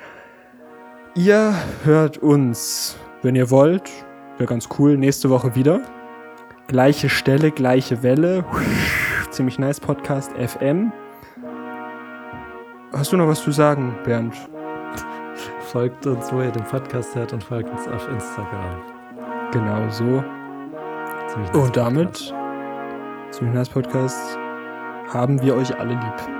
Ihr 1.14 1.54
hört 1.84 2.18
uns, 2.18 2.96
wenn 3.22 3.34
ihr 3.34 3.50
wollt, 3.50 3.90
wäre 4.38 4.48
ganz 4.48 4.68
cool, 4.78 4.96
nächste 4.96 5.28
Woche 5.28 5.54
wieder. 5.54 5.80
Gleiche 6.68 7.08
Stelle, 7.08 7.50
gleiche 7.50 8.02
Welle. 8.02 8.44
Ziemlich 9.30 9.58
nice 9.58 9.80
Podcast 9.80 10.30
FM. 10.32 10.92
Hast 12.92 13.12
du 13.12 13.16
noch 13.16 13.28
was 13.28 13.42
zu 13.42 13.50
sagen, 13.50 13.96
Bernd? 14.04 14.34
Folgt 15.72 16.06
uns, 16.06 16.32
wo 16.32 16.42
ihr 16.42 16.50
den 16.50 16.64
Podcast 16.64 17.14
hört 17.14 17.32
und 17.32 17.42
folgt 17.42 17.70
uns 17.70 17.86
auf 17.88 18.08
Instagram. 18.08 18.82
Genau 19.52 19.88
so. 19.90 20.24
Nice 21.36 21.54
Und 21.54 21.76
damit, 21.76 22.34
ziemlich 23.30 23.54
nice 23.54 23.68
Podcast, 23.68 24.36
haben 25.12 25.40
wir 25.42 25.54
euch 25.54 25.76
alle 25.78 25.94
lieb. 25.94 26.39